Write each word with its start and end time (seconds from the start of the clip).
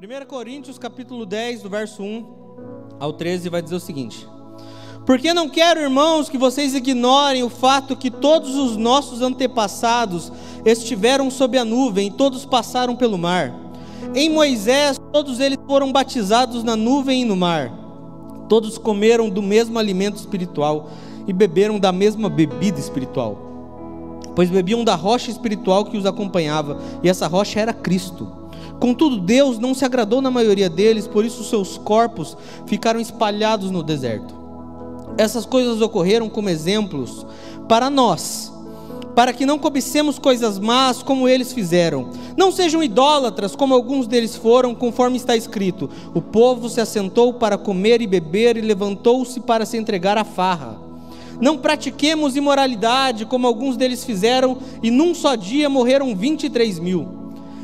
1 0.00 0.26
Coríntios 0.26 0.78
capítulo 0.78 1.26
10, 1.26 1.62
do 1.62 1.68
verso 1.68 2.04
1 2.04 2.24
ao 3.00 3.12
13, 3.12 3.48
vai 3.48 3.60
dizer 3.60 3.74
o 3.74 3.80
seguinte: 3.80 4.28
Porque 5.04 5.34
não 5.34 5.48
quero, 5.48 5.80
irmãos, 5.80 6.28
que 6.28 6.38
vocês 6.38 6.72
ignorem 6.72 7.42
o 7.42 7.48
fato 7.50 7.96
que 7.96 8.08
todos 8.08 8.54
os 8.54 8.76
nossos 8.76 9.22
antepassados 9.22 10.30
estiveram 10.64 11.28
sob 11.32 11.58
a 11.58 11.64
nuvem, 11.64 12.12
todos 12.12 12.46
passaram 12.46 12.94
pelo 12.94 13.18
mar. 13.18 13.52
Em 14.14 14.30
Moisés, 14.30 15.00
todos 15.12 15.40
eles 15.40 15.58
foram 15.66 15.90
batizados 15.90 16.62
na 16.62 16.76
nuvem 16.76 17.22
e 17.22 17.24
no 17.24 17.34
mar. 17.34 17.68
Todos 18.48 18.78
comeram 18.78 19.28
do 19.28 19.42
mesmo 19.42 19.80
alimento 19.80 20.14
espiritual 20.14 20.90
e 21.26 21.32
beberam 21.32 21.76
da 21.76 21.90
mesma 21.90 22.28
bebida 22.28 22.78
espiritual. 22.78 23.36
Pois 24.36 24.48
bebiam 24.48 24.84
da 24.84 24.94
rocha 24.94 25.28
espiritual 25.28 25.86
que 25.86 25.96
os 25.96 26.06
acompanhava, 26.06 26.80
e 27.02 27.08
essa 27.08 27.26
rocha 27.26 27.58
era 27.58 27.72
Cristo. 27.72 28.37
Contudo, 28.80 29.18
Deus 29.18 29.58
não 29.58 29.74
se 29.74 29.84
agradou 29.84 30.22
na 30.22 30.30
maioria 30.30 30.70
deles, 30.70 31.06
por 31.06 31.24
isso 31.24 31.42
seus 31.42 31.76
corpos 31.78 32.36
ficaram 32.66 33.00
espalhados 33.00 33.70
no 33.70 33.82
deserto. 33.82 34.34
Essas 35.16 35.44
coisas 35.44 35.80
ocorreram 35.80 36.28
como 36.28 36.48
exemplos 36.48 37.26
para 37.68 37.90
nós, 37.90 38.52
para 39.16 39.32
que 39.32 39.44
não 39.44 39.58
cobicemos 39.58 40.16
coisas 40.16 40.60
más 40.60 41.02
como 41.02 41.28
eles 41.28 41.52
fizeram. 41.52 42.10
Não 42.36 42.52
sejam 42.52 42.80
idólatras 42.80 43.56
como 43.56 43.74
alguns 43.74 44.06
deles 44.06 44.36
foram, 44.36 44.76
conforme 44.76 45.16
está 45.16 45.36
escrito: 45.36 45.90
O 46.14 46.22
povo 46.22 46.68
se 46.68 46.80
assentou 46.80 47.34
para 47.34 47.58
comer 47.58 48.00
e 48.00 48.06
beber 48.06 48.56
e 48.56 48.60
levantou-se 48.60 49.40
para 49.40 49.66
se 49.66 49.76
entregar 49.76 50.16
à 50.16 50.22
farra. 50.22 50.78
Não 51.40 51.58
pratiquemos 51.58 52.36
imoralidade 52.36 53.26
como 53.26 53.46
alguns 53.46 53.76
deles 53.76 54.04
fizeram, 54.04 54.58
e 54.84 54.90
num 54.90 55.14
só 55.16 55.34
dia 55.34 55.68
morreram 55.68 56.14
23 56.14 56.78
mil. 56.78 57.17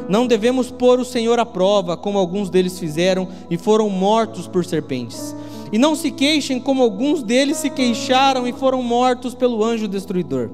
Não 0.08 0.26
devemos 0.26 0.70
pôr 0.70 1.00
o 1.00 1.04
Senhor 1.04 1.38
à 1.38 1.46
prova, 1.46 1.96
como 1.96 2.18
alguns 2.18 2.50
deles 2.50 2.78
fizeram 2.78 3.26
e 3.48 3.56
foram 3.56 3.88
mortos 3.88 4.46
por 4.46 4.64
serpentes. 4.64 5.34
E 5.72 5.78
não 5.78 5.94
se 5.94 6.10
queixem, 6.10 6.60
como 6.60 6.82
alguns 6.82 7.22
deles 7.22 7.56
se 7.56 7.70
queixaram 7.70 8.46
e 8.46 8.52
foram 8.52 8.82
mortos 8.82 9.34
pelo 9.34 9.64
anjo 9.64 9.88
destruidor. 9.88 10.50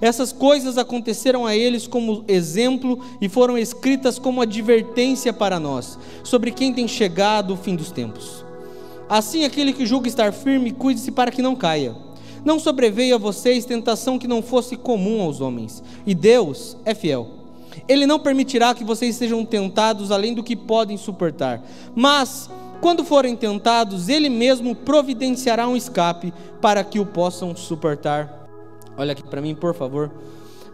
Essas 0.00 0.32
coisas 0.32 0.76
aconteceram 0.78 1.46
a 1.46 1.56
eles 1.56 1.86
como 1.86 2.24
exemplo 2.28 2.98
e 3.20 3.28
foram 3.28 3.56
escritas 3.56 4.18
como 4.18 4.42
advertência 4.42 5.32
para 5.32 5.60
nós, 5.60 5.98
sobre 6.24 6.50
quem 6.50 6.72
tem 6.72 6.86
chegado 6.86 7.54
o 7.54 7.56
fim 7.56 7.76
dos 7.76 7.90
tempos. 7.90 8.44
Assim, 9.08 9.44
aquele 9.44 9.72
que 9.72 9.86
julga 9.86 10.08
estar 10.08 10.32
firme, 10.32 10.72
cuide-se 10.72 11.10
para 11.10 11.30
que 11.30 11.40
não 11.40 11.56
caia. 11.56 11.96
Não 12.44 12.58
sobreveio 12.58 13.14
a 13.14 13.18
vocês 13.18 13.64
tentação 13.64 14.18
que 14.18 14.28
não 14.28 14.42
fosse 14.42 14.76
comum 14.76 15.22
aos 15.22 15.40
homens, 15.40 15.82
e 16.06 16.14
Deus 16.14 16.76
é 16.84 16.94
fiel 16.94 17.37
ele 17.88 18.06
não 18.06 18.18
permitirá 18.18 18.74
que 18.74 18.84
vocês 18.84 19.16
sejam 19.16 19.44
tentados 19.44 20.12
além 20.12 20.34
do 20.34 20.44
que 20.44 20.54
podem 20.54 20.98
suportar. 20.98 21.62
Mas, 21.96 22.50
quando 22.82 23.02
forem 23.02 23.34
tentados, 23.34 24.08
Ele 24.08 24.28
mesmo 24.28 24.74
providenciará 24.74 25.66
um 25.66 25.76
escape 25.76 26.32
para 26.60 26.84
que 26.84 27.00
o 27.00 27.06
possam 27.06 27.56
suportar. 27.56 28.46
Olha 28.96 29.12
aqui 29.12 29.22
para 29.22 29.40
mim, 29.40 29.54
por 29.54 29.74
favor. 29.74 30.10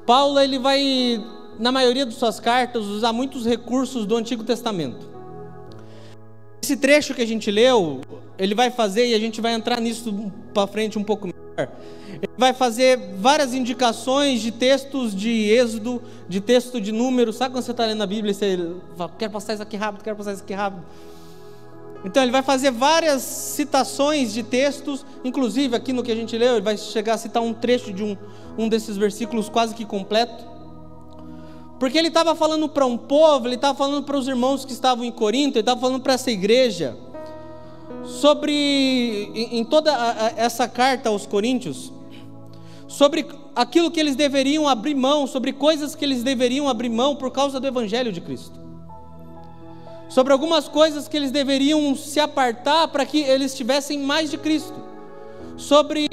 Paulo, 0.05 0.39
ele 0.41 0.59
vai, 0.59 1.25
na 1.59 1.71
maioria 1.71 2.05
de 2.05 2.15
suas 2.15 2.41
cartas, 2.41 2.85
usar 2.85 3.13
muitos 3.13 3.47
recursos 3.47 4.05
do 4.05 4.17
Antigo 4.17 4.43
Testamento. 4.43 5.07
Esse 6.63 6.77
trecho 6.77 7.15
que 7.15 7.23
a 7.23 7.27
gente 7.27 7.51
leu, 7.51 8.01
ele 8.39 8.55
vai 8.55 8.71
fazer, 8.71 9.07
e 9.07 9.15
a 9.15 9.19
gente 9.19 9.41
vai 9.41 9.53
entrar 9.55 9.81
nisso 9.81 10.33
para 10.53 10.67
frente 10.67 10.99
um 10.99 11.05
pouco 11.05 11.29
ele 11.57 12.33
vai 12.37 12.53
fazer 12.53 13.15
várias 13.19 13.55
indicações 13.55 14.41
de 14.41 14.51
textos 14.51 15.15
de 15.15 15.51
Êxodo, 15.51 16.03
de 16.29 16.41
texto 16.41 16.81
de 16.81 16.93
Números. 16.93 17.37
Sabe 17.37 17.55
quando 17.55 17.65
você 17.65 17.71
está 17.71 17.87
lendo 17.87 18.03
a 18.03 18.07
Bíblia 18.07 18.33
e 18.33 18.35
você 18.35 18.75
fala, 18.97 19.13
quero 19.19 19.33
passar 19.33 19.55
isso 19.55 19.63
aqui 19.63 19.77
rápido, 19.77 20.03
quero 20.03 20.17
passar 20.17 20.33
isso 20.33 20.43
aqui 20.43 20.55
rápido. 20.55 20.85
Então 22.05 22.23
ele 22.23 22.33
vai 22.33 22.43
fazer 22.43 22.71
várias 22.71 23.23
citações 23.23 24.33
de 24.35 24.43
textos, 24.43 25.07
inclusive 25.25 25.75
aqui 25.75 25.93
no 25.93 26.03
que 26.03 26.13
a 26.13 26.17
gente 26.17 26.37
leu, 26.37 26.53
ele 26.53 26.61
vai 26.61 26.77
chegar 26.77 27.15
a 27.15 27.19
citar 27.19 27.43
um 27.43 27.55
trecho 27.55 27.93
de 27.93 28.05
um, 28.05 28.17
um 28.59 28.69
desses 28.69 28.97
versículos 28.97 29.49
quase 29.49 29.75
que 29.75 29.87
completo. 29.87 30.45
Porque 31.81 31.97
ele 31.97 32.09
estava 32.09 32.35
falando 32.35 32.69
para 32.69 32.85
um 32.85 32.97
povo, 32.97 33.49
ele 33.49 33.55
estava 33.55 33.77
falando 33.77 34.05
para 34.05 34.17
os 34.17 34.29
irmãos 34.29 34.65
que 34.65 34.73
estavam 34.73 35.05
em 35.05 35.11
Corinto, 35.11 35.57
ele 35.57 35.61
estava 35.61 35.81
falando 35.81 36.03
para 36.03 36.13
essa 36.13 36.31
igreja, 36.31 36.97
sobre, 38.05 39.31
em, 39.35 39.65
toda 39.65 39.93
essa 40.37 40.69
carta 40.69 41.09
aos 41.09 41.27
Coríntios, 41.27 41.93
sobre 42.87 43.27
aquilo 43.57 43.91
que 43.91 43.99
eles 43.99 44.15
deveriam 44.15 44.69
abrir 44.69 44.95
mão, 44.95 45.27
sobre 45.27 45.53
coisas 45.53 45.95
que 45.95 46.05
eles 46.05 46.23
deveriam 46.23 46.69
abrir 46.69 46.89
mão 46.89 47.17
por 47.17 47.31
causa 47.31 47.59
do 47.59 47.67
Evangelho 47.67 48.13
de 48.13 48.21
Cristo. 48.21 48.59
Sobre 50.09 50.33
algumas 50.33 50.69
coisas 50.69 51.09
que 51.09 51.17
eles 51.17 51.31
deveriam 51.31 51.95
se 51.97 52.21
apartar 52.21 52.89
para 52.89 53.05
que 53.05 53.21
eles 53.21 53.55
tivessem 53.57 53.99
mais 53.99 54.31
de 54.31 54.39
Cristo. 54.39 54.75
Sobre 55.57 56.07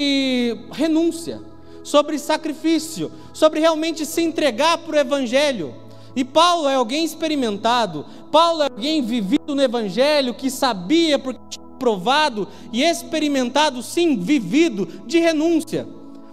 renúncia, 0.72 1.40
sobre 1.84 2.18
sacrifício, 2.18 3.12
sobre 3.32 3.60
realmente 3.60 4.06
se 4.06 4.22
entregar 4.22 4.78
para 4.78 4.96
o 4.96 4.98
Evangelho. 4.98 5.74
E 6.14 6.24
Paulo 6.24 6.68
é 6.68 6.74
alguém 6.74 7.04
experimentado, 7.04 8.04
Paulo 8.30 8.62
é 8.62 8.68
alguém 8.70 9.02
vivido 9.02 9.54
no 9.54 9.62
Evangelho, 9.62 10.34
que 10.34 10.50
sabia, 10.50 11.18
porque 11.18 11.61
provado 11.82 12.46
e 12.72 12.84
experimentado, 12.84 13.82
sim, 13.82 14.16
vivido, 14.16 14.86
de 15.04 15.18
renúncia 15.18 15.84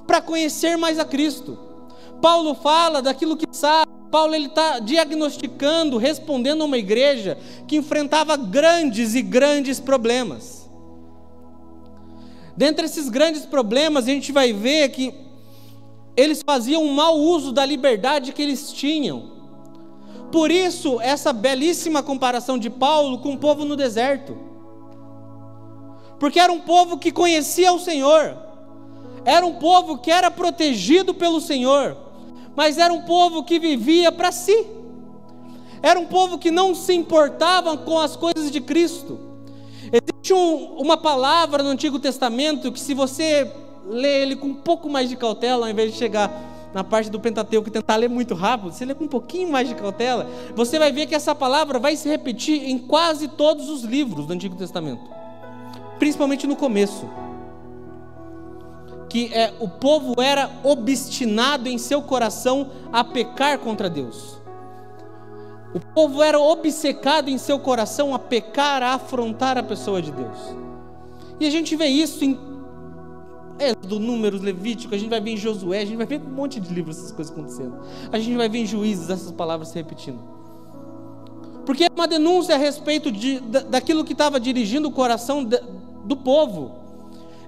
para 0.05 0.21
conhecer 0.21 0.77
mais 0.77 0.99
a 0.99 1.05
Cristo. 1.05 1.57
Paulo 2.21 2.53
fala 2.53 3.01
daquilo 3.01 3.35
que 3.35 3.47
sabe. 3.51 3.91
Paulo 4.11 4.35
ele 4.35 4.45
está 4.45 4.77
diagnosticando, 4.77 5.97
respondendo 5.97 6.61
a 6.61 6.65
uma 6.65 6.77
igreja 6.77 7.35
que 7.67 7.77
enfrentava 7.77 8.37
grandes 8.37 9.15
e 9.15 9.23
grandes 9.23 9.79
problemas. 9.79 10.69
Dentre 12.55 12.85
esses 12.85 13.09
grandes 13.09 13.43
problemas, 13.43 14.03
a 14.03 14.11
gente 14.11 14.31
vai 14.31 14.53
ver 14.53 14.89
que 14.89 15.11
eles 16.15 16.43
faziam 16.45 16.83
um 16.83 16.93
mau 16.93 17.17
uso 17.17 17.51
da 17.51 17.65
liberdade 17.65 18.33
que 18.33 18.41
eles 18.41 18.71
tinham. 18.71 19.31
Por 20.31 20.51
isso, 20.51 21.01
essa 21.01 21.33
belíssima 21.33 22.03
comparação 22.03 22.59
de 22.59 22.69
Paulo 22.69 23.17
com 23.17 23.33
o 23.33 23.37
povo 23.37 23.65
no 23.65 23.75
deserto. 23.75 24.48
Porque 26.19 26.39
era 26.39 26.51
um 26.51 26.59
povo 26.59 26.97
que 26.97 27.11
conhecia 27.11 27.71
o 27.71 27.79
Senhor, 27.79 28.37
era 29.25 29.45
um 29.45 29.55
povo 29.55 29.97
que 29.97 30.11
era 30.11 30.29
protegido 30.29 31.13
pelo 31.13 31.39
Senhor, 31.39 31.95
mas 32.55 32.77
era 32.77 32.93
um 32.93 33.01
povo 33.01 33.43
que 33.43 33.59
vivia 33.59 34.11
para 34.11 34.31
si. 34.31 34.65
Era 35.81 35.99
um 35.99 36.05
povo 36.05 36.37
que 36.37 36.51
não 36.51 36.75
se 36.75 36.93
importava 36.93 37.77
com 37.77 37.97
as 37.97 38.15
coisas 38.15 38.51
de 38.51 38.59
Cristo. 38.59 39.19
Existe 39.91 40.33
um, 40.33 40.77
uma 40.77 40.97
palavra 40.97 41.63
no 41.63 41.69
Antigo 41.69 41.97
Testamento 41.99 42.71
que, 42.71 42.79
se 42.79 42.93
você 42.93 43.49
ler 43.87 44.23
ele 44.23 44.35
com 44.35 44.47
um 44.47 44.55
pouco 44.55 44.89
mais 44.89 45.09
de 45.09 45.15
cautela, 45.15 45.65
ao 45.65 45.71
invés 45.71 45.93
de 45.93 45.97
chegar 45.97 46.31
na 46.73 46.83
parte 46.83 47.09
do 47.09 47.19
Pentateuco 47.19 47.67
e 47.67 47.71
tentar 47.71 47.95
ler 47.95 48.09
muito 48.09 48.35
rápido, 48.35 48.71
você 48.71 48.85
lê 48.85 48.93
com 48.93 49.05
um 49.05 49.07
pouquinho 49.07 49.51
mais 49.51 49.67
de 49.67 49.73
cautela, 49.73 50.29
você 50.55 50.77
vai 50.77 50.91
ver 50.91 51.07
que 51.07 51.15
essa 51.15 51.33
palavra 51.33 51.79
vai 51.79 51.95
se 51.95 52.07
repetir 52.07 52.69
em 52.69 52.77
quase 52.77 53.27
todos 53.27 53.69
os 53.69 53.83
livros 53.83 54.27
do 54.27 54.33
Antigo 54.33 54.55
Testamento, 54.55 55.01
principalmente 55.99 56.47
no 56.47 56.55
começo 56.55 57.07
que 59.09 59.33
é, 59.33 59.51
o 59.59 59.67
povo 59.67 60.21
era 60.21 60.49
obstinado 60.63 61.67
em 61.67 61.79
seu 61.79 62.01
coração 62.01 62.69
a 62.93 63.03
pecar 63.03 63.57
contra 63.57 63.89
Deus. 63.89 64.37
O 65.73 65.79
povo 65.79 66.21
era 66.21 66.39
obcecado 66.39 67.29
em 67.29 67.37
seu 67.37 67.59
coração 67.59 68.13
a 68.13 68.19
pecar, 68.19 68.81
a 68.81 68.93
afrontar 68.93 69.57
a 69.57 69.63
pessoa 69.63 70.01
de 70.01 70.11
Deus. 70.11 70.37
E 71.39 71.47
a 71.47 71.49
gente 71.49 71.75
vê 71.75 71.87
isso 71.87 72.23
em 72.23 72.49
do 73.85 73.99
Números, 73.99 74.41
Levítico, 74.41 74.95
a 74.95 74.97
gente 74.97 75.09
vai 75.09 75.19
ver 75.19 75.31
em 75.31 75.37
Josué, 75.37 75.81
a 75.81 75.85
gente 75.85 75.97
vai 75.97 76.05
ver 76.05 76.21
um 76.21 76.29
monte 76.29 76.61
de 76.61 76.73
livros 76.73 76.97
essas 76.97 77.11
coisas 77.11 77.33
acontecendo. 77.33 77.77
A 78.09 78.17
gente 78.17 78.37
vai 78.37 78.47
ver 78.47 78.59
em 78.59 78.65
Juízes 78.65 79.09
essas 79.09 79.33
palavras 79.33 79.67
se 79.67 79.75
repetindo. 79.75 80.19
Porque 81.65 81.83
é 81.83 81.87
uma 81.93 82.07
denúncia 82.07 82.55
a 82.55 82.57
respeito 82.57 83.11
de, 83.11 83.41
daquilo 83.41 84.05
que 84.05 84.13
estava 84.13 84.39
dirigindo 84.39 84.87
o 84.87 84.91
coração 84.91 85.43
do 86.09 86.17
povo. 86.17 86.71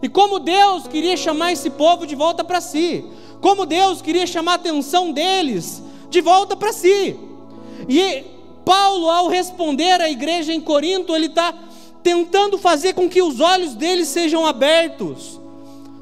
E 0.01 0.07
como 0.07 0.39
Deus 0.39 0.87
queria 0.87 1.17
chamar 1.17 1.51
esse 1.51 1.71
povo 1.71 2.05
de 2.05 2.15
volta 2.15 2.43
para 2.43 2.61
si, 2.61 3.03
como 3.41 3.65
Deus 3.65 4.01
queria 4.01 4.25
chamar 4.25 4.53
a 4.53 4.55
atenção 4.55 5.11
deles 5.11 5.83
de 6.09 6.21
volta 6.21 6.55
para 6.55 6.71
si. 6.71 7.15
E 7.89 8.23
Paulo, 8.63 9.09
ao 9.09 9.27
responder 9.27 9.99
à 9.99 10.09
igreja 10.09 10.53
em 10.53 10.61
Corinto, 10.61 11.15
ele 11.15 11.25
está 11.25 11.53
tentando 12.03 12.57
fazer 12.57 12.93
com 12.93 13.09
que 13.09 13.21
os 13.21 13.39
olhos 13.39 13.75
deles 13.75 14.07
sejam 14.07 14.45
abertos, 14.45 15.39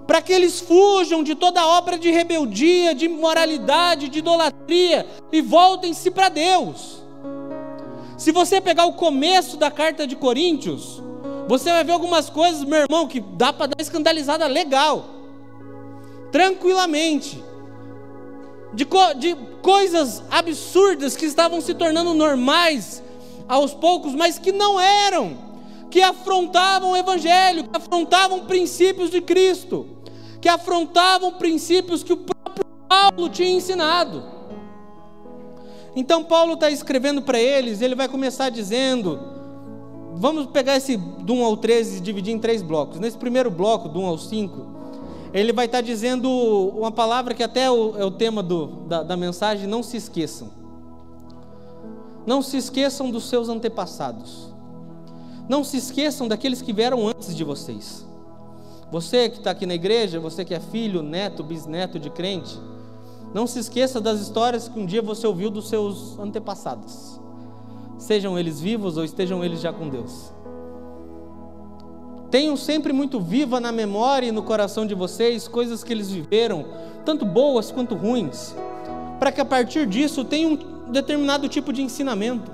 para 0.06 0.22
que 0.22 0.34
eles 0.34 0.60
fujam 0.60 1.24
de 1.24 1.36
toda 1.36 1.66
obra 1.66 1.98
de 1.98 2.12
rebeldia, 2.12 2.94
de 2.94 3.06
imoralidade, 3.06 4.10
de 4.10 4.20
idolatria 4.20 5.08
e 5.32 5.42
voltem-se 5.42 6.12
para 6.12 6.30
Deus. 6.30 7.02
Se 8.18 8.32
você 8.32 8.60
pegar 8.60 8.86
o 8.86 8.94
começo 8.94 9.56
da 9.56 9.72
carta 9.72 10.06
de 10.06 10.16
Coríntios, 10.16 11.02
você 11.50 11.72
vai 11.72 11.84
ver 11.84 11.94
algumas 11.94 12.30
coisas, 12.30 12.64
meu 12.64 12.82
irmão, 12.82 13.08
que 13.08 13.20
dá 13.20 13.52
para 13.52 13.74
dar 13.76 13.82
escandalizada 13.82 14.46
legal, 14.46 15.04
tranquilamente, 16.32 17.44
de, 18.72 18.86
co 18.86 19.16
de 19.16 19.36
coisas 19.60 20.22
absurdas 20.30 21.18
que 21.18 21.26
estavam 21.26 21.60
se 21.60 21.74
tornando 21.74 22.14
normais 22.14 23.02
aos 23.48 23.74
poucos, 23.74 24.14
mas 24.14 24.38
que 24.38 24.52
não 24.52 24.80
eram, 24.80 25.40
que 25.90 26.04
afrontavam 26.04 26.92
o 26.92 26.96
Evangelho, 26.96 27.64
que 27.64 27.76
afrontavam 27.76 28.46
princípios 28.46 29.10
de 29.10 29.20
Cristo, 29.20 29.88
que 30.40 30.48
afrontavam 30.48 31.34
princípios 31.34 32.04
que 32.04 32.14
o 32.14 32.18
próprio 32.18 32.64
Paulo 32.88 33.28
tinha 33.28 33.50
ensinado. 33.50 34.24
Então, 35.96 36.24
Paulo 36.24 36.54
está 36.54 36.70
escrevendo 36.70 37.24
para 37.24 37.40
eles, 37.40 37.82
ele 37.82 37.96
vai 37.96 38.08
começar 38.08 38.52
dizendo: 38.52 39.39
vamos 40.20 40.48
pegar 40.48 40.76
esse 40.76 40.98
do 40.98 41.34
1 41.34 41.46
ao 41.46 41.56
13 41.56 41.98
e 41.98 42.02
dividir 42.02 42.34
em 42.34 42.40
três 42.40 42.62
blocos. 42.62 43.00
Nesse 43.00 43.18
primeiro 43.18 43.50
bloco, 43.50 43.88
do 43.88 44.02
1 44.02 44.06
ao 44.06 44.18
5, 44.18 44.66
ele 45.34 45.54
vai 45.54 45.66
estar 45.66 45.78
tá 45.78 45.82
dizendo 45.82 46.30
uma 46.76 46.92
palavra 46.92 47.34
que 47.34 47.42
até 47.42 47.64
é 47.64 47.72
o, 47.72 48.12
tema 48.12 48.44
do, 48.44 48.68
da, 48.88 49.02
da 49.02 49.16
mensagem: 49.16 49.66
não 49.66 49.82
se 49.82 49.96
esqueçam. 49.96 50.50
Não 52.28 52.42
se 52.42 52.58
esqueçam 52.58 53.10
dos 53.10 53.30
seus 53.30 53.48
antepassados. 53.48 54.50
Não 55.48 55.64
se 55.64 55.78
esqueçam 55.78 56.28
daqueles 56.28 56.62
que 56.62 56.74
vieram 56.74 57.08
antes 57.08 57.34
de 57.34 57.44
vocês. 57.44 58.06
Você 58.92 59.30
que 59.30 59.38
está 59.38 59.52
aqui 59.52 59.66
na 59.66 59.74
igreja, 59.74 60.20
você 60.20 60.44
que 60.44 60.54
é 60.54 60.60
filho, 60.60 61.02
neto, 61.02 61.44
bisneto 61.44 61.98
de 61.98 62.10
crente, 62.10 62.60
não 63.34 63.48
se 63.48 63.60
esqueça 63.60 64.02
das 64.02 64.20
histórias 64.20 64.68
que 64.68 64.80
um 64.80 64.86
dia 64.86 65.02
você 65.02 65.26
ouviu 65.26 65.50
dos 65.50 65.70
seus 65.70 66.18
antepassados, 66.20 67.19
sejam 68.00 68.40
eles 68.40 68.60
vivos 68.60 68.98
ou 68.98 69.04
estejam 69.04 69.44
eles 69.44 69.62
já 69.62 69.72
com 69.72 69.88
Deus. 69.88 70.32
Tenham 72.32 72.56
sempre 72.56 72.94
muito 72.94 73.20
viva 73.20 73.60
na 73.60 73.72
memória 73.72 74.28
e 74.28 74.32
no 74.32 74.42
coração 74.42 74.86
de 74.86 74.96
vocês 74.96 75.48
coisas 75.48 75.84
que 75.84 75.92
eles 75.92 76.10
viveram, 76.10 76.66
tanto 77.04 77.26
boas 77.26 77.72
quanto 77.72 77.96
ruins, 77.96 78.56
para 79.20 79.32
que 79.32 79.42
a 79.42 79.46
partir 79.46 79.86
disso 79.86 80.24
tenham 80.24 80.54
um 80.54 80.92
determinado 80.92 81.48
tipo 81.50 81.74
de 81.74 81.82
ensinamento. 81.82 82.52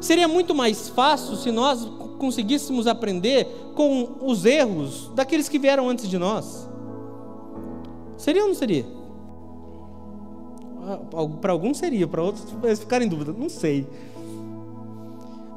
Seria 0.00 0.26
muito 0.26 0.54
mais 0.54 0.88
fácil 0.88 1.36
se 1.36 1.50
nós 1.50 1.84
conseguíssemos 2.18 2.86
aprender 2.86 3.46
com 3.74 4.16
os 4.22 4.44
erros 4.44 5.10
daqueles 5.14 5.48
que 5.48 5.58
vieram 5.58 5.88
antes 5.88 6.08
de 6.08 6.18
nós. 6.18 6.68
Seria 8.16 8.42
ou 8.42 8.48
não 8.48 8.54
seria? 8.54 8.86
Ah, 10.86 10.98
para 11.40 11.52
alguns 11.52 11.78
seria, 11.78 12.06
para 12.08 12.22
outros 12.22 12.44
eles 12.64 12.80
ficarem 12.80 13.06
em 13.06 13.10
dúvida, 13.10 13.32
não 13.32 13.48
sei. 13.48 13.86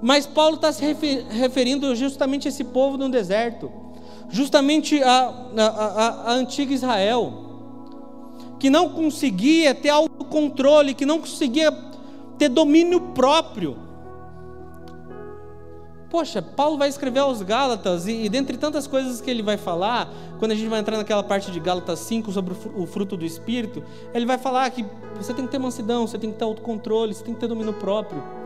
Mas 0.02 0.26
Paulo 0.26 0.56
está 0.56 0.74
se 0.74 0.84
referindo 1.30 1.96
justamente 1.96 2.48
a 2.48 2.50
esse 2.50 2.64
povo 2.64 2.98
no 2.98 3.08
deserto, 3.08 3.72
justamente 4.30 5.02
a, 5.04 5.34
a, 5.56 5.66
a, 5.66 6.32
a 6.32 6.34
antiga 6.34 6.74
Israel, 6.74 7.34
que 8.60 8.70
não 8.70 8.90
conseguia 8.90 9.76
ter 9.76 9.90
autocontrole, 9.90 10.96
que 10.96 11.06
não 11.06 11.20
conseguia 11.20 11.72
ter 12.38 12.50
domínio 12.50 13.00
próprio. 13.14 13.78
Poxa, 16.10 16.42
Paulo 16.42 16.78
vai 16.78 16.90
escrever 16.90 17.20
aos 17.20 17.42
Gálatas, 17.42 18.08
e, 18.08 18.24
e 18.24 18.30
dentre 18.30 18.58
tantas 18.58 18.88
coisas 18.88 19.22
que 19.22 19.30
ele 19.30 19.44
vai 19.44 19.56
falar, 19.56 20.12
quando 20.40 20.52
a 20.52 20.56
gente 20.56 20.68
vai 20.68 20.80
entrar 20.80 20.98
naquela 20.98 21.24
parte 21.24 21.52
de 21.52 21.60
Gálatas 21.60 22.00
5 22.00 22.32
sobre 22.32 22.56
o 22.76 22.86
fruto 22.88 23.16
do 23.16 23.24
Espírito, 23.24 23.84
ele 24.14 24.26
vai 24.26 24.40
falar 24.40 24.70
que 24.72 24.84
você 25.16 25.34
tem 25.34 25.46
que 25.46 25.52
ter 25.52 25.60
mansidão, 25.60 26.08
você 26.08 26.18
tem 26.18 26.32
que 26.32 26.38
ter 26.38 26.44
autocontrole, 26.44 27.14
você 27.14 27.24
tem 27.24 27.34
que 27.34 27.40
ter 27.40 27.48
domínio 27.48 27.74
próprio. 27.74 28.41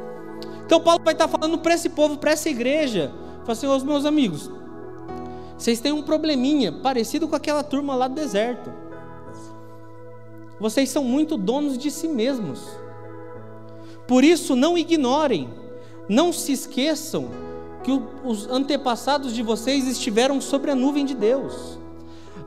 Então 0.65 0.81
Paulo 0.81 1.03
vai 1.03 1.13
estar 1.13 1.27
falando 1.27 1.57
para 1.59 1.73
esse 1.73 1.89
povo, 1.89 2.17
para 2.17 2.31
essa 2.31 2.49
igreja. 2.49 3.13
Fala 3.39 3.51
assim, 3.51 3.67
os 3.67 3.83
meus 3.83 4.05
amigos, 4.05 4.49
vocês 5.57 5.79
têm 5.79 5.91
um 5.91 6.01
probleminha 6.01 6.71
parecido 6.71 7.27
com 7.27 7.35
aquela 7.35 7.63
turma 7.63 7.95
lá 7.95 8.07
do 8.07 8.15
deserto. 8.15 8.71
Vocês 10.59 10.89
são 10.89 11.03
muito 11.03 11.37
donos 11.37 11.77
de 11.77 11.91
si 11.91 12.07
mesmos. 12.07 12.61
Por 14.07 14.23
isso, 14.23 14.55
não 14.55 14.77
ignorem, 14.77 15.49
não 16.07 16.31
se 16.31 16.51
esqueçam 16.51 17.29
que 17.83 17.91
os 18.23 18.47
antepassados 18.47 19.33
de 19.33 19.43
vocês 19.43 19.87
estiveram 19.87 20.41
sobre 20.41 20.71
a 20.71 20.75
nuvem 20.75 21.05
de 21.05 21.13
Deus, 21.13 21.77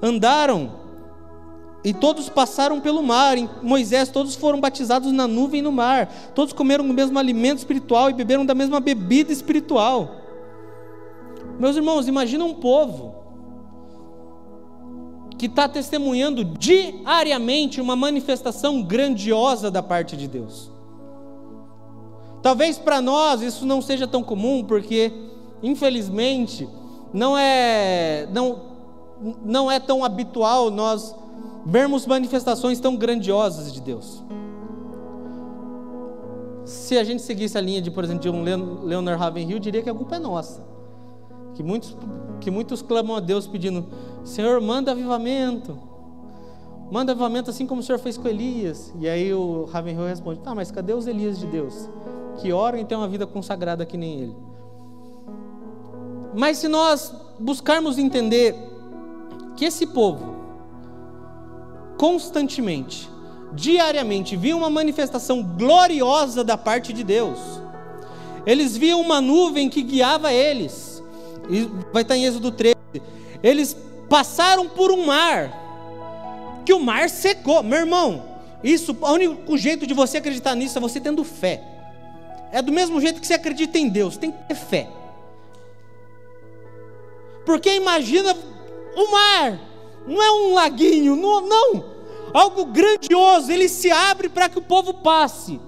andaram 0.02 0.72
e 1.84 1.92
todos 1.94 2.28
passaram 2.28 2.80
pelo 2.80 3.02
mar. 3.02 3.38
Em 3.38 3.48
Moisés, 3.62 4.08
todos 4.08 4.34
foram 4.34 4.60
batizados 4.60 5.12
na 5.12 5.28
nuvem 5.28 5.60
e 5.60 5.62
no 5.62 5.72
mar. 5.72 6.06
Todos 6.34 6.52
comeram 6.52 6.84
o 6.84 6.92
mesmo 6.92 7.18
alimento 7.18 7.58
espiritual 7.58 8.10
e 8.10 8.14
beberam 8.14 8.44
da 8.44 8.54
mesma 8.54 8.80
bebida 8.80 9.32
espiritual. 9.32 10.16
Meus 11.58 11.76
irmãos, 11.76 12.08
imagina 12.08 12.44
um 12.44 12.54
povo 12.54 13.14
que 15.38 15.46
está 15.46 15.68
testemunhando 15.68 16.44
diariamente 16.44 17.80
uma 17.80 17.94
manifestação 17.94 18.82
grandiosa 18.82 19.70
da 19.70 19.82
parte 19.82 20.16
de 20.16 20.26
Deus. 20.26 20.70
Talvez 22.42 22.76
para 22.76 23.00
nós 23.00 23.40
isso 23.40 23.64
não 23.64 23.80
seja 23.80 24.06
tão 24.06 24.22
comum, 24.22 24.64
porque 24.64 25.12
infelizmente 25.62 26.68
não 27.12 27.38
é 27.38 28.28
não, 28.32 28.62
não 29.44 29.70
é 29.70 29.78
tão 29.78 30.04
habitual 30.04 30.70
nós 30.70 31.14
vermos 31.68 32.06
manifestações 32.06 32.80
tão 32.80 32.96
grandiosas 32.96 33.70
de 33.70 33.82
Deus. 33.82 34.24
Se 36.64 36.96
a 36.96 37.04
gente 37.04 37.20
seguisse 37.20 37.58
a 37.58 37.60
linha 37.60 37.82
de, 37.82 37.90
por 37.90 38.02
exemplo, 38.04 38.22
de 38.22 38.30
um 38.30 38.42
Leonard 38.42 39.20
Ravenhill, 39.20 39.58
diria 39.58 39.82
que 39.82 39.90
a 39.90 39.94
culpa 39.94 40.16
é 40.16 40.18
nossa. 40.18 40.62
Que 41.54 41.62
muitos, 41.62 41.94
que 42.40 42.50
muitos 42.50 42.80
clamam 42.80 43.16
a 43.16 43.20
Deus 43.20 43.46
pedindo: 43.46 43.86
Senhor, 44.24 44.58
manda 44.62 44.92
avivamento. 44.92 45.78
Manda 46.90 47.12
avivamento 47.12 47.50
assim 47.50 47.66
como 47.66 47.82
o 47.82 47.84
Senhor 47.84 47.98
fez 47.98 48.16
com 48.16 48.26
Elias. 48.26 48.94
E 48.98 49.06
aí 49.06 49.32
o 49.34 49.66
Ravenhill 49.66 50.06
responde: 50.06 50.40
Tá, 50.40 50.54
mas 50.54 50.70
cadê 50.70 50.94
os 50.94 51.06
Elias 51.06 51.38
de 51.38 51.46
Deus? 51.46 51.88
Que 52.38 52.50
oram 52.50 52.78
e 52.78 52.84
têm 52.84 52.96
uma 52.96 53.08
vida 53.08 53.26
consagrada 53.26 53.84
que 53.84 53.96
nem 53.98 54.20
ele. 54.20 54.36
Mas 56.34 56.58
se 56.58 56.68
nós 56.68 57.14
buscarmos 57.38 57.98
entender 57.98 58.54
que 59.56 59.64
esse 59.64 59.86
povo, 59.86 60.37
constantemente, 61.98 63.10
diariamente, 63.52 64.36
viam 64.36 64.60
uma 64.60 64.70
manifestação 64.70 65.42
gloriosa 65.42 66.44
da 66.44 66.56
parte 66.56 66.92
de 66.92 67.02
Deus. 67.02 67.38
Eles 68.46 68.76
viam 68.76 69.00
uma 69.00 69.20
nuvem 69.20 69.68
que 69.68 69.82
guiava 69.82 70.32
eles. 70.32 71.02
Vai 71.92 72.02
estar 72.02 72.16
em 72.16 72.24
Êxodo 72.24 72.52
13. 72.52 72.76
Eles 73.42 73.76
passaram 74.08 74.68
por 74.68 74.90
um 74.90 75.04
mar, 75.04 75.52
que 76.64 76.72
o 76.72 76.80
mar 76.80 77.10
secou. 77.10 77.62
Meu 77.62 77.80
irmão, 77.80 78.24
isso, 78.62 78.96
o 78.98 79.12
único 79.12 79.58
jeito 79.58 79.86
de 79.86 79.92
você 79.92 80.18
acreditar 80.18 80.54
nisso 80.54 80.78
é 80.78 80.80
você 80.80 81.00
tendo 81.00 81.24
fé. 81.24 81.62
É 82.52 82.62
do 82.62 82.72
mesmo 82.72 83.00
jeito 83.00 83.20
que 83.20 83.26
você 83.26 83.34
acredita 83.34 83.78
em 83.78 83.88
Deus, 83.88 84.16
tem 84.16 84.30
que 84.30 84.48
ter 84.48 84.54
fé. 84.54 84.88
Porque 87.44 87.74
imagina 87.74 88.34
o 88.96 89.10
mar 89.10 89.67
não 90.08 90.22
é 90.22 90.30
um 90.30 90.54
laguinho, 90.54 91.14
não, 91.14 91.42
não. 91.42 91.84
Algo 92.32 92.64
grandioso, 92.66 93.52
ele 93.52 93.68
se 93.68 93.90
abre 93.90 94.28
para 94.28 94.48
que 94.48 94.58
o 94.58 94.62
povo 94.62 94.94
passe. 94.94 95.60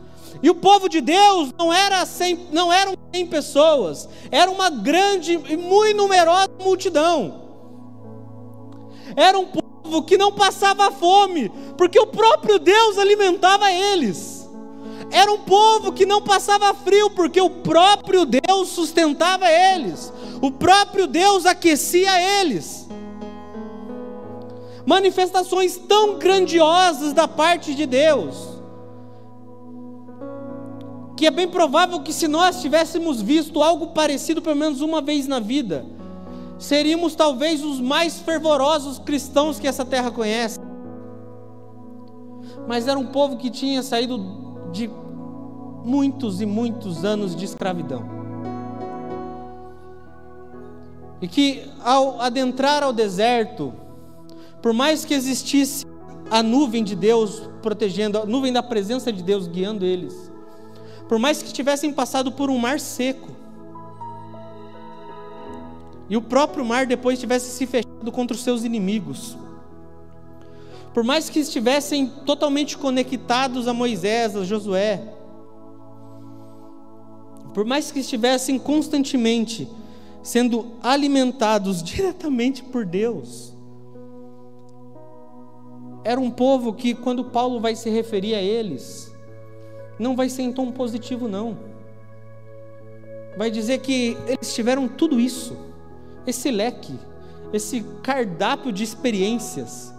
E 0.42 0.48
o 0.48 0.54
povo 0.54 0.88
de 0.88 1.00
Deus 1.00 1.52
não, 1.58 1.72
era 1.72 2.04
100, 2.06 2.48
não 2.50 2.72
eram 2.72 2.94
100 3.14 3.26
pessoas, 3.26 4.08
era 4.30 4.50
uma 4.50 4.70
grande 4.70 5.32
e 5.32 5.56
muito 5.56 5.96
numerosa 5.96 6.48
multidão. 6.58 7.42
Era 9.14 9.38
um 9.38 9.46
povo 9.46 10.02
que 10.02 10.16
não 10.16 10.32
passava 10.32 10.90
fome, 10.90 11.50
porque 11.76 12.00
o 12.00 12.06
próprio 12.06 12.58
Deus 12.58 12.96
alimentava 12.96 13.70
eles. 13.70 14.48
Era 15.10 15.30
um 15.30 15.38
povo 15.38 15.92
que 15.92 16.06
não 16.06 16.22
passava 16.22 16.72
frio, 16.72 17.10
porque 17.10 17.40
o 17.40 17.50
próprio 17.50 18.24
Deus 18.24 18.68
sustentava 18.68 19.50
eles. 19.50 20.10
O 20.40 20.50
próprio 20.50 21.06
Deus 21.06 21.44
aquecia 21.44 22.40
eles 22.40 22.88
manifestações 24.90 25.76
tão 25.76 26.18
grandiosas 26.18 27.12
da 27.12 27.28
parte 27.28 27.76
de 27.76 27.86
Deus, 27.86 28.58
que 31.16 31.28
é 31.28 31.30
bem 31.30 31.46
provável 31.46 32.00
que 32.00 32.12
se 32.12 32.26
nós 32.26 32.60
tivéssemos 32.60 33.22
visto 33.22 33.62
algo 33.62 33.88
parecido 33.88 34.42
pelo 34.42 34.56
menos 34.56 34.80
uma 34.80 35.00
vez 35.00 35.28
na 35.28 35.38
vida, 35.38 35.86
seríamos 36.58 37.14
talvez 37.14 37.62
os 37.62 37.80
mais 37.80 38.18
fervorosos 38.18 38.98
cristãos 38.98 39.60
que 39.60 39.68
essa 39.68 39.84
terra 39.84 40.10
conhece. 40.10 40.58
Mas 42.66 42.88
era 42.88 42.98
um 42.98 43.06
povo 43.06 43.36
que 43.36 43.48
tinha 43.48 43.84
saído 43.84 44.18
de 44.72 44.90
muitos 45.84 46.40
e 46.40 46.46
muitos 46.46 47.04
anos 47.04 47.36
de 47.36 47.44
escravidão. 47.44 48.02
E 51.22 51.28
que 51.28 51.62
ao 51.80 52.20
adentrar 52.20 52.82
ao 52.82 52.92
deserto, 52.92 53.72
por 54.62 54.72
mais 54.72 55.04
que 55.04 55.14
existisse 55.14 55.86
a 56.30 56.42
nuvem 56.42 56.84
de 56.84 56.94
Deus 56.94 57.42
protegendo, 57.62 58.18
a 58.18 58.26
nuvem 58.26 58.52
da 58.52 58.62
presença 58.62 59.12
de 59.12 59.22
Deus 59.22 59.46
guiando 59.46 59.84
eles, 59.84 60.30
por 61.08 61.18
mais 61.18 61.42
que 61.42 61.52
tivessem 61.52 61.92
passado 61.92 62.30
por 62.30 62.50
um 62.50 62.58
mar 62.58 62.78
seco, 62.78 63.28
e 66.08 66.16
o 66.16 66.22
próprio 66.22 66.64
mar 66.64 66.86
depois 66.86 67.20
tivesse 67.20 67.50
se 67.50 67.66
fechado 67.66 68.12
contra 68.12 68.36
os 68.36 68.42
seus 68.42 68.64
inimigos, 68.64 69.36
por 70.92 71.04
mais 71.04 71.30
que 71.30 71.38
estivessem 71.38 72.06
totalmente 72.26 72.76
conectados 72.76 73.68
a 73.68 73.72
Moisés, 73.72 74.36
a 74.36 74.44
Josué, 74.44 75.02
por 77.54 77.64
mais 77.64 77.90
que 77.90 78.00
estivessem 78.00 78.58
constantemente 78.58 79.68
sendo 80.22 80.72
alimentados 80.82 81.82
diretamente 81.82 82.62
por 82.62 82.84
Deus, 82.84 83.49
era 86.04 86.20
um 86.20 86.30
povo 86.30 86.72
que, 86.72 86.94
quando 86.94 87.24
Paulo 87.24 87.60
vai 87.60 87.74
se 87.74 87.90
referir 87.90 88.34
a 88.34 88.42
eles, 88.42 89.14
não 89.98 90.16
vai 90.16 90.28
ser 90.28 90.42
em 90.42 90.52
tom 90.52 90.72
positivo, 90.72 91.28
não. 91.28 91.58
Vai 93.36 93.50
dizer 93.50 93.78
que 93.80 94.16
eles 94.26 94.54
tiveram 94.54 94.88
tudo 94.88 95.20
isso, 95.20 95.56
esse 96.26 96.50
leque, 96.50 96.98
esse 97.52 97.82
cardápio 98.02 98.72
de 98.72 98.82
experiências, 98.82 99.94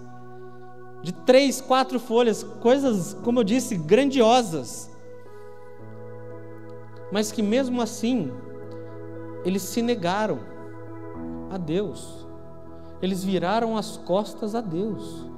de 1.03 1.11
três, 1.11 1.61
quatro 1.61 1.99
folhas, 1.99 2.43
coisas, 2.43 3.13
como 3.23 3.39
eu 3.39 3.43
disse, 3.43 3.75
grandiosas, 3.75 4.89
mas 7.11 7.31
que 7.31 7.41
mesmo 7.41 7.81
assim, 7.81 8.31
eles 9.43 9.61
se 9.61 9.81
negaram 9.81 10.39
a 11.49 11.57
Deus, 11.57 12.25
eles 13.01 13.23
viraram 13.23 13.75
as 13.75 13.97
costas 13.97 14.55
a 14.55 14.61
Deus. 14.61 15.30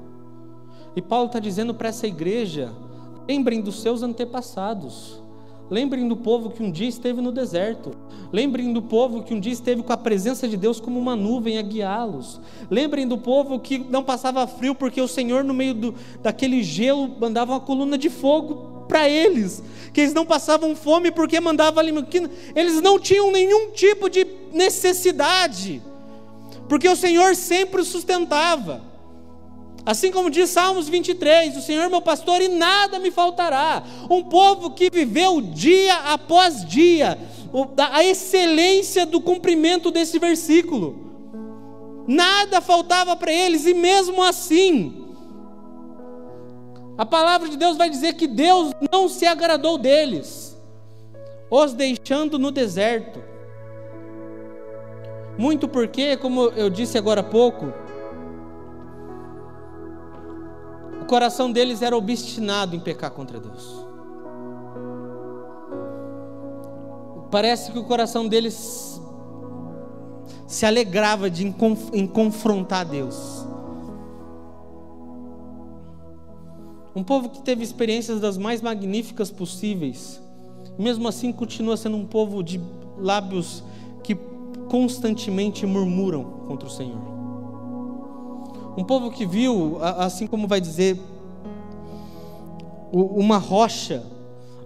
E 0.95 1.01
Paulo 1.01 1.27
está 1.27 1.39
dizendo 1.39 1.73
para 1.73 1.89
essa 1.89 2.07
igreja: 2.07 2.71
lembrem 3.27 3.61
dos 3.61 3.81
seus 3.81 4.03
antepassados. 4.03 5.21
Lembrem 5.69 6.07
do 6.07 6.15
povo 6.15 6.51
que 6.51 6.61
um 6.61 6.69
dia 6.69 6.87
esteve 6.87 7.21
no 7.21 7.31
deserto. 7.31 7.95
Lembrem 8.31 8.73
do 8.73 8.81
povo 8.81 9.23
que 9.23 9.33
um 9.33 9.39
dia 9.39 9.53
esteve 9.53 9.81
com 9.81 9.93
a 9.93 9.97
presença 9.97 10.47
de 10.47 10.57
Deus 10.57 10.79
como 10.79 10.99
uma 10.99 11.15
nuvem 11.15 11.57
a 11.57 11.61
guiá-los. 11.61 12.39
Lembrem 12.69 13.07
do 13.07 13.17
povo 13.17 13.59
que 13.59 13.79
não 13.79 14.03
passava 14.03 14.45
frio 14.45 14.75
porque 14.75 15.01
o 15.01 15.07
Senhor, 15.07 15.43
no 15.43 15.53
meio 15.53 15.73
do, 15.73 15.95
daquele 16.21 16.61
gelo, 16.61 17.09
mandava 17.19 17.53
uma 17.53 17.59
coluna 17.59 17.97
de 17.97 18.09
fogo 18.09 18.85
para 18.87 19.09
eles. 19.09 19.63
Que 19.93 20.01
eles 20.01 20.13
não 20.13 20.25
passavam 20.25 20.75
fome 20.75 21.09
porque 21.11 21.39
mandava 21.39 21.79
alimento. 21.79 22.29
Eles 22.55 22.81
não 22.81 22.99
tinham 22.99 23.31
nenhum 23.31 23.71
tipo 23.71 24.09
de 24.09 24.27
necessidade. 24.51 25.81
Porque 26.67 26.87
o 26.87 26.95
Senhor 26.95 27.35
sempre 27.35 27.81
os 27.81 27.87
sustentava. 27.87 28.92
Assim 29.85 30.11
como 30.11 30.29
diz 30.29 30.49
Salmos 30.49 30.87
23, 30.87 31.57
o 31.57 31.61
Senhor 31.61 31.83
é 31.83 31.89
meu 31.89 32.01
pastor 32.01 32.41
e 32.41 32.47
nada 32.47 32.99
me 32.99 33.11
faltará. 33.11 33.83
Um 34.09 34.23
povo 34.23 34.71
que 34.71 34.89
viveu 34.89 35.41
dia 35.41 35.95
após 36.13 36.65
dia 36.65 37.17
a 37.91 38.03
excelência 38.03 39.05
do 39.05 39.19
cumprimento 39.19 39.91
desse 39.91 40.17
versículo. 40.17 41.03
Nada 42.07 42.61
faltava 42.61 43.15
para 43.15 43.31
eles 43.31 43.65
e 43.65 43.73
mesmo 43.73 44.23
assim, 44.23 45.05
a 46.97 47.05
palavra 47.05 47.49
de 47.49 47.57
Deus 47.57 47.77
vai 47.77 47.89
dizer 47.89 48.13
que 48.13 48.27
Deus 48.27 48.71
não 48.91 49.07
se 49.09 49.25
agradou 49.25 49.77
deles, 49.77 50.57
os 51.49 51.73
deixando 51.73 52.39
no 52.39 52.51
deserto. 52.51 53.23
Muito 55.37 55.67
porque, 55.67 56.17
como 56.17 56.43
eu 56.55 56.69
disse 56.69 56.97
agora 56.97 57.21
há 57.21 57.23
pouco, 57.23 57.73
o 61.03 61.05
coração 61.05 61.51
deles 61.51 61.81
era 61.81 61.97
obstinado 61.97 62.77
em 62.77 62.79
pecar 62.79 63.11
contra 63.11 63.37
Deus. 63.37 63.85
Parece 67.29 67.73
que 67.73 67.77
o 67.77 67.83
coração 67.83 68.25
deles 68.25 69.01
se 70.47 70.65
alegrava 70.65 71.29
de 71.29 71.45
em, 71.45 72.07
confrontar 72.07 72.85
Deus. 72.85 73.45
Um 76.95 77.03
povo 77.03 77.27
que 77.29 77.41
teve 77.41 77.63
experiências 77.63 78.21
das 78.21 78.37
mais 78.37 78.61
magníficas 78.61 79.29
possíveis, 79.29 80.21
mesmo 80.79 81.05
assim 81.09 81.33
continua 81.33 81.75
sendo 81.75 81.97
um 81.97 82.05
povo 82.05 82.41
de 82.41 82.61
lábios 82.97 83.61
que 84.03 84.15
constantemente 84.69 85.65
murmuram 85.65 86.23
contra 86.47 86.67
o 86.67 86.71
Senhor. 86.71 87.12
Um 88.75 88.83
povo 88.83 89.11
que 89.11 89.25
viu, 89.25 89.77
assim 89.81 90.25
como 90.25 90.47
vai 90.47 90.59
dizer, 90.59 90.99
uma 92.91 93.37
rocha, 93.37 94.03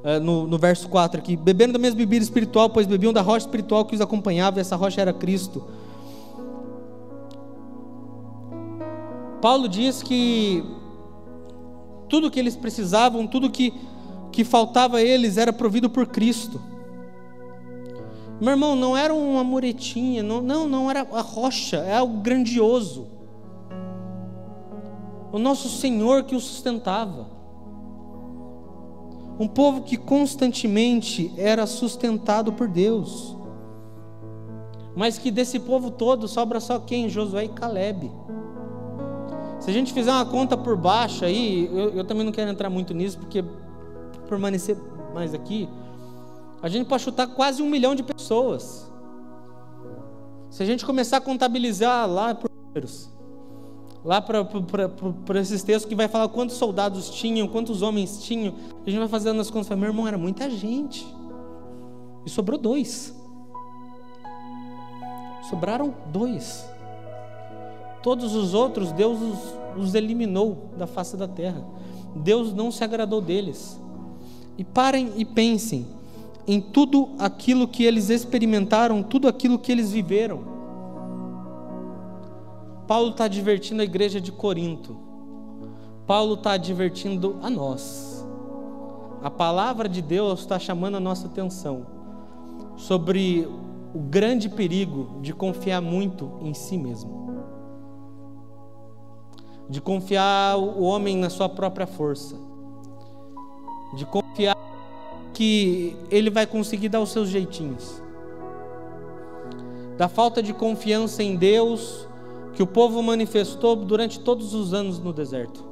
é, 0.04 0.18
no, 0.18 0.48
no 0.48 0.58
verso 0.58 0.88
4 0.88 1.20
aqui, 1.20 1.36
bebendo 1.36 1.74
da 1.74 1.80
mesma 1.80 1.98
bebida 1.98 2.24
espiritual, 2.24 2.70
pois 2.70 2.88
bebiam 2.88 3.12
da 3.12 3.22
rocha 3.22 3.46
espiritual 3.46 3.84
que 3.84 3.96
os 3.96 4.02
acompanhava, 4.02 4.60
e 4.60 4.62
essa 4.62 4.78
rocha 4.78 5.02
era 5.02 5.12
Cristo. 5.12 5.62
Paulo 9.42 9.68
diz 9.68 10.02
que 10.02 10.64
tudo 12.08 12.32
que 12.32 12.40
eles 12.40 12.56
precisavam, 12.56 13.28
tudo 13.28 13.50
que, 13.50 13.74
que 14.32 14.46
faltava 14.46 14.98
a 14.98 15.02
eles 15.02 15.38
era 15.38 15.52
provido 15.52 15.90
por 15.90 16.08
Cristo. 16.08 16.62
Meu 18.40 18.52
irmão, 18.52 18.74
não 18.74 18.96
era 18.96 19.14
uma 19.14 19.44
muretinha, 19.44 20.24
não, 20.24 20.42
não, 20.42 20.68
não 20.68 20.90
era 20.90 21.02
a 21.02 21.22
rocha, 21.22 21.78
é 21.78 21.98
algo 21.98 22.22
grandioso 22.22 23.17
o 25.38 25.40
nosso 25.40 25.70
Senhor 25.70 26.24
que 26.24 26.36
o 26.36 26.40
sustentava. 26.40 27.28
Um 29.40 29.48
povo 29.48 29.84
que 29.84 29.96
constantemente 29.96 31.32
era 31.38 31.68
sustentado 31.68 32.52
por 32.52 32.68
Deus. 32.68 33.38
Mas 34.96 35.20
que 35.20 35.30
desse 35.30 35.60
povo 35.60 35.92
todo 35.92 36.28
sobra 36.28 36.60
só 36.60 36.80
quem? 36.80 37.08
Josué 37.08 37.46
e 37.46 37.50
Caleb. 37.50 38.12
Se 39.60 39.70
a 39.70 39.74
gente 39.74 39.94
fizer 39.94 40.12
uma 40.12 40.26
conta 40.26 40.58
por 40.58 40.76
baixo 40.76 41.24
aí, 41.24 41.70
eu, 41.72 41.90
eu 41.92 42.04
também 42.04 42.26
não 42.26 42.32
quero 42.32 42.50
entrar 42.50 42.72
muito 42.72 42.96
nisso, 42.96 43.20
porque 43.20 43.46
permanecer 44.28 44.76
mais 45.14 45.36
aqui, 45.36 45.70
a 46.64 46.68
gente 46.68 46.88
pode 46.88 47.04
chutar 47.04 47.28
quase 47.28 47.62
um 47.62 47.70
milhão 47.70 47.94
de 47.94 48.02
pessoas. 48.02 48.92
Se 50.50 50.64
a 50.64 50.66
gente 50.66 50.84
começar 50.84 51.18
a 51.18 51.22
contabilizar 51.22 52.10
lá 52.10 52.34
por 52.34 52.50
números, 52.50 53.16
lá 54.08 54.22
para 54.22 55.42
esses 55.42 55.64
textos 55.64 55.90
que 55.90 55.94
vai 55.94 56.08
falar 56.08 56.30
quantos 56.30 56.56
soldados 56.56 57.10
tinham, 57.10 57.46
quantos 57.46 57.82
homens 57.82 58.24
tinham. 58.24 58.54
A 58.86 58.90
gente 58.90 59.00
vai 59.00 59.10
fazendo 59.10 59.42
as 59.42 59.52
contas, 59.52 59.78
meu 59.78 59.90
irmão, 59.90 60.08
era 60.08 60.18
muita 60.18 60.50
gente. 60.50 61.06
E 62.26 62.30
sobrou 62.30 62.58
dois. 62.58 63.14
Sobraram 65.50 65.94
dois. 66.10 66.66
Todos 68.02 68.34
os 68.34 68.54
outros, 68.54 68.94
Deus 68.94 69.20
os, 69.22 69.88
os 69.88 69.94
eliminou 69.94 70.70
da 70.78 70.88
face 70.88 71.18
da 71.18 71.28
terra. 71.28 71.62
Deus 72.16 72.54
não 72.54 72.72
se 72.72 72.86
agradou 72.86 73.20
deles. 73.20 73.78
E 74.58 74.64
parem 74.64 75.12
e 75.18 75.26
pensem 75.26 75.86
em 76.48 76.62
tudo 76.62 77.10
aquilo 77.20 77.68
que 77.68 77.84
eles 77.84 78.10
experimentaram, 78.10 79.04
tudo 79.04 79.28
aquilo 79.28 79.60
que 79.60 79.70
eles 79.70 79.92
viveram. 79.92 80.57
Paulo 82.88 83.10
está 83.10 83.26
advertindo 83.26 83.82
a 83.82 83.86
igreja 83.86 84.22
de 84.22 84.32
Corinto. 84.32 84.96
Paulo 86.08 86.36
está 86.36 86.54
advertindo 86.54 87.38
a 87.42 87.50
nós. 87.50 88.26
A 89.22 89.30
palavra 89.30 89.90
de 89.90 90.02
Deus 90.02 90.40
está 90.40 90.58
chamando 90.58 90.96
a 90.96 91.00
nossa 91.00 91.28
atenção 91.28 91.86
sobre 92.78 93.46
o 93.94 94.00
grande 94.00 94.48
perigo 94.48 95.20
de 95.22 95.34
confiar 95.34 95.82
muito 95.82 96.32
em 96.42 96.54
si 96.54 96.78
mesmo. 96.78 97.28
De 99.70 99.82
confiar 99.82 100.58
o 100.58 100.84
homem 100.84 101.18
na 101.18 101.30
sua 101.30 101.50
própria 101.50 101.86
força. 101.86 102.38
De 103.98 104.06
confiar 104.06 104.56
que 105.34 105.98
ele 106.10 106.30
vai 106.30 106.48
conseguir 106.48 106.88
dar 106.88 107.02
os 107.02 107.10
seus 107.10 107.28
jeitinhos. 107.28 108.02
Da 109.98 110.08
falta 110.08 110.42
de 110.42 110.54
confiança 110.54 111.22
em 111.22 111.36
Deus 111.36 112.07
que 112.58 112.64
o 112.64 112.66
povo 112.66 113.04
manifestou 113.04 113.76
durante 113.76 114.20
todos 114.20 114.56
os 114.56 114.74
anos 114.74 114.98
no 114.98 115.14
deserto. 115.14 115.64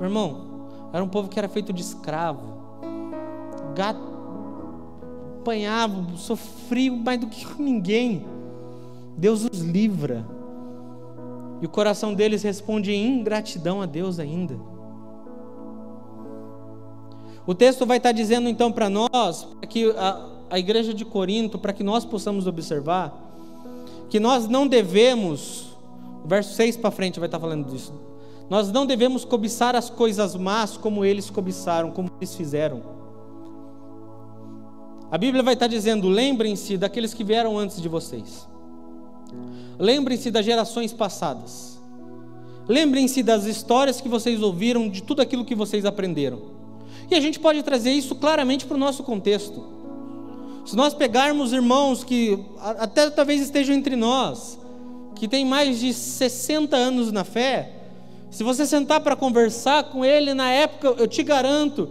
Meu 0.00 0.08
irmão, 0.08 0.66
era 0.92 1.04
um 1.04 1.08
povo 1.08 1.28
que 1.28 1.38
era 1.38 1.48
feito 1.48 1.72
de 1.72 1.80
escravo, 1.80 2.42
gato, 3.76 4.02
apanhava, 5.38 6.04
sofria 6.16 6.90
mais 6.90 7.20
do 7.20 7.28
que 7.28 7.46
ninguém. 7.62 8.26
Deus 9.16 9.44
os 9.44 9.60
livra. 9.60 10.26
E 11.60 11.66
o 11.66 11.68
coração 11.68 12.12
deles 12.12 12.42
responde 12.42 12.90
em 12.90 13.20
ingratidão 13.20 13.80
a 13.80 13.86
Deus 13.86 14.18
ainda. 14.18 14.58
O 17.46 17.54
texto 17.54 17.86
vai 17.86 17.98
estar 17.98 18.10
dizendo 18.10 18.48
então 18.48 18.72
para 18.72 18.90
nós, 18.90 19.44
para 19.44 19.68
que 19.68 19.92
a, 19.92 20.28
a 20.50 20.58
igreja 20.58 20.92
de 20.92 21.04
Corinto, 21.04 21.56
para 21.56 21.72
que 21.72 21.84
nós 21.84 22.04
possamos 22.04 22.48
observar, 22.48 23.31
que 24.12 24.20
nós 24.20 24.46
não 24.46 24.66
devemos, 24.66 25.68
verso 26.26 26.52
6 26.52 26.76
para 26.76 26.90
frente 26.90 27.18
vai 27.18 27.28
estar 27.28 27.40
falando 27.40 27.70
disso. 27.70 27.94
Nós 28.50 28.70
não 28.70 28.84
devemos 28.84 29.24
cobiçar 29.24 29.74
as 29.74 29.88
coisas 29.88 30.36
más 30.36 30.76
como 30.76 31.02
eles 31.02 31.30
cobiçaram, 31.30 31.90
como 31.90 32.10
eles 32.20 32.34
fizeram. 32.34 32.82
A 35.10 35.16
Bíblia 35.16 35.42
vai 35.42 35.54
estar 35.54 35.66
dizendo: 35.66 36.10
lembrem-se 36.10 36.76
daqueles 36.76 37.14
que 37.14 37.24
vieram 37.24 37.58
antes 37.58 37.80
de 37.80 37.88
vocês. 37.88 38.46
Lembrem-se 39.78 40.30
das 40.30 40.44
gerações 40.44 40.92
passadas. 40.92 41.80
Lembrem-se 42.68 43.22
das 43.22 43.46
histórias 43.46 43.98
que 43.98 44.10
vocês 44.10 44.42
ouviram, 44.42 44.90
de 44.90 45.02
tudo 45.02 45.22
aquilo 45.22 45.42
que 45.42 45.54
vocês 45.54 45.86
aprenderam. 45.86 46.38
E 47.10 47.14
a 47.14 47.20
gente 47.20 47.40
pode 47.40 47.62
trazer 47.62 47.92
isso 47.92 48.14
claramente 48.14 48.66
para 48.66 48.76
o 48.76 48.78
nosso 48.78 49.02
contexto. 49.04 49.64
Se 50.64 50.76
nós 50.76 50.94
pegarmos 50.94 51.52
irmãos 51.52 52.04
que 52.04 52.38
até 52.58 53.10
talvez 53.10 53.40
estejam 53.40 53.74
entre 53.74 53.96
nós, 53.96 54.58
que 55.16 55.26
têm 55.26 55.44
mais 55.44 55.80
de 55.80 55.92
60 55.92 56.76
anos 56.76 57.10
na 57.10 57.24
fé, 57.24 57.70
se 58.30 58.42
você 58.42 58.64
sentar 58.64 59.00
para 59.00 59.16
conversar 59.16 59.84
com 59.84 60.04
ele 60.04 60.32
na 60.34 60.50
época, 60.50 60.94
eu 60.98 61.06
te 61.06 61.22
garanto 61.22 61.90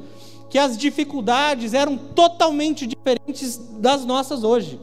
que 0.50 0.58
as 0.58 0.78
dificuldades 0.78 1.74
eram 1.74 1.98
totalmente 1.98 2.88
diferentes 2.88 3.58
das 3.80 4.04
nossas 4.06 4.44
hoje. 4.44 4.80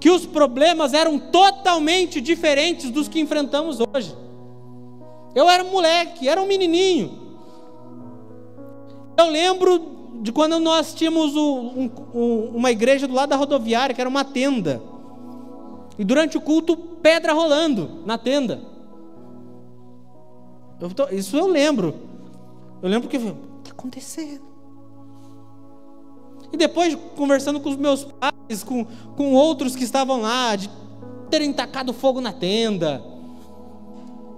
Que 0.00 0.08
os 0.08 0.24
problemas 0.24 0.94
eram 0.94 1.18
totalmente 1.18 2.20
diferentes 2.20 2.90
dos 2.90 3.06
que 3.06 3.20
enfrentamos 3.20 3.78
hoje. 3.80 4.16
Eu 5.34 5.48
era 5.48 5.62
um 5.62 5.70
moleque, 5.70 6.28
era 6.28 6.40
um 6.40 6.46
menininho. 6.46 7.20
Eu 9.16 9.28
lembro 9.28 9.99
de 10.20 10.30
quando 10.30 10.60
nós 10.60 10.92
tínhamos 10.92 11.34
um, 11.34 11.90
um, 12.14 12.50
uma 12.54 12.70
igreja 12.70 13.08
do 13.08 13.14
lado 13.14 13.30
da 13.30 13.36
rodoviária, 13.36 13.94
que 13.94 14.00
era 14.00 14.10
uma 14.10 14.24
tenda. 14.24 14.82
E 15.98 16.04
durante 16.04 16.36
o 16.36 16.40
culto, 16.40 16.76
pedra 16.76 17.32
rolando 17.32 18.02
na 18.04 18.18
tenda. 18.18 18.60
Eu 20.78 20.90
tô, 20.90 21.08
isso 21.08 21.36
eu 21.36 21.46
lembro. 21.46 21.94
Eu 22.82 22.88
lembro 22.88 23.08
que 23.08 23.16
o 23.16 23.20
que 23.20 23.26
está 23.26 23.72
acontecendo? 23.72 24.42
E 26.52 26.56
depois, 26.56 26.96
conversando 27.16 27.58
com 27.60 27.70
os 27.70 27.76
meus 27.76 28.04
pais, 28.04 28.62
com, 28.62 28.84
com 29.16 29.32
outros 29.32 29.74
que 29.74 29.84
estavam 29.84 30.20
lá, 30.20 30.54
de 30.54 30.68
terem 31.30 31.52
tacado 31.52 31.92
fogo 31.92 32.20
na 32.20 32.32
tenda, 32.32 33.02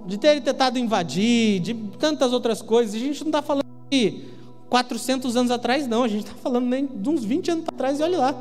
de 0.05 0.17
terem 0.17 0.41
tentado 0.41 0.79
invadir, 0.79 1.59
de 1.59 1.73
tantas 1.73 2.31
outras 2.31 2.61
coisas. 2.61 2.95
A 2.95 2.99
gente 2.99 3.21
não 3.21 3.29
está 3.29 3.41
falando 3.41 3.65
de 3.89 4.32
400 4.73 5.37
anos 5.37 5.51
atrás, 5.51 5.85
não. 5.85 6.03
A 6.03 6.07
gente 6.07 6.25
está 6.25 6.35
falando 6.35 6.65
nem 6.65 6.87
de 6.87 7.07
uns 7.07 7.23
20 7.23 7.51
anos 7.51 7.65
atrás, 7.67 7.99
e 7.99 8.01
olha 8.01 8.17
lá. 8.17 8.35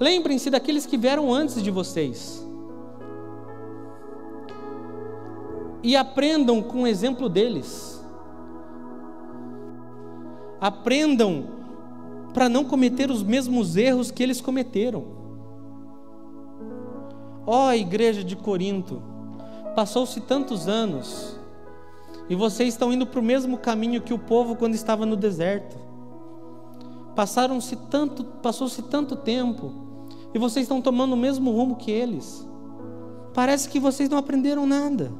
Lembrem-se 0.00 0.48
daqueles 0.48 0.86
que 0.86 0.96
vieram 0.96 1.34
antes 1.34 1.62
de 1.62 1.70
vocês. 1.70 2.42
E 5.82 5.94
aprendam 5.94 6.62
com 6.62 6.84
o 6.84 6.86
exemplo 6.86 7.28
deles. 7.28 8.02
Aprendam 10.58 11.44
para 12.32 12.48
não 12.48 12.64
cometer 12.64 13.10
os 13.10 13.22
mesmos 13.22 13.76
erros 13.76 14.10
que 14.10 14.22
eles 14.22 14.40
cometeram. 14.40 15.04
Ó 17.46 17.68
oh, 17.68 17.72
igreja 17.74 18.24
de 18.24 18.34
Corinto, 18.34 19.02
passou-se 19.74 20.22
tantos 20.22 20.66
anos 20.66 21.36
e 22.28 22.34
vocês 22.34 22.70
estão 22.70 22.92
indo 22.92 23.06
para 23.06 23.20
o 23.20 23.22
mesmo 23.22 23.56
caminho 23.58 24.02
que 24.02 24.12
o 24.12 24.18
povo 24.18 24.56
quando 24.56 24.74
estava 24.74 25.06
no 25.06 25.16
deserto. 25.16 25.76
Passaram-se 27.14 27.76
tanto, 27.76 28.24
passou-se 28.24 28.82
tanto 28.82 29.16
tempo 29.16 29.72
e 30.34 30.38
vocês 30.38 30.64
estão 30.64 30.82
tomando 30.82 31.12
o 31.12 31.16
mesmo 31.16 31.50
rumo 31.52 31.76
que 31.76 31.90
eles. 31.90 32.46
Parece 33.32 33.68
que 33.68 33.78
vocês 33.78 34.08
não 34.08 34.18
aprenderam 34.18 34.66
nada. 34.66 35.12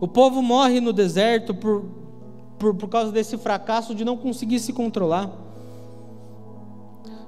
O 0.00 0.08
povo 0.08 0.40
morre 0.40 0.80
no 0.80 0.92
deserto 0.92 1.54
por, 1.54 1.84
por, 2.58 2.74
por 2.74 2.88
causa 2.88 3.12
desse 3.12 3.36
fracasso 3.36 3.94
de 3.94 4.04
não 4.04 4.16
conseguir 4.16 4.58
se 4.58 4.72
controlar, 4.72 5.30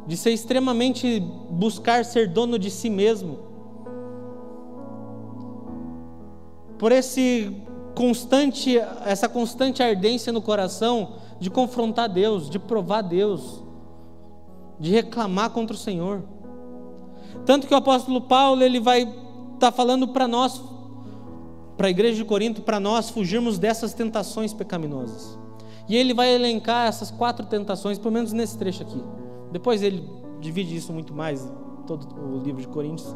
de 0.06 0.16
ser 0.16 0.30
extremamente 0.30 1.20
buscar 1.50 2.04
ser 2.04 2.28
dono 2.28 2.58
de 2.58 2.70
si 2.70 2.88
mesmo, 2.88 3.51
por 6.82 6.90
esse 6.90 7.62
constante, 7.94 8.76
essa 9.06 9.28
constante 9.28 9.80
ardência 9.80 10.32
no 10.32 10.42
coração 10.42 11.12
de 11.38 11.48
confrontar 11.48 12.08
Deus, 12.08 12.50
de 12.50 12.58
provar 12.58 13.02
Deus, 13.02 13.62
de 14.80 14.90
reclamar 14.90 15.50
contra 15.50 15.76
o 15.76 15.78
Senhor. 15.78 16.24
Tanto 17.46 17.68
que 17.68 17.72
o 17.72 17.76
apóstolo 17.76 18.22
Paulo 18.22 18.64
ele 18.64 18.80
vai 18.80 19.02
estar 19.02 19.16
tá 19.60 19.70
falando 19.70 20.08
para 20.08 20.26
nós 20.26 20.60
para 21.76 21.86
a 21.86 21.90
igreja 21.90 22.16
de 22.16 22.24
Corinto, 22.24 22.62
para 22.62 22.80
nós 22.80 23.10
fugirmos 23.10 23.60
dessas 23.60 23.94
tentações 23.94 24.52
pecaminosas. 24.52 25.38
E 25.88 25.96
ele 25.96 26.12
vai 26.12 26.34
elencar 26.34 26.88
essas 26.88 27.12
quatro 27.12 27.46
tentações, 27.46 27.96
pelo 27.96 28.12
menos 28.12 28.32
nesse 28.32 28.58
trecho 28.58 28.82
aqui. 28.82 29.00
Depois 29.52 29.84
ele 29.84 30.04
divide 30.40 30.74
isso 30.74 30.92
muito 30.92 31.14
mais, 31.14 31.48
todo 31.86 32.08
o 32.20 32.42
livro 32.42 32.60
de 32.60 32.66
Coríntios. 32.66 33.14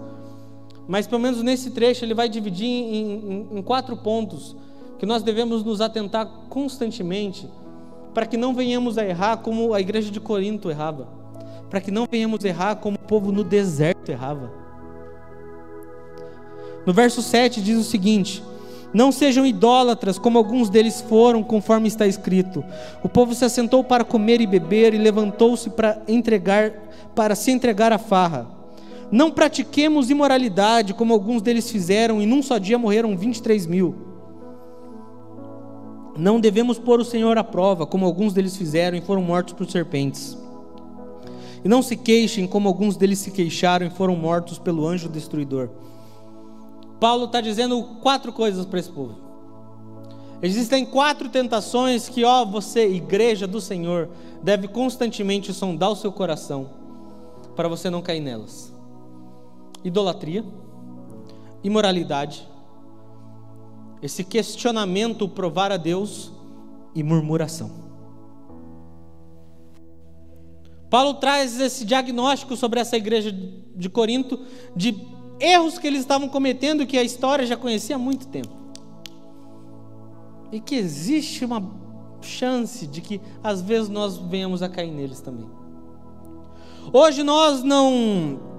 Mas 0.88 1.06
pelo 1.06 1.20
menos 1.20 1.42
nesse 1.42 1.70
trecho 1.70 2.04
ele 2.04 2.14
vai 2.14 2.28
dividir 2.28 2.66
em, 2.66 3.48
em, 3.52 3.58
em 3.58 3.62
quatro 3.62 3.96
pontos 3.96 4.56
que 4.98 5.06
nós 5.06 5.22
devemos 5.22 5.64
nos 5.64 5.80
atentar 5.80 6.26
constantemente 6.48 7.48
para 8.14 8.24
que 8.24 8.36
não 8.36 8.54
venhamos 8.54 8.96
a 8.96 9.04
errar 9.04 9.38
como 9.38 9.74
a 9.74 9.80
igreja 9.80 10.10
de 10.10 10.18
Corinto 10.18 10.70
errava, 10.70 11.06
para 11.68 11.80
que 11.80 11.90
não 11.90 12.06
venhamos 12.10 12.44
a 12.44 12.48
errar 12.48 12.76
como 12.76 12.96
o 12.96 13.06
povo 13.06 13.30
no 13.30 13.44
deserto 13.44 14.08
errava. 14.08 14.50
No 16.86 16.94
verso 16.94 17.20
7 17.20 17.60
diz 17.60 17.76
o 17.76 17.84
seguinte: 17.84 18.42
não 18.94 19.12
sejam 19.12 19.44
idólatras, 19.44 20.18
como 20.18 20.38
alguns 20.38 20.70
deles 20.70 21.02
foram, 21.02 21.42
conforme 21.42 21.88
está 21.88 22.06
escrito. 22.06 22.64
O 23.02 23.08
povo 23.10 23.34
se 23.34 23.44
assentou 23.44 23.84
para 23.84 24.04
comer 24.04 24.40
e 24.40 24.46
beber 24.46 24.94
e 24.94 24.98
levantou-se 24.98 25.68
para 25.68 26.00
entregar, 26.08 26.70
para 27.14 27.34
se 27.34 27.50
entregar 27.50 27.92
à 27.92 27.98
farra. 27.98 28.55
Não 29.10 29.30
pratiquemos 29.30 30.10
imoralidade, 30.10 30.94
como 30.94 31.12
alguns 31.12 31.40
deles 31.42 31.70
fizeram, 31.70 32.20
e 32.20 32.26
num 32.26 32.42
só 32.42 32.58
dia 32.58 32.78
morreram 32.78 33.16
23 33.16 33.66
mil. 33.66 33.94
Não 36.18 36.40
devemos 36.40 36.78
pôr 36.78 36.98
o 36.98 37.04
Senhor 37.04 37.36
à 37.36 37.44
prova, 37.44 37.86
como 37.86 38.06
alguns 38.06 38.32
deles 38.32 38.56
fizeram 38.56 38.96
e 38.96 39.02
foram 39.02 39.22
mortos 39.22 39.54
por 39.54 39.70
serpentes. 39.70 40.36
E 41.64 41.68
não 41.68 41.82
se 41.82 41.96
queixem, 41.96 42.46
como 42.46 42.68
alguns 42.68 42.96
deles 42.96 43.18
se 43.18 43.30
queixaram 43.30 43.86
e 43.86 43.90
foram 43.90 44.16
mortos 44.16 44.58
pelo 44.58 44.86
anjo 44.86 45.08
destruidor. 45.08 45.68
Paulo 46.98 47.26
está 47.26 47.40
dizendo 47.40 47.82
quatro 48.02 48.32
coisas 48.32 48.64
para 48.64 48.78
esse 48.78 48.90
povo. 48.90 49.26
Existem 50.42 50.84
quatro 50.84 51.28
tentações 51.28 52.08
que, 52.08 52.24
ó, 52.24 52.44
você, 52.44 52.88
igreja 52.88 53.46
do 53.46 53.60
Senhor, 53.60 54.08
deve 54.42 54.68
constantemente 54.68 55.52
sondar 55.52 55.90
o 55.90 55.96
seu 55.96 56.12
coração 56.12 56.70
para 57.54 57.68
você 57.68 57.88
não 57.88 58.02
cair 58.02 58.20
nelas: 58.20 58.72
idolatria, 59.86 60.44
imoralidade, 61.62 62.46
esse 64.02 64.24
questionamento, 64.24 65.28
provar 65.28 65.70
a 65.70 65.76
Deus 65.76 66.32
e 66.94 67.02
murmuração. 67.02 67.70
Paulo 70.90 71.14
traz 71.14 71.58
esse 71.60 71.84
diagnóstico 71.84 72.56
sobre 72.56 72.80
essa 72.80 72.96
igreja 72.96 73.32
de 73.32 73.88
Corinto 73.88 74.40
de 74.74 74.94
erros 75.38 75.78
que 75.78 75.86
eles 75.86 76.00
estavam 76.00 76.28
cometendo 76.28 76.86
que 76.86 76.98
a 76.98 77.02
história 77.02 77.46
já 77.46 77.56
conhecia 77.56 77.96
há 77.96 77.98
muito 77.98 78.26
tempo. 78.28 78.54
E 80.50 80.60
que 80.60 80.74
existe 80.74 81.44
uma 81.44 81.62
chance 82.20 82.86
de 82.86 83.00
que 83.00 83.20
às 83.42 83.60
vezes 83.60 83.88
nós 83.88 84.16
venhamos 84.16 84.62
a 84.62 84.68
cair 84.68 84.90
neles 84.90 85.20
também. 85.20 85.48
Hoje 86.92 87.22
nós 87.22 87.62
não 87.62 88.55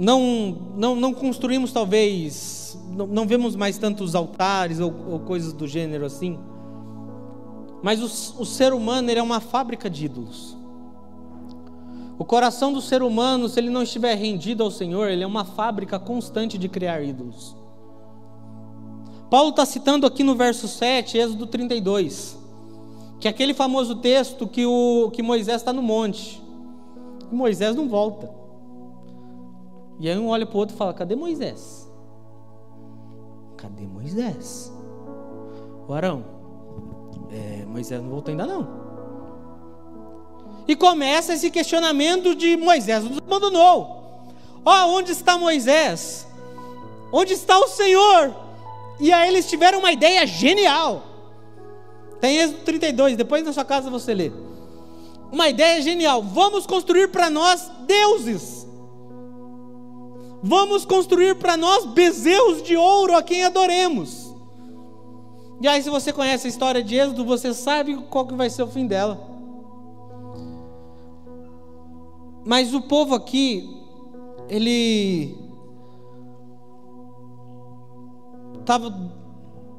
não 0.00 0.56
não, 0.74 0.96
não 0.96 1.12
construímos 1.12 1.72
talvez 1.72 2.78
não, 2.90 3.06
não 3.06 3.26
vemos 3.26 3.54
mais 3.54 3.76
tantos 3.76 4.14
altares 4.14 4.80
ou, 4.80 4.94
ou 5.08 5.20
coisas 5.20 5.52
do 5.52 5.68
gênero 5.68 6.06
assim. 6.06 6.38
Mas 7.82 8.00
o, 8.00 8.42
o 8.42 8.46
ser 8.46 8.72
humano 8.72 9.10
é 9.10 9.22
uma 9.22 9.40
fábrica 9.40 9.88
de 9.88 10.06
ídolos. 10.06 10.56
O 12.18 12.24
coração 12.24 12.72
do 12.72 12.80
ser 12.80 13.02
humano, 13.02 13.48
se 13.48 13.58
ele 13.58 13.70
não 13.70 13.82
estiver 13.82 14.14
rendido 14.14 14.62
ao 14.62 14.70
Senhor, 14.70 15.08
ele 15.08 15.22
é 15.22 15.26
uma 15.26 15.44
fábrica 15.44 15.98
constante 15.98 16.58
de 16.58 16.68
criar 16.68 17.02
ídolos. 17.02 17.56
Paulo 19.30 19.50
está 19.50 19.64
citando 19.64 20.06
aqui 20.06 20.22
no 20.22 20.34
verso 20.34 20.68
7, 20.68 21.16
Êxodo 21.16 21.46
32, 21.46 22.36
que 23.18 23.28
é 23.28 23.30
aquele 23.30 23.54
famoso 23.54 23.96
texto 23.96 24.46
que, 24.46 24.66
o, 24.66 25.10
que 25.12 25.22
Moisés 25.22 25.62
está 25.62 25.72
no 25.72 25.82
monte. 25.82 26.42
Moisés 27.30 27.74
não 27.74 27.88
volta. 27.88 28.39
E 30.00 30.08
aí 30.08 30.18
um 30.18 30.28
olha 30.28 30.46
para 30.46 30.56
o 30.56 30.58
outro 30.58 30.74
e 30.74 30.78
fala: 30.78 30.94
Cadê 30.94 31.14
Moisés? 31.14 31.86
Cadê 33.58 33.86
Moisés? 33.86 34.72
O 35.86 35.92
Arão, 35.92 36.24
é, 37.30 37.66
Moisés 37.66 38.02
não 38.02 38.08
voltou 38.08 38.32
ainda 38.32 38.46
não. 38.46 38.66
E 40.66 40.74
começa 40.74 41.34
esse 41.34 41.50
questionamento 41.50 42.34
de 42.34 42.56
Moisés 42.56 43.04
nos 43.04 43.18
abandonou. 43.18 44.00
Ó, 44.64 44.86
oh, 44.86 44.96
onde 44.96 45.12
está 45.12 45.36
Moisés? 45.36 46.26
Onde 47.12 47.34
está 47.34 47.58
o 47.58 47.68
Senhor? 47.68 48.34
E 48.98 49.12
aí 49.12 49.28
eles 49.28 49.48
tiveram 49.50 49.80
uma 49.80 49.92
ideia 49.92 50.26
genial. 50.26 51.02
Tem 52.20 52.38
Êxodo 52.38 52.60
32, 52.64 53.16
depois 53.16 53.44
na 53.44 53.52
sua 53.52 53.64
casa 53.64 53.90
você 53.90 54.14
lê. 54.14 54.30
Uma 55.32 55.48
ideia 55.48 55.80
genial. 55.82 56.22
Vamos 56.22 56.66
construir 56.66 57.08
para 57.08 57.28
nós 57.28 57.70
deuses. 57.86 58.59
Vamos 60.42 60.84
construir 60.84 61.36
para 61.36 61.56
nós 61.56 61.84
bezerros 61.86 62.62
de 62.62 62.76
ouro 62.76 63.16
a 63.16 63.22
quem 63.22 63.44
adoremos. 63.44 64.34
E 65.60 65.68
aí, 65.68 65.82
se 65.82 65.90
você 65.90 66.12
conhece 66.12 66.46
a 66.46 66.50
história 66.50 66.82
de 66.82 66.96
Êxodo, 66.96 67.24
você 67.24 67.52
sabe 67.52 67.96
qual 68.08 68.26
que 68.26 68.34
vai 68.34 68.48
ser 68.48 68.62
o 68.62 68.66
fim 68.66 68.86
dela. 68.86 69.20
Mas 72.46 72.72
o 72.72 72.80
povo 72.80 73.14
aqui, 73.14 73.68
ele 74.48 75.36
estava 78.60 78.90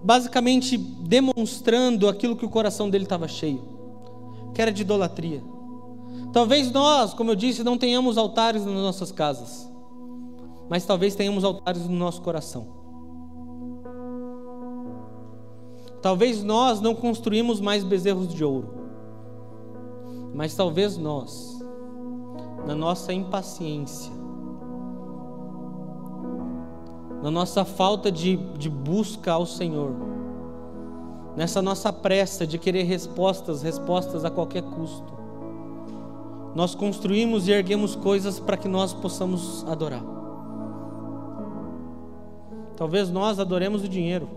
basicamente 0.03 0.77
demonstrando 0.77 2.07
aquilo 2.07 2.35
que 2.35 2.45
o 2.45 2.49
coração 2.49 2.89
dele 2.89 3.05
estava 3.05 3.27
cheio, 3.27 3.63
que 4.53 4.61
era 4.61 4.71
de 4.71 4.81
idolatria. 4.81 5.41
Talvez 6.31 6.71
nós, 6.71 7.13
como 7.13 7.31
eu 7.31 7.35
disse, 7.35 7.63
não 7.63 7.77
tenhamos 7.77 8.17
altares 8.17 8.65
nas 8.65 8.75
nossas 8.75 9.11
casas, 9.11 9.70
mas 10.71 10.85
talvez 10.85 11.15
tenhamos 11.15 11.43
altares 11.43 11.85
no 11.85 11.97
nosso 11.97 12.21
coração. 12.21 12.65
Talvez 16.01 16.41
nós 16.45 16.79
não 16.79 16.95
construímos 16.95 17.59
mais 17.59 17.83
bezerros 17.83 18.33
de 18.33 18.41
ouro, 18.41 18.69
mas 20.33 20.55
talvez 20.55 20.97
nós, 20.97 21.59
na 22.65 22.73
nossa 22.73 23.11
impaciência, 23.11 24.13
na 27.21 27.29
nossa 27.29 27.65
falta 27.65 28.09
de, 28.09 28.37
de 28.57 28.69
busca 28.69 29.33
ao 29.33 29.45
Senhor, 29.45 29.91
nessa 31.35 31.61
nossa 31.61 31.91
pressa 31.91 32.47
de 32.47 32.57
querer 32.57 32.83
respostas, 32.83 33.61
respostas 33.61 34.23
a 34.23 34.31
qualquer 34.31 34.63
custo, 34.63 35.19
nós 36.55 36.73
construímos 36.73 37.49
e 37.49 37.51
erguemos 37.51 37.93
coisas 37.93 38.39
para 38.39 38.55
que 38.55 38.69
nós 38.69 38.93
possamos 38.93 39.65
adorar. 39.67 40.20
Talvez 42.81 43.11
nós 43.11 43.39
adoremos 43.39 43.83
o 43.83 43.87
dinheiro. 43.87 44.27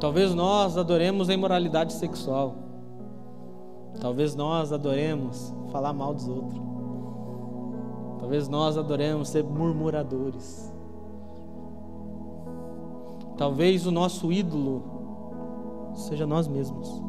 Talvez 0.00 0.34
nós 0.34 0.76
adoremos 0.76 1.30
a 1.30 1.34
imoralidade 1.34 1.92
sexual. 1.92 2.56
Talvez 4.00 4.34
nós 4.34 4.72
adoremos 4.72 5.54
falar 5.70 5.92
mal 5.92 6.12
dos 6.12 6.26
outros. 6.26 6.60
Talvez 8.18 8.48
nós 8.48 8.76
adoremos 8.76 9.28
ser 9.28 9.44
murmuradores. 9.44 10.74
Talvez 13.36 13.86
o 13.86 13.92
nosso 13.92 14.32
ídolo 14.32 14.82
seja 15.94 16.26
nós 16.26 16.48
mesmos 16.48 17.00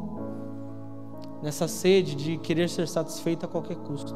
nessa 1.42 1.68
sede 1.68 2.14
de 2.16 2.38
querer 2.38 2.70
ser 2.70 2.88
satisfeito 2.88 3.48
a 3.48 3.50
qualquer 3.50 3.78
custo, 3.78 4.14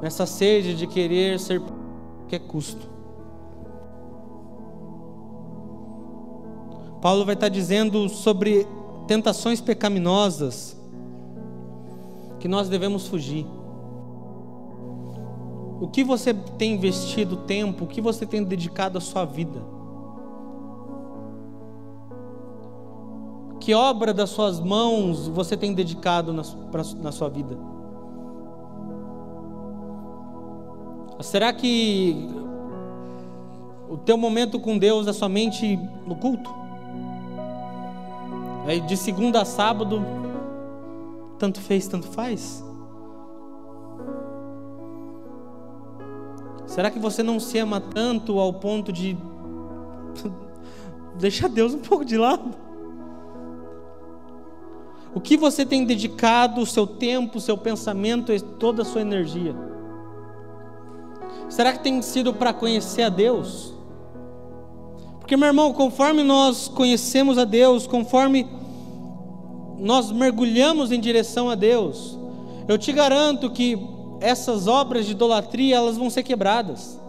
nessa 0.00 0.24
sede 0.24 0.74
de 0.74 0.86
querer 0.86 1.38
ser 1.38 1.60
a 2.26 2.28
qualquer 2.28 2.40
custo. 2.40 2.88
Paulo 7.00 7.24
vai 7.24 7.34
estar 7.34 7.48
dizendo 7.48 8.08
sobre 8.08 8.66
tentações 9.06 9.60
pecaminosas 9.60 10.76
que 12.40 12.48
nós 12.48 12.68
devemos 12.68 13.06
fugir. 13.06 13.46
O 15.80 15.88
que 15.88 16.02
você 16.02 16.34
tem 16.34 16.74
investido 16.74 17.36
tempo, 17.36 17.84
o 17.84 17.86
que 17.86 18.00
você 18.00 18.26
tem 18.26 18.42
dedicado 18.42 18.98
a 18.98 19.00
sua 19.00 19.24
vida? 19.24 19.62
Que 23.60 23.74
obra 23.74 24.12
das 24.12 24.30
suas 24.30 24.58
mãos 24.58 25.28
você 25.28 25.56
tem 25.56 25.74
dedicado 25.74 26.32
na, 26.32 26.42
na 27.02 27.12
sua 27.12 27.28
vida? 27.28 27.75
Será 31.20 31.52
que 31.52 32.28
o 33.88 33.96
teu 33.96 34.18
momento 34.18 34.60
com 34.60 34.76
Deus 34.76 35.06
é 35.06 35.12
somente 35.12 35.76
no 36.06 36.16
culto? 36.16 36.50
Aí 38.66 38.80
de 38.80 38.96
segunda 38.96 39.42
a 39.42 39.44
sábado, 39.44 40.04
tanto 41.38 41.60
fez, 41.60 41.86
tanto 41.88 42.06
faz? 42.08 42.62
Será 46.66 46.90
que 46.90 46.98
você 46.98 47.22
não 47.22 47.40
se 47.40 47.58
ama 47.58 47.80
tanto 47.80 48.38
ao 48.38 48.52
ponto 48.52 48.92
de 48.92 49.16
deixar 51.18 51.48
Deus 51.48 51.72
um 51.72 51.78
pouco 51.78 52.04
de 52.04 52.18
lado? 52.18 52.50
O 55.14 55.20
que 55.20 55.36
você 55.36 55.64
tem 55.64 55.86
dedicado 55.86 56.60
o 56.60 56.66
seu 56.66 56.86
tempo, 56.86 57.38
o 57.38 57.40
seu 57.40 57.56
pensamento 57.56 58.30
e 58.30 58.38
toda 58.38 58.82
a 58.82 58.84
sua 58.84 59.00
energia? 59.00 59.54
Será 61.48 61.72
que 61.72 61.80
tem 61.80 62.02
sido 62.02 62.34
para 62.34 62.52
conhecer 62.52 63.02
a 63.02 63.08
Deus? 63.08 63.72
Porque, 65.18 65.36
meu 65.36 65.48
irmão, 65.48 65.72
conforme 65.72 66.22
nós 66.22 66.68
conhecemos 66.68 67.38
a 67.38 67.44
Deus, 67.44 67.86
conforme 67.86 68.46
nós 69.78 70.10
mergulhamos 70.10 70.92
em 70.92 71.00
direção 71.00 71.50
a 71.50 71.54
Deus, 71.54 72.18
eu 72.68 72.78
te 72.78 72.92
garanto 72.92 73.50
que 73.50 73.78
essas 74.20 74.66
obras 74.66 75.06
de 75.06 75.12
idolatria 75.12 75.76
elas 75.76 75.96
vão 75.96 76.10
ser 76.10 76.22
quebradas. 76.22 77.00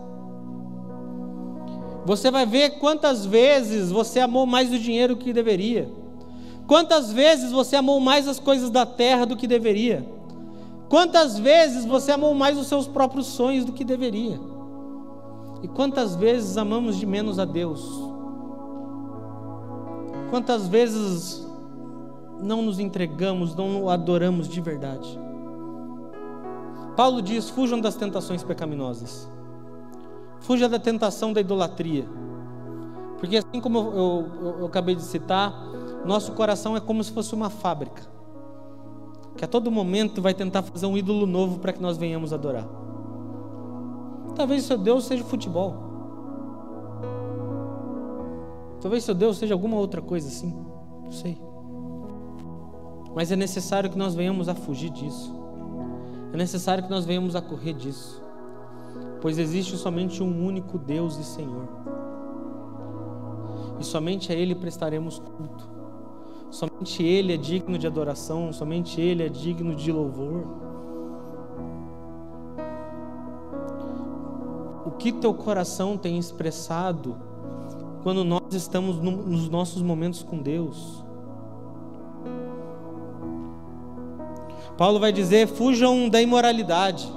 Você 2.05 2.31
vai 2.31 2.45
ver 2.45 2.79
quantas 2.79 3.25
vezes 3.25 3.91
você 3.91 4.19
amou 4.19 4.45
mais 4.45 4.71
o 4.71 4.79
dinheiro 4.79 5.17
que 5.17 5.33
deveria. 5.33 5.89
Quantas 6.65 7.11
vezes 7.11 7.51
você 7.51 7.75
amou 7.75 7.99
mais 7.99 8.27
as 8.27 8.39
coisas 8.39 8.69
da 8.69 8.85
terra 8.85 9.25
do 9.25 9.35
que 9.35 9.47
deveria? 9.47 10.16
Quantas 10.89 11.37
vezes 11.37 11.85
você 11.85 12.11
amou 12.11 12.33
mais 12.33 12.57
os 12.57 12.67
seus 12.67 12.87
próprios 12.87 13.27
sonhos 13.27 13.65
do 13.65 13.73
que 13.73 13.83
deveria? 13.83 14.39
E 15.61 15.67
quantas 15.67 16.15
vezes 16.15 16.57
amamos 16.57 16.97
de 16.97 17.05
menos 17.05 17.39
a 17.39 17.45
Deus? 17.45 17.83
Quantas 20.29 20.67
vezes 20.67 21.45
não 22.41 22.61
nos 22.61 22.79
entregamos, 22.79 23.55
não 23.55 23.83
o 23.83 23.89
adoramos 23.89 24.47
de 24.47 24.61
verdade? 24.61 25.19
Paulo 26.95 27.21
diz: 27.21 27.49
fujam 27.49 27.79
das 27.79 27.95
tentações 27.95 28.43
pecaminosas, 28.43 29.29
fuja 30.41 30.69
da 30.69 30.79
tentação 30.79 31.33
da 31.33 31.41
idolatria, 31.41 32.07
porque 33.19 33.37
assim 33.37 33.61
como 33.61 33.77
eu, 33.77 34.31
eu, 34.41 34.59
eu 34.59 34.65
acabei 34.65 34.95
de 34.95 35.03
citar, 35.03 35.53
nosso 36.05 36.31
coração 36.33 36.75
é 36.75 36.79
como 36.79 37.03
se 37.03 37.11
fosse 37.11 37.33
uma 37.33 37.49
fábrica, 37.49 38.01
que 39.37 39.45
a 39.45 39.47
todo 39.47 39.71
momento 39.71 40.21
vai 40.21 40.33
tentar 40.33 40.63
fazer 40.63 40.87
um 40.87 40.97
ídolo 40.97 41.27
novo 41.27 41.59
para 41.59 41.71
que 41.71 41.81
nós 41.81 41.97
venhamos 41.97 42.33
adorar. 42.33 42.67
Talvez 44.35 44.63
seu 44.63 44.77
Deus 44.77 45.05
seja 45.05 45.23
futebol. 45.23 45.75
Talvez 48.81 49.03
seu 49.03 49.15
Deus 49.15 49.37
seja 49.37 49.53
alguma 49.53 49.77
outra 49.77 50.01
coisa 50.01 50.27
assim. 50.27 50.53
Não 51.03 51.11
sei. 51.11 51.39
Mas 53.15 53.31
é 53.31 53.35
necessário 53.35 53.89
que 53.89 53.97
nós 53.97 54.15
venhamos 54.15 54.49
a 54.49 54.55
fugir 54.55 54.89
disso. 54.89 55.33
É 56.33 56.37
necessário 56.37 56.83
que 56.83 56.89
nós 56.89 57.05
venhamos 57.05 57.35
a 57.35 57.41
correr 57.41 57.73
disso. 57.73 58.21
Pois 59.21 59.37
existe 59.37 59.77
somente 59.77 60.21
um 60.21 60.45
único 60.45 60.77
Deus 60.77 61.17
e 61.17 61.23
Senhor. 61.23 61.67
E 63.79 63.83
somente 63.83 64.31
a 64.31 64.35
Ele 64.35 64.55
prestaremos 64.55 65.19
culto. 65.19 65.76
Somente 66.49 67.03
Ele 67.03 67.33
é 67.33 67.37
digno 67.37 67.77
de 67.77 67.85
adoração, 67.85 68.51
somente 68.53 69.01
Ele 69.01 69.23
é 69.23 69.29
digno 69.29 69.75
de 69.75 69.91
louvor. 69.91 70.45
O 74.85 74.91
que 74.91 75.11
teu 75.11 75.33
coração 75.33 75.97
tem 75.97 76.17
expressado 76.17 77.17
quando 78.03 78.23
nós 78.23 78.53
estamos 78.53 78.97
no, 78.97 79.11
nos 79.11 79.49
nossos 79.49 79.81
momentos 79.81 80.23
com 80.23 80.37
Deus? 80.37 81.03
Paulo 84.77 84.99
vai 84.99 85.11
dizer: 85.11 85.47
fujam 85.47 86.07
da 86.07 86.21
imoralidade. 86.21 87.11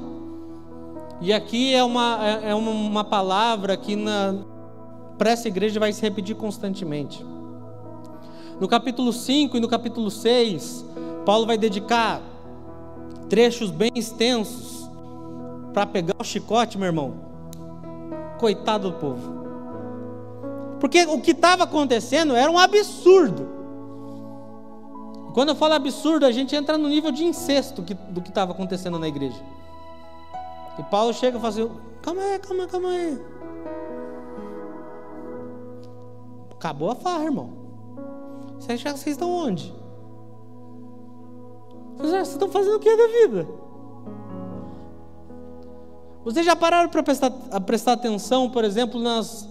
E 1.21 1.33
aqui 1.33 1.75
é 1.75 1.85
uma, 1.85 2.19
é, 2.27 2.51
é 2.51 2.55
uma 2.55 3.05
palavra 3.05 3.77
que 3.77 3.95
para 5.19 5.31
essa 5.31 5.49
igreja 5.49 5.79
vai 5.79 5.93
se 5.93 6.01
repetir 6.01 6.35
constantemente. 6.35 7.25
No 8.61 8.69
capítulo 8.69 9.11
5 9.11 9.57
e 9.57 9.61
no 9.61 9.67
capítulo 9.67 10.11
6, 10.11 10.85
Paulo 11.25 11.47
vai 11.47 11.57
dedicar 11.57 12.21
trechos 13.31 13.71
bem 13.71 13.91
extensos 13.95 14.87
para 15.73 15.87
pegar 15.87 16.15
o 16.19 16.25
chicote, 16.25 16.77
meu 16.77 16.89
irmão. 16.89 17.15
Coitado 18.39 18.91
do 18.91 18.99
povo. 18.99 19.41
Porque 20.79 21.05
o 21.05 21.23
que 21.23 21.31
estava 21.31 21.65
acontecendo 21.65 22.37
era 22.37 22.51
um 22.51 22.59
absurdo. 22.59 23.49
Quando 25.33 25.51
eu 25.51 25.55
falo 25.55 25.75
absurdo, 25.75 26.27
a 26.27 26.33
gente 26.33 26.55
entra 26.55 26.77
no 26.77 26.89
nível 26.89 27.11
de 27.11 27.25
incesto 27.25 27.81
do 27.81 28.21
que 28.21 28.29
estava 28.29 28.53
acontecendo 28.53 28.99
na 28.99 29.09
igreja. 29.09 29.41
E 30.79 30.83
Paulo 30.83 31.15
chega 31.15 31.39
e 31.39 31.41
fala 31.41 31.53
assim: 31.55 31.71
calma 32.03 32.21
aí, 32.21 32.39
calma 32.39 32.63
aí, 32.63 32.69
calma 32.69 32.89
aí. 32.91 33.23
Acabou 36.51 36.91
a 36.91 36.95
farra, 36.95 37.25
irmão. 37.25 37.60
Você 38.61 38.73
acha 38.73 38.93
que 38.93 38.99
vocês 38.99 39.15
estão 39.17 39.31
onde? 39.31 39.75
Vocês 41.97 42.29
estão 42.29 42.49
fazendo 42.51 42.77
o 42.77 42.79
que 42.79 42.95
da 42.95 43.07
vida? 43.07 43.49
Vocês 46.23 46.45
já 46.45 46.55
pararam 46.55 46.91
para 46.91 47.03
prestar, 47.03 47.31
prestar 47.63 47.95
atenção, 47.95 48.51
por 48.51 48.63
exemplo, 48.63 49.01
nas, 49.01 49.49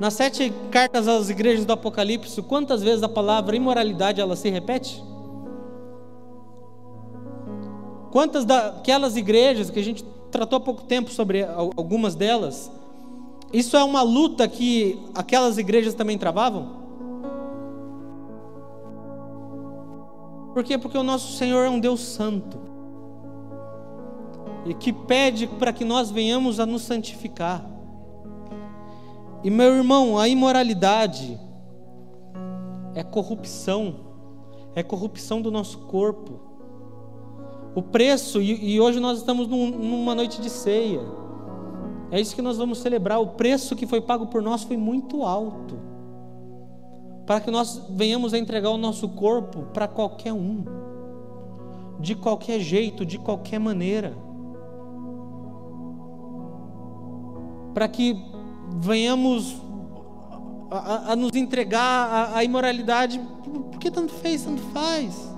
nas 0.00 0.14
sete 0.14 0.52
cartas 0.72 1.06
às 1.06 1.30
igrejas 1.30 1.64
do 1.64 1.72
Apocalipse, 1.72 2.42
quantas 2.42 2.82
vezes 2.82 3.04
a 3.04 3.08
palavra 3.08 3.54
imoralidade 3.54 4.20
ela 4.20 4.34
se 4.34 4.50
repete? 4.50 5.02
Quantas 8.10 8.44
daquelas 8.44 9.16
igrejas 9.16 9.70
que 9.70 9.78
a 9.78 9.84
gente 9.84 10.04
tratou 10.32 10.56
há 10.56 10.60
pouco 10.60 10.82
tempo 10.82 11.10
sobre 11.10 11.44
algumas 11.44 12.16
delas, 12.16 12.70
isso 13.52 13.76
é 13.76 13.84
uma 13.84 14.02
luta 14.02 14.48
que 14.48 15.00
aquelas 15.14 15.56
igrejas 15.56 15.94
também 15.94 16.18
travavam? 16.18 16.79
Por 20.52 20.64
quê? 20.64 20.76
Porque 20.76 20.98
o 20.98 21.02
nosso 21.02 21.36
Senhor 21.36 21.64
é 21.64 21.70
um 21.70 21.78
Deus 21.78 22.00
santo. 22.00 22.58
E 24.66 24.74
que 24.74 24.92
pede 24.92 25.46
para 25.46 25.72
que 25.72 25.84
nós 25.84 26.10
venhamos 26.10 26.58
a 26.58 26.66
nos 26.66 26.82
santificar. 26.82 27.64
E 29.42 29.50
meu 29.50 29.74
irmão, 29.74 30.18
a 30.18 30.28
imoralidade 30.28 31.40
é 32.94 33.02
corrupção, 33.02 33.94
é 34.74 34.82
corrupção 34.82 35.40
do 35.40 35.50
nosso 35.50 35.78
corpo. 35.86 36.40
O 37.74 37.82
preço, 37.82 38.42
e, 38.42 38.74
e 38.74 38.80
hoje 38.80 39.00
nós 39.00 39.18
estamos 39.18 39.46
num, 39.46 39.70
numa 39.70 40.14
noite 40.14 40.42
de 40.42 40.50
ceia, 40.50 41.00
é 42.10 42.20
isso 42.20 42.34
que 42.34 42.42
nós 42.42 42.58
vamos 42.58 42.78
celebrar. 42.78 43.20
O 43.20 43.28
preço 43.28 43.76
que 43.76 43.86
foi 43.86 44.00
pago 44.00 44.26
por 44.26 44.42
nós 44.42 44.64
foi 44.64 44.76
muito 44.76 45.22
alto 45.22 45.89
para 47.30 47.40
que 47.40 47.48
nós 47.48 47.80
venhamos 47.90 48.34
a 48.34 48.38
entregar 48.38 48.70
o 48.70 48.76
nosso 48.76 49.08
corpo 49.08 49.62
para 49.72 49.86
qualquer 49.86 50.32
um, 50.32 50.64
de 52.00 52.16
qualquer 52.16 52.58
jeito, 52.58 53.06
de 53.06 53.20
qualquer 53.20 53.60
maneira, 53.60 54.16
para 57.72 57.86
que 57.86 58.20
venhamos 58.80 59.56
a, 60.72 61.12
a 61.12 61.14
nos 61.14 61.32
entregar 61.36 62.34
à 62.34 62.42
imoralidade, 62.42 63.20
porque 63.70 63.92
tanto 63.92 64.12
fez, 64.12 64.42
tanto 64.42 64.62
faz. 64.72 65.32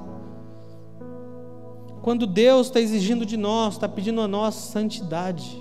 Quando 2.00 2.26
Deus 2.26 2.68
está 2.68 2.81
exigindo 2.81 3.26
de 3.26 3.37
nós, 3.37 3.74
está 3.74 3.87
pedindo 3.87 4.22
a 4.22 4.26
nós 4.26 4.55
santidade. 4.55 5.61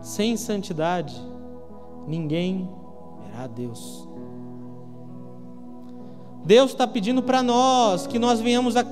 Sem 0.00 0.36
santidade, 0.36 1.20
ninguém 2.06 2.85
a 3.44 3.46
Deus. 3.46 4.08
Deus 6.44 6.70
está 6.70 6.86
pedindo 6.86 7.22
para 7.22 7.42
nós 7.42 8.06
que 8.06 8.18
nós 8.18 8.40
venhamos 8.40 8.76
a, 8.76 8.84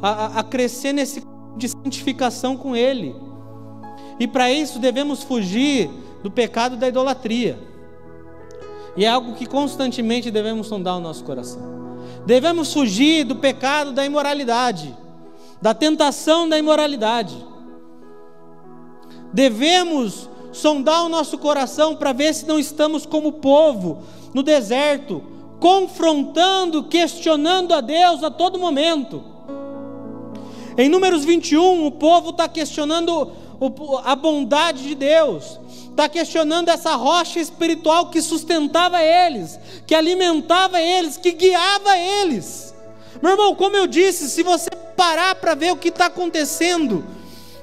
a, 0.00 0.40
a 0.40 0.42
crescer 0.42 0.92
nesse 0.92 1.22
de 1.56 1.68
santificação 1.68 2.56
com 2.56 2.76
Ele. 2.76 3.14
E 4.20 4.26
para 4.26 4.50
isso 4.50 4.78
devemos 4.78 5.22
fugir 5.22 5.90
do 6.22 6.30
pecado 6.30 6.76
da 6.76 6.88
idolatria. 6.88 7.58
E 8.96 9.04
é 9.04 9.08
algo 9.08 9.34
que 9.34 9.46
constantemente 9.46 10.30
devemos 10.30 10.66
sondar 10.68 10.96
o 10.96 11.00
nosso 11.00 11.24
coração. 11.24 11.76
Devemos 12.24 12.72
fugir 12.72 13.24
do 13.24 13.36
pecado 13.36 13.92
da 13.92 14.04
imoralidade, 14.04 14.96
da 15.60 15.74
tentação 15.74 16.48
da 16.48 16.58
imoralidade. 16.58 17.36
Devemos 19.32 20.28
sondar 20.56 21.04
o 21.04 21.08
nosso 21.08 21.38
coração 21.38 21.94
para 21.94 22.12
ver 22.12 22.34
se 22.34 22.46
não 22.46 22.58
estamos 22.58 23.04
como 23.04 23.32
povo 23.32 24.02
no 24.32 24.42
deserto, 24.42 25.22
confrontando, 25.60 26.84
questionando 26.84 27.74
a 27.74 27.80
Deus 27.80 28.22
a 28.22 28.30
todo 28.30 28.58
momento. 28.58 29.22
Em 30.76 30.88
Números 30.88 31.24
21, 31.24 31.86
o 31.86 31.90
povo 31.92 32.30
está 32.30 32.48
questionando 32.48 33.32
a 34.04 34.14
bondade 34.14 34.82
de 34.82 34.94
Deus, 34.94 35.58
está 35.88 36.08
questionando 36.08 36.68
essa 36.68 36.94
rocha 36.94 37.40
espiritual 37.40 38.10
que 38.10 38.20
sustentava 38.20 39.02
eles, 39.02 39.58
que 39.86 39.94
alimentava 39.94 40.80
eles, 40.80 41.16
que 41.16 41.32
guiava 41.32 41.96
eles. 41.96 42.74
Meu 43.22 43.32
irmão, 43.32 43.54
como 43.54 43.76
eu 43.76 43.86
disse, 43.86 44.28
se 44.28 44.42
você 44.42 44.68
parar 44.96 45.34
para 45.36 45.54
ver 45.54 45.72
o 45.72 45.76
que 45.76 45.88
está 45.88 46.06
acontecendo, 46.06 47.04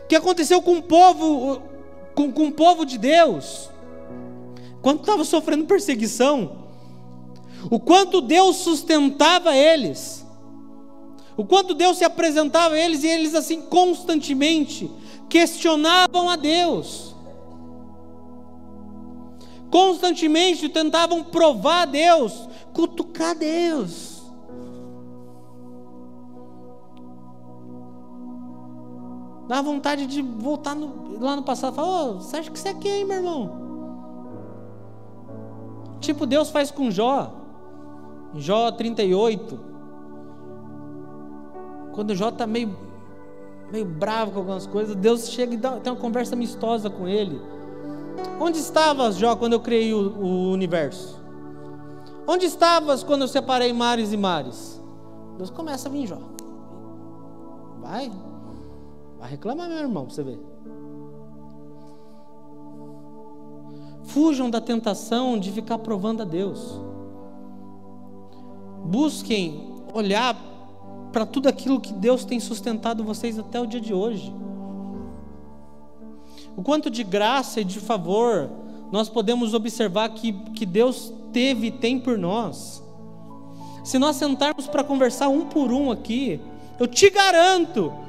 o 0.03 0.07
que 0.07 0.15
aconteceu 0.15 0.61
com 0.61 0.77
o 0.77 0.81
povo 0.81 1.61
com, 2.15 2.31
com 2.31 2.47
o 2.47 2.51
povo 2.51 2.85
de 2.85 2.97
Deus, 2.97 3.69
quando 4.81 4.99
estava 4.99 5.23
sofrendo 5.23 5.65
perseguição, 5.65 6.63
o 7.69 7.79
quanto 7.79 8.21
Deus 8.21 8.57
sustentava 8.57 9.55
eles, 9.55 10.25
o 11.35 11.45
quanto 11.45 11.73
Deus 11.73 11.97
se 11.97 12.03
apresentava 12.03 12.75
a 12.75 12.79
eles 12.79 13.03
e 13.03 13.07
eles 13.07 13.33
assim 13.33 13.61
constantemente 13.61 14.89
questionavam 15.29 16.29
a 16.29 16.35
Deus, 16.35 17.15
constantemente 19.71 20.69
tentavam 20.69 21.23
provar 21.23 21.83
a 21.83 21.85
Deus, 21.85 22.47
cutucar 22.73 23.35
Deus. 23.35 24.12
Dá 29.53 29.61
vontade 29.61 30.07
de 30.07 30.19
voltar 30.19 30.75
no, 30.75 31.19
lá 31.19 31.35
no 31.35 31.43
passado 31.43 31.73
e 31.73 31.75
falar: 31.75 32.05
oh, 32.05 32.13
você 32.15 32.37
acha 32.37 32.49
que 32.49 32.57
você 32.57 32.69
é 32.69 32.73
quem, 32.73 33.05
meu 33.05 33.17
irmão? 33.17 33.51
Tipo 35.99 36.25
Deus 36.25 36.49
faz 36.49 36.71
com 36.71 36.89
Jó. 36.89 37.31
Jó 38.33 38.71
38. 38.71 39.59
Quando 41.91 42.15
Jó 42.15 42.29
está 42.29 42.47
meio, 42.47 42.75
meio 43.71 43.85
bravo 43.85 44.31
com 44.31 44.39
algumas 44.39 44.65
coisas, 44.65 44.95
Deus 44.95 45.29
chega 45.29 45.53
e 45.53 45.57
dá, 45.57 45.79
tem 45.79 45.93
uma 45.93 46.01
conversa 46.01 46.33
amistosa 46.33 46.89
com 46.89 47.07
ele. 47.07 47.39
Onde 48.39 48.57
estavas, 48.57 49.17
Jó, 49.17 49.35
quando 49.35 49.53
eu 49.53 49.59
criei 49.59 49.93
o, 49.93 50.17
o 50.17 50.51
universo? 50.51 51.21
Onde 52.25 52.47
estavas 52.47 53.03
quando 53.03 53.21
eu 53.21 53.27
separei 53.27 53.71
mares 53.71 54.11
e 54.13 54.17
mares? 54.17 54.81
Deus 55.37 55.51
começa 55.51 55.89
a 55.89 55.91
vir, 55.91 56.07
Jó. 56.07 56.17
Vai, 57.81 58.11
Vai 59.23 59.31
reclamar, 59.31 59.69
meu 59.69 59.77
irmão, 59.77 60.09
você 60.09 60.21
ver. 60.21 60.37
Fujam 64.03 64.49
da 64.49 64.59
tentação 64.59 65.39
de 65.39 65.49
ficar 65.49 65.77
provando 65.77 66.23
a 66.23 66.25
Deus. 66.25 66.77
Busquem 68.83 69.81
olhar 69.93 70.35
para 71.13 71.25
tudo 71.25 71.47
aquilo 71.47 71.79
que 71.79 71.93
Deus 71.93 72.25
tem 72.25 72.37
sustentado 72.41 73.01
vocês 73.01 73.39
até 73.39 73.61
o 73.61 73.65
dia 73.65 73.79
de 73.79 73.93
hoje. 73.93 74.35
O 76.57 76.61
quanto 76.61 76.89
de 76.89 77.01
graça 77.01 77.61
e 77.61 77.63
de 77.63 77.79
favor 77.79 78.49
nós 78.91 79.07
podemos 79.07 79.53
observar 79.53 80.09
que, 80.09 80.33
que 80.53 80.65
Deus 80.65 81.13
teve 81.31 81.67
e 81.67 81.71
tem 81.71 81.97
por 81.97 82.17
nós. 82.17 82.83
Se 83.85 83.97
nós 83.97 84.17
sentarmos 84.17 84.67
para 84.67 84.83
conversar 84.83 85.29
um 85.29 85.45
por 85.45 85.71
um 85.71 85.89
aqui, 85.91 86.41
eu 86.77 86.87
te 86.87 87.09
garanto 87.09 88.02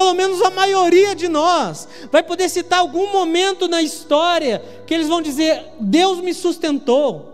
pelo 0.00 0.14
menos 0.14 0.40
a 0.40 0.48
maioria 0.48 1.14
de 1.14 1.28
nós, 1.28 1.86
vai 2.10 2.22
poder 2.22 2.48
citar 2.48 2.78
algum 2.78 3.12
momento 3.12 3.68
na 3.68 3.82
história 3.82 4.64
que 4.86 4.94
eles 4.94 5.06
vão 5.06 5.20
dizer: 5.20 5.74
Deus 5.78 6.20
me 6.20 6.32
sustentou. 6.32 7.28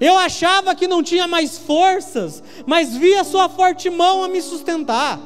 Eu 0.00 0.16
achava 0.16 0.74
que 0.74 0.88
não 0.88 1.02
tinha 1.02 1.26
mais 1.26 1.58
forças, 1.58 2.42
mas 2.64 2.96
vi 2.96 3.14
a 3.14 3.24
sua 3.24 3.50
forte 3.50 3.90
mão 3.90 4.24
a 4.24 4.28
me 4.28 4.40
sustentar. 4.40 5.20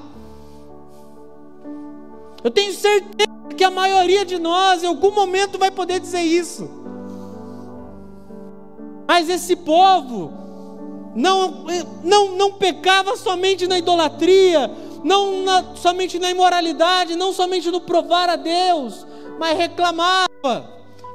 Eu 2.42 2.50
tenho 2.50 2.72
certeza 2.72 3.30
que 3.56 3.62
a 3.62 3.70
maioria 3.70 4.24
de 4.24 4.40
nós, 4.40 4.82
em 4.82 4.86
algum 4.86 5.12
momento, 5.12 5.56
vai 5.56 5.70
poder 5.70 6.00
dizer 6.00 6.22
isso. 6.22 6.68
Mas 9.06 9.28
esse 9.28 9.54
povo 9.54 10.32
não, 11.14 11.64
não, 12.02 12.32
não 12.36 12.52
pecava 12.54 13.16
somente 13.16 13.68
na 13.68 13.78
idolatria, 13.78 14.68
não 15.02 15.44
na, 15.44 15.76
somente 15.76 16.18
na 16.18 16.30
imoralidade, 16.30 17.16
não 17.16 17.32
somente 17.32 17.70
no 17.70 17.80
provar 17.80 18.28
a 18.28 18.36
Deus, 18.36 19.06
mas 19.38 19.56
reclamava 19.56 20.28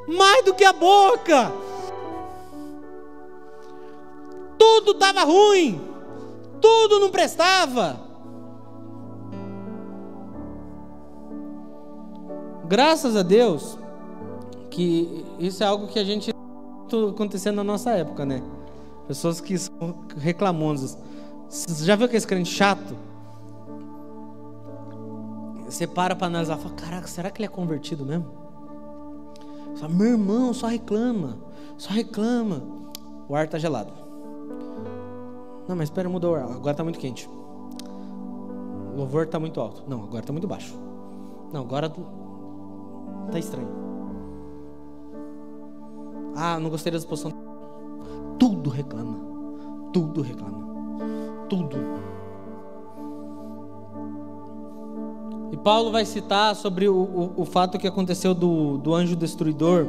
mais 0.07 0.43
do 0.45 0.53
que 0.53 0.63
a 0.63 0.73
boca. 0.73 1.51
Tudo 4.57 4.91
estava 4.91 5.23
ruim, 5.23 5.81
tudo 6.61 6.99
não 6.99 7.09
prestava. 7.09 7.99
Graças 12.67 13.15
a 13.15 13.21
Deus 13.21 13.77
que 14.71 15.23
isso 15.39 15.63
é 15.63 15.67
algo 15.67 15.87
que 15.87 15.99
a 15.99 16.03
gente 16.03 16.33
acontecendo 17.09 17.57
na 17.57 17.63
nossa 17.63 17.91
época, 17.91 18.25
né? 18.25 18.41
Pessoas 19.07 19.39
que 19.41 19.57
são 19.57 19.95
reclamosas. 20.17 20.97
Você 21.49 21.85
já 21.85 21.95
viu 21.95 22.05
aquele 22.05 22.25
crente 22.25 22.51
chato? 22.51 22.95
Você 25.65 25.87
para 25.87 26.15
para 26.15 26.27
analisar 26.27 26.57
fala: 26.57 26.75
Caraca, 26.75 27.07
será 27.07 27.29
que 27.29 27.41
ele 27.41 27.47
é 27.47 27.49
convertido 27.49 28.05
mesmo? 28.05 28.27
Fala, 29.77 29.93
Meu 29.93 30.07
irmão, 30.07 30.53
só 30.53 30.67
reclama, 30.67 31.37
só 31.77 31.91
reclama. 31.91 32.61
O 33.27 33.35
ar 33.35 33.45
está 33.45 33.57
gelado. 33.57 33.91
Não, 35.67 35.75
mas 35.75 35.89
espera, 35.89 36.07
mudou 36.07 36.33
o 36.33 36.35
ar. 36.35 36.43
Agora 36.43 36.71
está 36.71 36.83
muito 36.83 36.99
quente. 36.99 37.27
O 37.27 38.97
louvor 38.97 39.25
está 39.25 39.39
muito 39.39 39.59
alto. 39.59 39.83
Não, 39.87 40.03
agora 40.03 40.19
está 40.19 40.31
muito 40.31 40.47
baixo. 40.47 40.75
Não, 41.51 41.61
agora 41.61 41.91
tá 43.31 43.39
estranho. 43.39 43.67
Ah, 46.35 46.59
não 46.59 46.69
gostei 46.69 46.91
da 46.91 46.97
exposição. 46.97 47.31
Tudo 48.37 48.69
reclama. 48.69 49.17
Tudo 49.91 50.21
reclama. 50.21 50.67
Tudo. 51.49 51.77
Paulo 55.65 55.91
vai 55.91 56.05
citar 56.05 56.55
sobre 56.55 56.87
o, 56.87 56.95
o, 56.95 57.33
o 57.37 57.43
fato 57.43 57.79
que 57.79 57.87
aconteceu 57.87 58.35
do, 58.35 58.77
do 58.77 58.93
anjo 58.93 59.15
destruidor. 59.15 59.87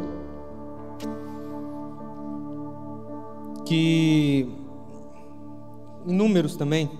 Que. 3.67 4.49
Em 6.07 6.15
números 6.15 6.57
também. 6.57 6.91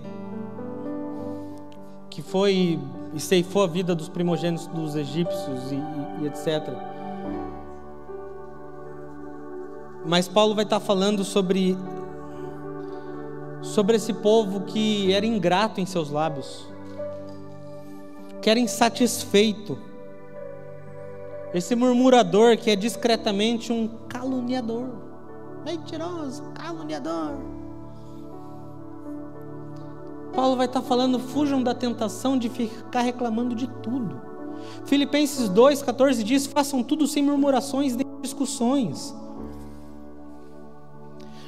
Que 2.07 2.21
foi 2.21 2.79
e 3.15 3.19
ceifou 3.19 3.63
a 3.63 3.67
vida 3.67 3.95
dos 3.95 4.09
primogênitos 4.09 4.67
dos 4.67 4.95
egípcios 4.95 5.71
e, 5.71 5.75
e, 5.75 6.23
e 6.23 6.27
etc. 6.27 6.71
Mas 10.05 10.27
Paulo 10.27 10.53
vai 10.53 10.65
estar 10.65 10.79
falando 10.79 11.23
sobre 11.23 11.75
sobre 13.63 13.95
esse 13.95 14.13
povo 14.13 14.61
que 14.61 15.11
era 15.11 15.25
ingrato 15.25 15.81
em 15.81 15.85
seus 15.87 16.11
lábios, 16.11 16.67
que 18.47 18.51
era 18.51 18.61
insatisfeito, 18.61 19.77
esse 21.53 21.75
murmurador 21.75 22.55
que 22.55 22.71
é 22.71 22.77
discretamente 22.77 23.73
um 23.73 23.89
caluniador, 24.07 24.87
mentiroso, 25.65 26.43
caluniador. 26.53 27.33
Paulo 30.33 30.55
vai 30.55 30.65
estar 30.65 30.81
falando: 30.81 31.19
fujam 31.19 31.61
da 31.61 31.75
tentação 31.75 32.37
de 32.37 32.47
ficar 32.47 33.01
reclamando 33.01 33.53
de 33.53 33.67
tudo. 33.81 34.21
Filipenses 34.85 35.49
2,14 35.49 36.23
diz: 36.23 36.47
façam 36.47 36.81
tudo 36.81 37.05
sem 37.05 37.21
murmurações 37.21 37.97
nem 37.97 38.07
discussões. 38.21 39.13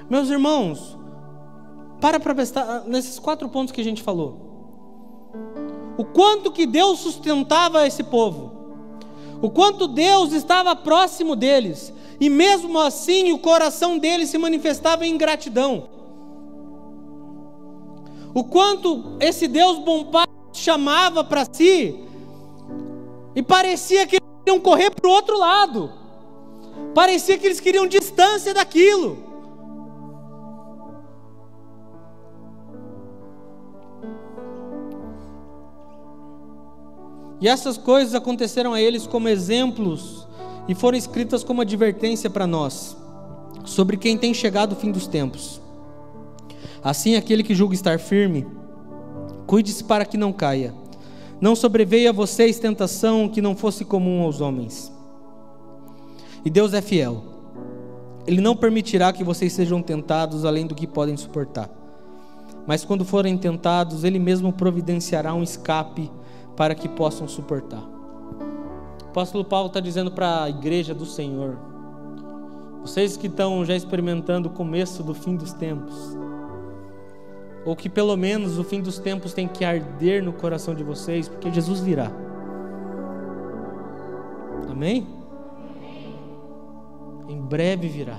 Meus 0.10 0.30
irmãos, 0.30 0.98
para 2.02 2.20
para 2.20 2.36
prestar 2.36 2.84
nesses 2.86 3.18
quatro 3.18 3.48
pontos 3.48 3.72
que 3.72 3.80
a 3.80 3.86
gente 3.86 4.04
falou. 4.04 4.49
O 6.00 6.06
quanto 6.06 6.50
que 6.50 6.66
Deus 6.66 7.00
sustentava 7.00 7.86
esse 7.86 8.04
povo, 8.04 8.54
o 9.42 9.50
quanto 9.50 9.86
Deus 9.86 10.32
estava 10.32 10.74
próximo 10.74 11.36
deles, 11.36 11.92
e 12.22 12.30
mesmo 12.30 12.80
assim 12.80 13.34
o 13.34 13.38
coração 13.38 13.98
deles 13.98 14.30
se 14.30 14.38
manifestava 14.38 15.06
em 15.06 15.18
gratidão. 15.18 15.90
O 18.34 18.46
quanto 18.46 19.18
esse 19.20 19.46
Deus 19.46 19.78
bom 19.80 20.06
pai 20.06 20.26
chamava 20.54 21.22
para 21.22 21.46
si, 21.52 22.02
e 23.36 23.44
parecia 23.44 24.08
que 24.08 24.16
eles 24.16 24.30
queriam 24.46 24.62
correr 24.62 24.92
para 24.92 25.06
o 25.06 25.12
outro 25.12 25.38
lado, 25.38 25.92
parecia 26.96 27.38
que 27.38 27.46
eles 27.46 27.60
queriam 27.60 27.86
distância 27.86 28.54
daquilo. 28.54 29.18
E 37.41 37.47
essas 37.47 37.78
coisas 37.78 38.13
aconteceram 38.13 38.73
a 38.73 38.82
eles 38.82 39.08
como 39.08 39.30
exemplos 39.30 40.28
e 40.67 40.75
foram 40.75 40.97
escritas 40.97 41.43
como 41.43 41.62
advertência 41.62 42.30
para 42.30 42.45
nós, 42.45 42.95
sobre 43.65 43.97
quem 43.97 44.17
tem 44.17 44.34
chegado 44.34 44.73
o 44.73 44.75
fim 44.75 44.91
dos 44.91 45.08
tempos. 45.08 45.62
Assim, 46.84 47.15
aquele 47.15 47.43
que 47.43 47.56
julga 47.56 47.73
estar 47.73 47.99
firme, 47.99 48.45
cuide-se 49.47 49.84
para 49.84 50.06
que 50.06 50.17
não 50.17 50.32
caia. 50.32 50.73
Não 51.41 51.56
sobreveia 51.56 52.10
a 52.10 52.13
vocês 52.13 52.60
tentação 52.60 53.30
que 53.30 53.41
não 53.41 53.56
fosse 53.56 53.86
comum 53.86 54.21
aos 54.21 54.41
homens. 54.41 54.91
E 56.43 56.49
Deus 56.49 56.73
é 56.73 56.82
fiel. 56.82 57.23
Ele 58.28 58.41
não 58.41 58.56
permitirá 58.56 59.12
que 59.12 59.23
vocês 59.23 59.54
sejam 59.54 59.82
tentados 59.82 60.45
além 60.45 60.67
do 60.67 60.75
que 60.75 60.86
podem 60.86 61.17
suportar. 61.17 61.69
Mas 62.67 62.86
quando 62.86 63.04
forem 63.04 63.38
tentados, 63.38 64.04
Ele 64.04 64.19
mesmo 64.19 64.54
providenciará 64.54 65.34
um 65.34 65.41
escape 65.41 66.12
para 66.60 66.76
que 66.76 66.89
possam 66.89 67.26
suportar. 67.26 67.82
O 69.06 69.12
apóstolo 69.12 69.45
Paulo 69.45 69.67
está 69.67 69.80
dizendo 69.80 70.12
para 70.12 70.43
a 70.43 70.50
igreja 70.50 70.93
do 70.93 71.06
Senhor: 71.06 71.58
vocês 72.82 73.15
que 73.15 73.28
estão 73.28 73.63
já 73.63 73.74
experimentando 73.74 74.50
o 74.50 74.52
começo 74.52 75.02
do 75.02 75.13
fim 75.13 75.38
dos 75.38 75.54
tempos, 75.54 76.17
ou 77.65 77.78
que 77.78 77.88
pelo 77.89 78.17
menos 78.17 78.60
o 78.60 78.63
fim 78.65 78.82
dos 78.82 79.00
tempos 79.00 79.32
tem 79.32 79.48
que 79.48 79.63
arder 79.63 80.22
no 80.22 80.34
coração 80.34 80.76
de 80.76 80.84
vocês, 80.84 81.30
porque 81.30 81.50
Jesus 81.50 81.80
virá. 81.80 82.12
Amém? 84.69 85.08
Em 87.30 87.39
breve 87.39 87.88
virá. 87.88 88.17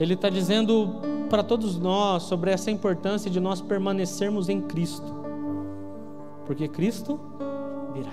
Ele 0.00 0.14
está 0.14 0.30
dizendo 0.30 0.94
para 1.28 1.42
todos 1.42 1.78
nós 1.78 2.22
sobre 2.22 2.50
essa 2.50 2.70
importância 2.70 3.30
de 3.30 3.38
nós 3.38 3.60
permanecermos 3.60 4.48
em 4.48 4.62
Cristo, 4.62 5.25
porque 6.46 6.68
Cristo 6.68 7.18
virá. 7.92 8.12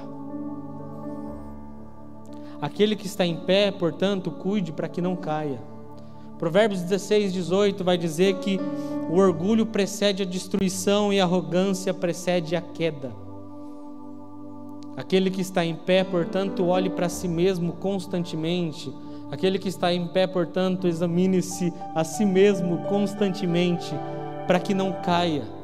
Aquele 2.61 2.95
que 2.95 3.05
está 3.05 3.25
em 3.25 3.35
pé, 3.35 3.71
portanto, 3.71 4.31
cuide 4.31 4.71
para 4.71 4.87
que 4.87 5.01
não 5.01 5.15
caia. 5.15 5.61
Provérbios 6.39 6.81
16, 6.81 7.31
18 7.31 7.83
vai 7.83 7.97
dizer 7.97 8.35
que 8.39 8.59
o 9.09 9.17
orgulho 9.17 9.65
precede 9.65 10.23
a 10.23 10.25
destruição 10.25 11.13
e 11.13 11.19
a 11.19 11.23
arrogância 11.23 11.93
precede 11.93 12.55
a 12.55 12.61
queda. 12.61 13.11
Aquele 14.95 15.29
que 15.31 15.41
está 15.41 15.65
em 15.65 15.75
pé, 15.75 16.03
portanto, 16.03 16.65
olhe 16.67 16.89
para 16.89 17.09
si 17.09 17.27
mesmo 17.27 17.73
constantemente. 17.73 18.93
Aquele 19.31 19.57
que 19.57 19.67
está 19.67 19.93
em 19.93 20.07
pé, 20.07 20.27
portanto, 20.27 20.87
examine-se 20.87 21.73
a 21.95 22.03
si 22.03 22.25
mesmo 22.25 22.77
constantemente, 22.89 23.93
para 24.45 24.59
que 24.59 24.73
não 24.73 24.93
caia. 25.01 25.62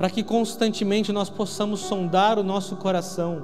Para 0.00 0.08
que 0.08 0.22
constantemente 0.22 1.12
nós 1.12 1.28
possamos 1.28 1.80
sondar 1.80 2.38
o 2.38 2.42
nosso 2.42 2.74
coração, 2.76 3.42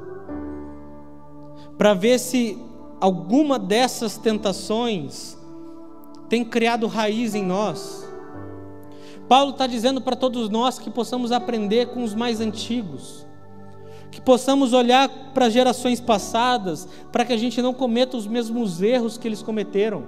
para 1.76 1.92
ver 1.92 2.18
se 2.18 2.58
alguma 2.98 3.58
dessas 3.58 4.16
tentações 4.16 5.36
tem 6.30 6.42
criado 6.42 6.86
raiz 6.86 7.34
em 7.34 7.44
nós. 7.44 8.08
Paulo 9.28 9.50
está 9.50 9.66
dizendo 9.66 10.00
para 10.00 10.16
todos 10.16 10.48
nós 10.48 10.78
que 10.78 10.88
possamos 10.88 11.30
aprender 11.30 11.88
com 11.88 12.02
os 12.02 12.14
mais 12.14 12.40
antigos, 12.40 13.26
que 14.10 14.22
possamos 14.22 14.72
olhar 14.72 15.10
para 15.34 15.50
gerações 15.50 16.00
passadas, 16.00 16.88
para 17.12 17.26
que 17.26 17.34
a 17.34 17.36
gente 17.36 17.60
não 17.60 17.74
cometa 17.74 18.16
os 18.16 18.26
mesmos 18.26 18.80
erros 18.80 19.18
que 19.18 19.28
eles 19.28 19.42
cometeram. 19.42 20.04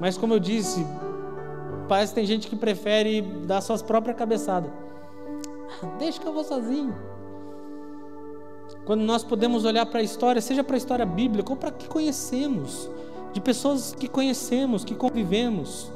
Mas, 0.00 0.18
como 0.18 0.34
eu 0.34 0.40
disse, 0.40 0.84
que 1.98 2.14
tem 2.14 2.24
gente 2.24 2.46
que 2.46 2.54
prefere 2.54 3.20
dar 3.46 3.60
suas 3.60 3.82
próprias 3.82 4.16
cabeçadas. 4.16 4.70
Ah, 5.82 5.86
deixa 5.98 6.20
que 6.20 6.26
eu 6.26 6.32
vou 6.32 6.44
sozinho. 6.44 6.94
Quando 8.84 9.02
nós 9.02 9.24
podemos 9.24 9.64
olhar 9.64 9.84
para 9.86 10.00
a 10.00 10.02
história, 10.02 10.40
seja 10.40 10.62
para 10.62 10.76
a 10.76 10.78
história 10.78 11.04
bíblica 11.04 11.50
ou 11.50 11.56
para 11.56 11.70
que 11.70 11.88
conhecemos, 11.88 12.88
de 13.32 13.40
pessoas 13.40 13.94
que 13.94 14.08
conhecemos, 14.08 14.84
que 14.84 14.94
convivemos, 14.94 15.90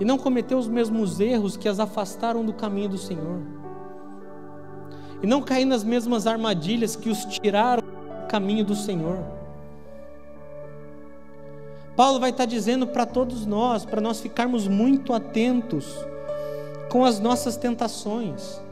e 0.00 0.04
não 0.04 0.18
cometer 0.18 0.54
os 0.54 0.68
mesmos 0.68 1.20
erros 1.20 1.56
que 1.56 1.68
as 1.68 1.78
afastaram 1.78 2.44
do 2.44 2.52
caminho 2.52 2.88
do 2.88 2.98
Senhor, 2.98 3.40
e 5.22 5.26
não 5.26 5.42
cair 5.42 5.64
nas 5.64 5.82
mesmas 5.82 6.26
armadilhas 6.26 6.96
que 6.96 7.08
os 7.08 7.24
tiraram 7.24 7.82
do 7.82 8.26
caminho 8.28 8.64
do 8.64 8.74
Senhor. 8.74 9.33
Paulo 11.96 12.18
vai 12.18 12.30
estar 12.30 12.44
dizendo 12.44 12.86
para 12.86 13.06
todos 13.06 13.46
nós, 13.46 13.84
para 13.84 14.00
nós 14.00 14.20
ficarmos 14.20 14.66
muito 14.66 15.12
atentos 15.12 15.96
com 16.90 17.04
as 17.04 17.20
nossas 17.20 17.56
tentações. 17.56 18.64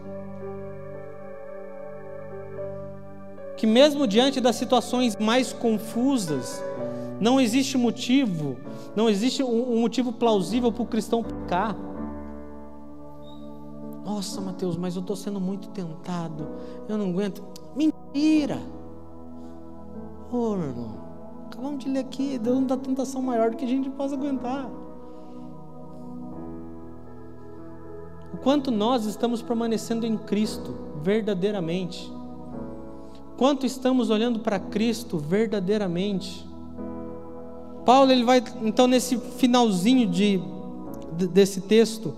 que, 3.63 3.67
mesmo 3.69 4.09
diante 4.09 4.41
das 4.41 4.57
situações 4.57 5.17
mais 5.17 5.53
confusas, 5.53 6.61
não 7.21 7.41
existe 7.41 7.79
motivo, 7.79 8.57
não 8.97 9.09
existe 9.09 9.41
um, 9.41 9.81
motivo 9.81 10.13
plausível 10.13 10.73
para 10.73 10.83
o 10.83 10.87
cristão 10.87 11.23
pecar. 11.23 11.77
Nossa, 14.05 14.41
Mateus, 14.41 14.77
mas 14.77 14.97
eu 14.97 15.01
estou 15.01 15.15
sendo 15.15 15.41
muito 15.41 15.69
tentado, 15.69 16.49
eu 16.89 16.99
não 16.99 17.11
aguento. 17.11 17.41
Mentira! 17.77 18.59
Oh, 20.33 20.57
irmão, 20.57 20.99
acabamos 21.53 21.85
de 21.85 21.91
ler 21.91 22.01
aqui, 22.01 22.39
Deus 22.39 22.57
não 22.57 22.67
dá 22.67 22.77
tentação 22.77 23.23
maior 23.23 23.51
do 23.51 23.57
que 23.57 23.65
a 23.65 23.69
gente 23.69 23.91
possa 23.91 24.15
aguentar. 24.15 24.69
O 28.33 28.39
quanto 28.39 28.71
nós 28.71 29.05
estamos 29.05 29.43
permanecendo 29.43 30.07
em 30.07 30.17
Cristo 30.17 30.75
verdadeiramente 31.03 32.11
quanto 33.43 33.67
estamos 33.67 34.09
olhando 34.09 34.39
para 34.39 34.61
Cristo 34.61 35.19
verdadeiramente. 35.19 36.47
Paulo 37.85 38.13
ele 38.13 38.23
vai 38.23 38.41
então 38.63 38.87
nesse 38.87 39.19
finalzinho 39.19 40.09
de 40.09 40.41
desse 41.13 41.63
texto, 41.63 42.15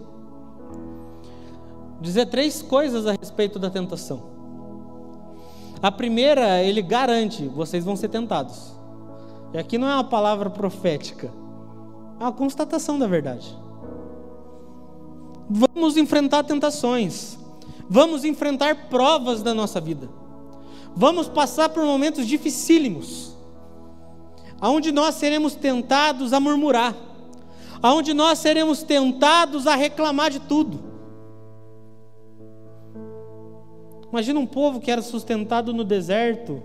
dizer 1.99 2.26
três 2.26 2.61
coisas 2.61 3.07
a 3.07 3.12
respeito 3.12 3.59
da 3.59 3.70
tentação. 3.70 4.22
A 5.80 5.91
primeira, 5.91 6.62
ele 6.62 6.82
garante: 6.82 7.49
vocês 7.49 7.82
vão 7.87 7.97
ser 7.97 8.09
tentados. 8.09 8.74
E 9.55 9.59
aqui 9.59 9.79
não 9.79 9.89
é 9.89 9.95
uma 9.95 10.03
palavra 10.03 10.51
profética, 10.51 11.33
é 12.19 12.25
uma 12.25 12.33
constatação 12.33 12.99
da 12.99 13.07
verdade. 13.07 13.57
Vamos 15.49 15.97
enfrentar 15.97 16.43
tentações, 16.43 17.39
vamos 17.89 18.25
enfrentar 18.25 18.89
provas 18.89 19.45
da 19.45 19.55
nossa 19.55 19.81
vida, 19.81 20.11
vamos 20.97 21.29
passar 21.29 21.69
por 21.69 21.85
momentos 21.85 22.27
dificílimos, 22.27 23.37
aonde 24.61 24.91
nós 24.91 25.15
seremos 25.15 25.55
tentados 25.55 26.33
a 26.33 26.41
murmurar, 26.41 26.97
aonde 27.81 28.13
nós 28.13 28.41
seremos 28.41 28.83
tentados 28.83 29.69
a 29.69 29.77
reclamar 29.77 30.33
de 30.33 30.41
tudo. 30.41 30.83
Imagina 34.11 34.41
um 34.41 34.47
povo 34.47 34.81
que 34.81 34.91
era 34.91 35.03
sustentado 35.03 35.73
no 35.73 35.85
deserto, 35.85 36.61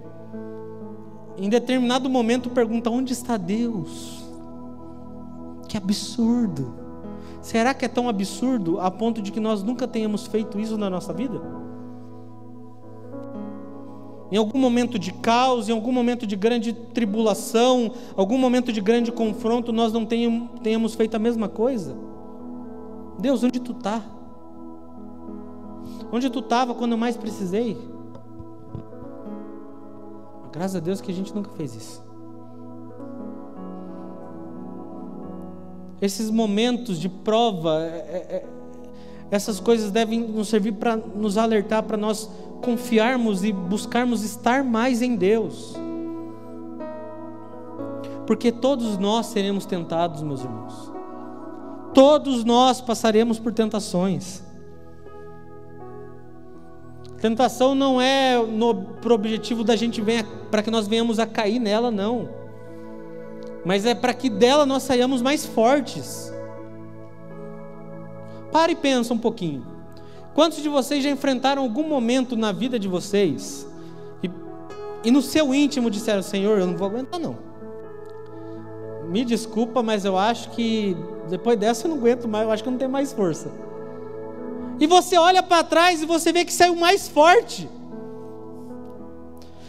em 1.37 1.49
determinado 1.49 2.09
momento 2.09 2.49
pergunta: 2.49 2.89
onde 2.89 3.13
está 3.13 3.37
Deus? 3.37 4.23
Que 5.67 5.77
absurdo! 5.77 6.73
Será 7.41 7.73
que 7.73 7.85
é 7.85 7.87
tão 7.87 8.09
absurdo 8.09 8.79
a 8.79 8.91
ponto 8.91 9.21
de 9.21 9.31
que 9.31 9.39
nós 9.39 9.63
nunca 9.63 9.87
tenhamos 9.87 10.27
feito 10.27 10.59
isso 10.59 10.77
na 10.77 10.89
nossa 10.89 11.13
vida? 11.13 11.41
Em 14.31 14.37
algum 14.37 14.59
momento 14.59 14.99
de 14.99 15.11
caos, 15.11 15.69
em 15.69 15.71
algum 15.71 15.91
momento 15.91 16.27
de 16.27 16.35
grande 16.35 16.73
tribulação, 16.73 17.91
algum 18.15 18.37
momento 18.37 18.71
de 18.71 18.79
grande 18.79 19.11
confronto, 19.11 19.71
nós 19.71 19.91
não 19.91 20.05
tenhamos 20.05 20.93
feito 20.93 21.15
a 21.15 21.19
mesma 21.19 21.49
coisa? 21.49 21.95
Deus, 23.17 23.43
onde 23.43 23.59
tu 23.59 23.71
está? 23.71 24.03
Onde 26.11 26.29
tu 26.29 26.39
estava 26.39 26.75
quando 26.75 26.91
eu 26.91 26.97
mais 26.97 27.17
precisei? 27.17 27.77
Graças 30.51 30.75
a 30.75 30.79
Deus 30.79 31.01
que 31.01 31.11
a 31.11 31.13
gente 31.13 31.33
nunca 31.33 31.51
fez 31.51 31.75
isso. 31.75 32.03
Esses 36.01 36.29
momentos 36.29 36.99
de 36.99 37.09
prova, 37.09 37.81
é, 37.81 37.85
é, 37.85 38.35
é 38.35 38.45
essas 39.31 39.59
coisas 39.59 39.91
devem 39.91 40.19
nos 40.21 40.47
servir 40.47 40.73
para 40.73 40.95
nos 40.95 41.37
alertar, 41.37 41.83
para 41.83 41.97
nós 41.97 42.29
confiarmos 42.63 43.43
e 43.43 43.51
buscarmos 43.51 44.23
estar 44.23 44.63
mais 44.63 45.01
em 45.01 45.15
Deus. 45.15 45.75
Porque 48.25 48.51
todos 48.51 48.97
nós 48.97 49.27
seremos 49.27 49.65
tentados, 49.65 50.23
meus 50.23 50.41
irmãos. 50.41 50.91
Todos 51.93 52.43
nós 52.43 52.81
passaremos 52.81 53.39
por 53.39 53.53
tentações. 53.53 54.43
Tentação 57.19 57.75
não 57.75 57.99
é 57.99 58.37
no 58.37 58.73
pro 58.73 59.13
objetivo 59.13 59.63
da 59.63 59.75
gente 59.75 60.01
venha 60.01 60.25
para 60.49 60.63
que 60.63 60.71
nós 60.71 60.87
venhamos 60.87 61.19
a 61.19 61.25
cair 61.25 61.59
nela, 61.59 61.91
não. 61.91 62.29
Mas 63.65 63.85
é 63.85 63.93
para 63.93 64.13
que 64.13 64.29
dela 64.29 64.65
nós 64.65 64.83
saiamos 64.83 65.21
mais 65.21 65.45
fortes. 65.45 66.33
Pare 68.51 68.71
e 68.71 68.75
pensa 68.75 69.13
um 69.13 69.17
pouquinho. 69.17 69.65
Quantos 70.33 70.63
de 70.63 70.69
vocês 70.69 71.03
já 71.03 71.09
enfrentaram 71.09 71.61
algum 71.61 71.87
momento 71.87 72.37
na 72.37 72.53
vida 72.53 72.79
de 72.79 72.87
vocês 72.87 73.67
e, 74.23 74.29
e 75.03 75.11
no 75.11 75.21
seu 75.21 75.53
íntimo 75.53 75.91
disseram: 75.91 76.21
Senhor, 76.21 76.57
eu 76.57 76.67
não 76.67 76.77
vou 76.77 76.87
aguentar 76.87 77.19
não. 77.19 77.37
Me 79.09 79.25
desculpa, 79.25 79.83
mas 79.83 80.05
eu 80.05 80.17
acho 80.17 80.51
que 80.51 80.95
depois 81.29 81.59
dessa 81.59 81.85
eu 81.85 81.89
não 81.89 81.97
aguento 81.97 82.27
mais, 82.27 82.45
eu 82.45 82.51
acho 82.51 82.63
que 82.63 82.69
eu 82.69 82.71
não 82.71 82.79
tenho 82.79 82.91
mais 82.91 83.11
força. 83.11 83.51
E 84.79 84.87
você 84.87 85.17
olha 85.17 85.43
para 85.43 85.63
trás 85.63 86.01
e 86.01 86.05
você 86.05 86.31
vê 86.31 86.45
que 86.45 86.53
saiu 86.53 86.75
mais 86.75 87.07
forte. 87.07 87.69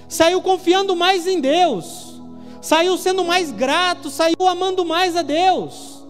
Saiu 0.08 0.40
confiando 0.40 0.94
mais 0.94 1.26
em 1.26 1.40
Deus. 1.40 2.20
Saiu 2.60 2.96
sendo 2.98 3.24
mais 3.24 3.50
grato, 3.50 4.10
saiu 4.10 4.46
amando 4.46 4.84
mais 4.84 5.16
a 5.16 5.22
Deus. 5.22 6.00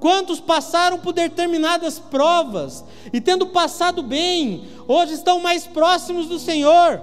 Quantos 0.00 0.40
passaram 0.40 0.98
por 0.98 1.12
determinadas 1.12 1.98
provas 1.98 2.84
e 3.12 3.20
tendo 3.20 3.46
passado 3.46 4.02
bem, 4.02 4.66
hoje 4.88 5.14
estão 5.14 5.38
mais 5.38 5.64
próximos 5.64 6.26
do 6.26 6.40
Senhor. 6.40 7.00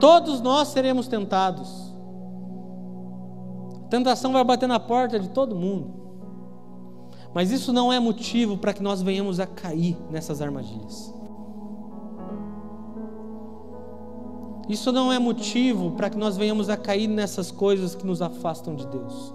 Todos 0.00 0.40
nós 0.40 0.68
seremos 0.68 1.06
tentados. 1.06 1.89
Tentação 3.90 4.32
vai 4.32 4.44
bater 4.44 4.68
na 4.68 4.78
porta 4.78 5.18
de 5.18 5.28
todo 5.28 5.56
mundo. 5.56 5.92
Mas 7.34 7.50
isso 7.50 7.72
não 7.72 7.92
é 7.92 7.98
motivo 7.98 8.56
para 8.56 8.72
que 8.72 8.82
nós 8.82 9.02
venhamos 9.02 9.40
a 9.40 9.46
cair 9.46 9.96
nessas 10.10 10.40
armadilhas. 10.40 11.12
Isso 14.68 14.92
não 14.92 15.12
é 15.12 15.18
motivo 15.18 15.90
para 15.92 16.08
que 16.08 16.16
nós 16.16 16.36
venhamos 16.36 16.68
a 16.68 16.76
cair 16.76 17.08
nessas 17.08 17.50
coisas 17.50 17.96
que 17.96 18.06
nos 18.06 18.22
afastam 18.22 18.76
de 18.76 18.86
Deus. 18.86 19.34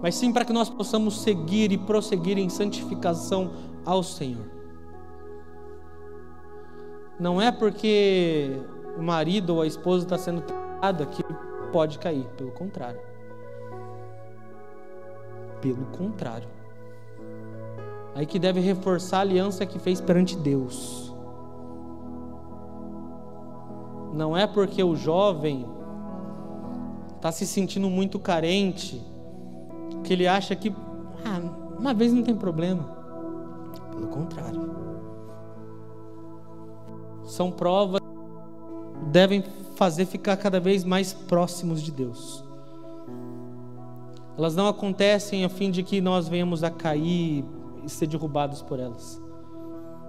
Mas 0.00 0.14
sim 0.14 0.32
para 0.32 0.44
que 0.44 0.52
nós 0.52 0.70
possamos 0.70 1.20
seguir 1.20 1.72
e 1.72 1.78
prosseguir 1.78 2.38
em 2.38 2.48
santificação 2.48 3.50
ao 3.84 4.04
Senhor. 4.04 4.48
Não 7.18 7.42
é 7.42 7.50
porque 7.50 8.62
o 8.96 9.02
marido 9.02 9.56
ou 9.56 9.62
a 9.62 9.66
esposa 9.66 10.04
está 10.04 10.16
sendo 10.16 10.40
tentada 10.42 11.04
que 11.04 11.22
pode 11.72 11.98
cair, 11.98 12.24
pelo 12.36 12.50
contrário. 12.50 13.00
Pelo 15.60 15.86
contrário. 15.86 16.48
Aí 18.14 18.26
que 18.26 18.38
deve 18.38 18.60
reforçar 18.60 19.18
a 19.18 19.20
aliança 19.20 19.64
que 19.64 19.78
fez 19.78 20.00
perante 20.00 20.36
Deus. 20.36 21.14
Não 24.12 24.36
é 24.36 24.46
porque 24.46 24.82
o 24.82 24.96
jovem 24.96 25.66
está 27.16 27.30
se 27.30 27.46
sentindo 27.46 27.88
muito 27.88 28.18
carente 28.18 29.00
que 30.02 30.12
ele 30.12 30.26
acha 30.26 30.56
que 30.56 30.74
ah, 31.24 31.40
uma 31.78 31.94
vez 31.94 32.12
não 32.12 32.22
tem 32.22 32.34
problema. 32.34 32.82
Pelo 33.92 34.08
contrário. 34.08 34.70
São 37.24 37.52
provas 37.52 38.00
devem 39.10 39.42
fazer 39.80 40.04
ficar 40.04 40.36
cada 40.36 40.60
vez 40.60 40.84
mais 40.84 41.14
próximos 41.14 41.80
de 41.80 41.90
Deus. 41.90 42.44
Elas 44.36 44.54
não 44.54 44.68
acontecem 44.68 45.42
a 45.42 45.48
fim 45.48 45.70
de 45.70 45.82
que 45.82 46.02
nós 46.02 46.28
venhamos 46.28 46.62
a 46.62 46.70
cair 46.70 47.46
e 47.82 47.88
ser 47.88 48.06
derrubados 48.06 48.60
por 48.60 48.78
elas. 48.78 49.18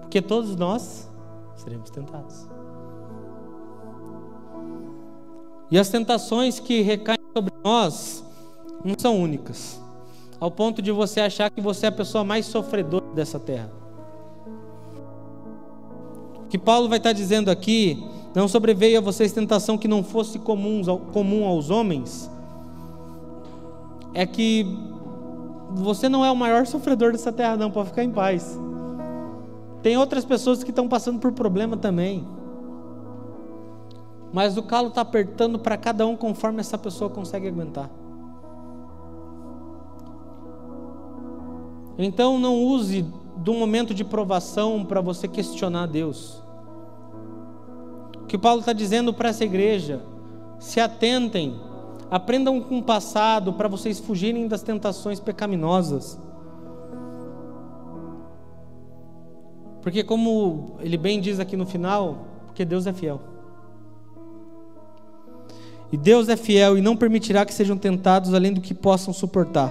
Porque 0.02 0.20
todos 0.20 0.54
nós 0.56 1.10
seremos 1.56 1.88
tentados. 1.88 2.46
E 5.70 5.78
as 5.78 5.88
tentações 5.88 6.60
que 6.60 6.82
recaem 6.82 7.24
sobre 7.34 7.54
nós 7.64 8.22
não 8.84 8.94
são 8.98 9.18
únicas, 9.18 9.80
ao 10.38 10.50
ponto 10.50 10.82
de 10.82 10.92
você 10.92 11.18
achar 11.18 11.50
que 11.50 11.62
você 11.62 11.86
é 11.86 11.88
a 11.88 11.92
pessoa 11.92 12.22
mais 12.22 12.44
sofredora 12.44 13.06
dessa 13.14 13.40
terra. 13.40 13.72
O 16.44 16.48
que 16.48 16.58
Paulo 16.58 16.90
vai 16.90 16.98
estar 16.98 17.14
dizendo 17.14 17.50
aqui 17.50 18.06
não 18.34 18.48
sobreveio 18.48 18.98
a 18.98 19.00
vocês 19.00 19.32
tentação 19.32 19.76
que 19.76 19.86
não 19.86 20.02
fosse 20.02 20.38
comum, 20.38 20.82
comum 21.12 21.46
aos 21.46 21.68
homens. 21.68 22.30
É 24.14 24.26
que 24.26 24.66
você 25.70 26.08
não 26.08 26.24
é 26.24 26.30
o 26.30 26.36
maior 26.36 26.66
sofredor 26.66 27.12
dessa 27.12 27.30
terra, 27.32 27.56
não, 27.56 27.70
pode 27.70 27.90
ficar 27.90 28.04
em 28.04 28.10
paz. 28.10 28.58
Tem 29.82 29.96
outras 29.98 30.24
pessoas 30.24 30.62
que 30.62 30.70
estão 30.70 30.88
passando 30.88 31.18
por 31.18 31.32
problema 31.32 31.76
também. 31.76 32.26
Mas 34.32 34.56
o 34.56 34.62
calo 34.62 34.88
está 34.88 35.02
apertando 35.02 35.58
para 35.58 35.76
cada 35.76 36.06
um 36.06 36.16
conforme 36.16 36.60
essa 36.60 36.78
pessoa 36.78 37.10
consegue 37.10 37.48
aguentar. 37.48 37.90
Então 41.98 42.38
não 42.38 42.58
use 42.64 43.04
do 43.36 43.52
momento 43.52 43.92
de 43.92 44.04
provação 44.04 44.84
para 44.84 45.02
você 45.02 45.28
questionar 45.28 45.86
Deus 45.86 46.42
que 48.32 48.38
Paulo 48.38 48.60
está 48.60 48.72
dizendo 48.72 49.12
para 49.12 49.28
essa 49.28 49.44
igreja: 49.44 50.00
se 50.58 50.80
atentem, 50.80 51.54
aprendam 52.10 52.62
com 52.62 52.78
o 52.78 52.82
passado 52.82 53.52
para 53.52 53.68
vocês 53.68 54.00
fugirem 54.00 54.48
das 54.48 54.62
tentações 54.62 55.20
pecaminosas. 55.20 56.18
Porque, 59.82 60.02
como 60.02 60.76
ele 60.80 60.96
bem 60.96 61.20
diz 61.20 61.38
aqui 61.38 61.58
no 61.58 61.66
final, 61.66 62.26
porque 62.46 62.64
Deus 62.64 62.86
é 62.86 62.92
fiel. 62.94 63.20
E 65.92 65.98
Deus 65.98 66.30
é 66.30 66.36
fiel 66.36 66.78
e 66.78 66.80
não 66.80 66.96
permitirá 66.96 67.44
que 67.44 67.52
sejam 67.52 67.76
tentados 67.76 68.32
além 68.32 68.54
do 68.54 68.62
que 68.62 68.72
possam 68.72 69.12
suportar. 69.12 69.70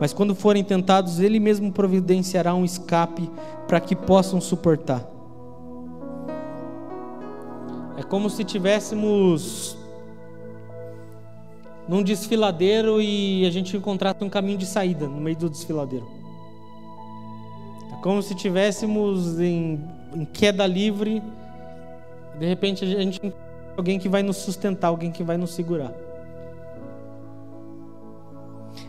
Mas 0.00 0.14
quando 0.14 0.34
forem 0.34 0.64
tentados, 0.64 1.20
Ele 1.20 1.38
mesmo 1.38 1.70
providenciará 1.70 2.54
um 2.54 2.64
escape 2.64 3.30
para 3.68 3.80
que 3.80 3.94
possam 3.94 4.40
suportar. 4.40 5.11
É 8.02 8.04
como 8.04 8.28
se 8.28 8.42
tivéssemos 8.42 9.78
num 11.86 12.02
desfiladeiro 12.02 13.00
e 13.00 13.46
a 13.46 13.50
gente 13.50 13.76
encontrasse 13.76 14.24
um 14.24 14.28
caminho 14.28 14.58
de 14.58 14.66
saída 14.66 15.06
no 15.06 15.20
meio 15.20 15.36
do 15.36 15.48
desfiladeiro. 15.48 16.04
É 17.92 18.02
como 18.02 18.20
se 18.20 18.34
tivéssemos 18.34 19.38
em, 19.38 19.80
em 20.12 20.24
queda 20.24 20.66
livre, 20.66 21.22
de 22.40 22.44
repente 22.44 22.84
a 22.84 22.88
gente 22.88 23.20
alguém 23.76 24.00
que 24.00 24.08
vai 24.08 24.24
nos 24.24 24.38
sustentar, 24.38 24.88
alguém 24.88 25.12
que 25.12 25.22
vai 25.22 25.36
nos 25.36 25.54
segurar. 25.54 25.92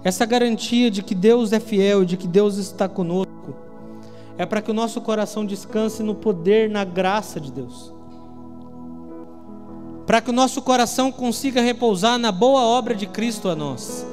Essa 0.03 0.25
garantia 0.25 0.89
de 0.89 1.03
que 1.03 1.13
Deus 1.13 1.53
é 1.53 1.59
fiel, 1.59 2.03
de 2.03 2.17
que 2.17 2.27
Deus 2.27 2.57
está 2.57 2.89
conosco, 2.89 3.53
é 4.39 4.45
para 4.45 4.59
que 4.59 4.71
o 4.71 4.73
nosso 4.73 4.99
coração 5.01 5.45
descanse 5.45 6.01
no 6.01 6.15
poder, 6.15 6.67
na 6.67 6.83
graça 6.83 7.39
de 7.39 7.51
Deus. 7.51 7.92
Para 10.05 10.21
que 10.21 10.29
o 10.29 10.33
nosso 10.33 10.61
coração 10.61 11.11
consiga 11.11 11.61
repousar 11.61 12.17
na 12.17 12.31
boa 12.31 12.61
obra 12.61 12.93
de 12.93 13.07
Cristo 13.07 13.49
a 13.49 13.55
nós. 13.55 14.05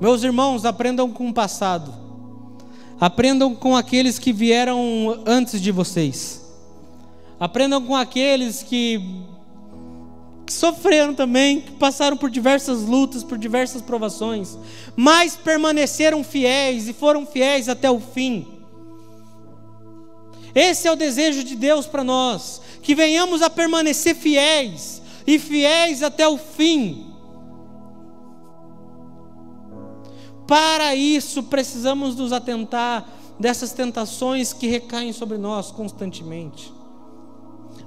Meus 0.00 0.22
irmãos, 0.22 0.64
aprendam 0.64 1.10
com 1.10 1.28
o 1.28 1.34
passado. 1.34 1.92
Aprendam 3.00 3.54
com 3.54 3.76
aqueles 3.76 4.18
que 4.18 4.32
vieram 4.32 5.22
antes 5.26 5.60
de 5.60 5.70
vocês. 5.70 6.46
Aprendam 7.38 7.82
com 7.82 7.94
aqueles 7.94 8.62
que, 8.62 8.98
que 10.46 10.52
sofreram 10.52 11.14
também, 11.14 11.60
que 11.60 11.72
passaram 11.72 12.16
por 12.16 12.30
diversas 12.30 12.82
lutas, 12.82 13.22
por 13.22 13.36
diversas 13.36 13.82
provações, 13.82 14.56
mas 14.94 15.36
permaneceram 15.36 16.24
fiéis 16.24 16.88
e 16.88 16.94
foram 16.94 17.26
fiéis 17.26 17.68
até 17.68 17.90
o 17.90 18.00
fim. 18.00 18.46
Esse 20.54 20.88
é 20.88 20.92
o 20.92 20.96
desejo 20.96 21.44
de 21.44 21.54
Deus 21.54 21.86
para 21.86 22.02
nós, 22.02 22.62
que 22.86 22.94
venhamos 22.94 23.42
a 23.42 23.50
permanecer 23.50 24.14
fiéis 24.14 25.02
e 25.26 25.40
fiéis 25.40 26.04
até 26.04 26.28
o 26.28 26.38
fim. 26.38 27.12
Para 30.46 30.94
isso, 30.94 31.42
precisamos 31.42 32.14
nos 32.14 32.32
atentar 32.32 33.04
dessas 33.40 33.72
tentações 33.72 34.52
que 34.52 34.68
recaem 34.68 35.12
sobre 35.12 35.36
nós 35.36 35.72
constantemente 35.72 36.72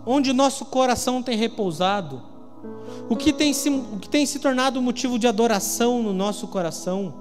onde 0.05 0.31
o 0.31 0.33
nosso 0.33 0.65
coração 0.65 1.21
tem 1.21 1.37
repousado, 1.37 2.21
o 3.09 3.15
que 3.15 3.31
tem 3.31 3.53
se, 3.53 3.69
o 3.69 3.99
que 3.99 4.09
tem 4.09 4.25
se 4.25 4.39
tornado 4.39 4.81
motivo 4.81 5.19
de 5.19 5.27
adoração 5.27 6.01
no 6.01 6.13
nosso 6.13 6.47
coração, 6.47 7.13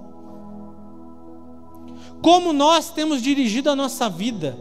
como 2.23 2.53
nós 2.53 2.91
temos 2.91 3.23
dirigido 3.23 3.71
a 3.71 3.77
nossa 3.77 4.09
vida. 4.09 4.59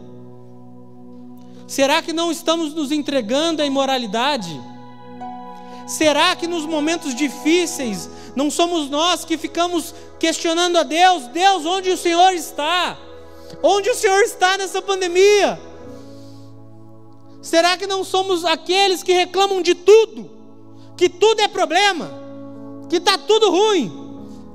Será 1.68 2.00
que 2.00 2.14
não 2.14 2.32
estamos 2.32 2.72
nos 2.72 2.90
entregando 2.90 3.60
à 3.60 3.66
imoralidade? 3.66 4.58
Será 5.86 6.34
que 6.34 6.46
nos 6.46 6.64
momentos 6.64 7.14
difíceis 7.14 8.08
não 8.34 8.50
somos 8.50 8.88
nós 8.88 9.22
que 9.22 9.36
ficamos 9.36 9.94
questionando 10.18 10.78
a 10.78 10.82
Deus: 10.82 11.26
Deus, 11.26 11.66
onde 11.66 11.90
o 11.90 11.96
Senhor 11.96 12.32
está? 12.32 12.96
Onde 13.62 13.90
o 13.90 13.94
Senhor 13.94 14.22
está 14.22 14.56
nessa 14.56 14.80
pandemia? 14.80 15.60
Será 17.42 17.76
que 17.76 17.86
não 17.86 18.02
somos 18.02 18.46
aqueles 18.46 19.02
que 19.02 19.12
reclamam 19.12 19.60
de 19.60 19.74
tudo? 19.74 20.30
Que 20.96 21.08
tudo 21.08 21.40
é 21.40 21.48
problema? 21.48 22.10
Que 22.88 22.96
está 22.96 23.18
tudo 23.18 23.50
ruim? 23.50 23.92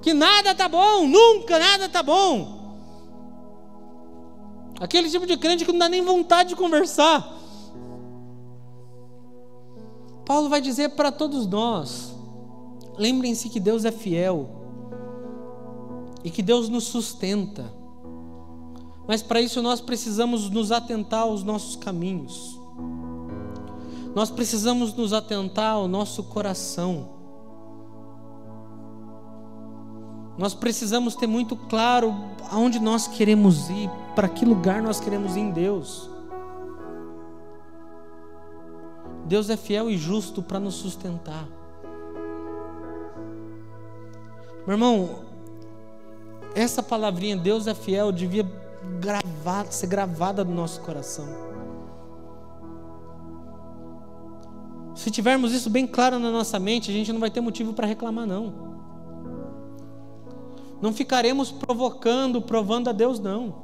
Que 0.02 0.14
nada 0.14 0.52
está 0.52 0.68
bom? 0.68 1.08
Nunca 1.08 1.60
nada 1.60 1.86
está 1.86 2.02
bom? 2.02 2.63
Aquele 4.84 5.10
tipo 5.10 5.26
de 5.26 5.38
crente 5.38 5.64
que 5.64 5.72
não 5.72 5.80
dá 5.80 5.88
nem 5.88 6.04
vontade 6.04 6.50
de 6.50 6.56
conversar. 6.58 7.40
Paulo 10.26 10.50
vai 10.50 10.60
dizer 10.60 10.90
para 10.90 11.10
todos 11.10 11.48
nós: 11.48 12.14
lembrem-se 12.98 13.48
que 13.48 13.62
Deus 13.62 13.86
é 13.86 13.94
fiel 13.94 14.50
e 16.22 16.30
que 16.30 16.42
Deus 16.42 16.68
nos 16.68 16.84
sustenta. 16.84 17.74
Mas 19.08 19.22
para 19.22 19.40
isso 19.40 19.62
nós 19.62 19.80
precisamos 19.80 20.50
nos 20.50 20.70
atentar 20.70 21.22
aos 21.22 21.46
nossos 21.46 21.78
caminhos. 21.78 22.60
Nós 24.14 24.30
precisamos 24.30 24.94
nos 24.94 25.14
atentar 25.14 25.76
ao 25.76 25.88
nosso 25.88 26.24
coração. 26.24 27.10
Nós 30.38 30.54
precisamos 30.54 31.16
ter 31.16 31.28
muito 31.28 31.56
claro 31.56 32.14
aonde 32.52 32.82
nós 32.82 33.08
queremos 33.08 33.70
ir, 33.70 33.90
para 34.16 34.30
que 34.30 34.46
lugar 34.46 34.82
nós 34.82 35.00
queremos 35.00 35.36
ir 35.36 35.42
em 35.42 35.52
Deus. 35.52 36.10
Deus 39.26 39.50
é 39.50 39.58
fiel 39.58 39.90
e 39.90 39.98
justo 39.98 40.42
para 40.42 40.60
nos 40.60 40.76
sustentar. 40.76 41.48
Meu 44.68 44.76
irmão, 44.76 45.20
essa 46.56 46.84
palavrinha, 46.84 47.36
Deus 47.36 47.68
é 47.68 47.74
fiel, 47.74 48.12
devia 48.12 48.46
gravar, 49.00 49.66
ser 49.72 49.88
gravada 49.88 50.44
no 50.44 50.54
nosso 50.54 50.82
coração. 50.82 51.28
Se 54.96 55.10
tivermos 55.10 55.52
isso 55.52 55.70
bem 55.70 55.88
claro 55.88 56.20
na 56.20 56.30
nossa 56.32 56.60
mente, 56.60 56.92
a 56.92 56.94
gente 56.94 57.12
não 57.12 57.20
vai 57.20 57.32
ter 57.32 57.42
motivo 57.42 57.74
para 57.74 57.88
reclamar, 57.88 58.28
não. 58.28 58.74
Não 60.82 60.94
ficaremos 60.94 61.52
provocando, 61.52 62.42
provando 62.42 62.90
a 62.90 62.94
Deus, 62.94 63.20
não. 63.20 63.63